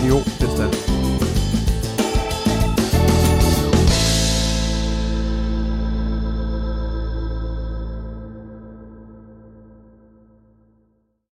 Jo, 0.06 0.22
bis 0.38 0.54
dann. 0.56 0.89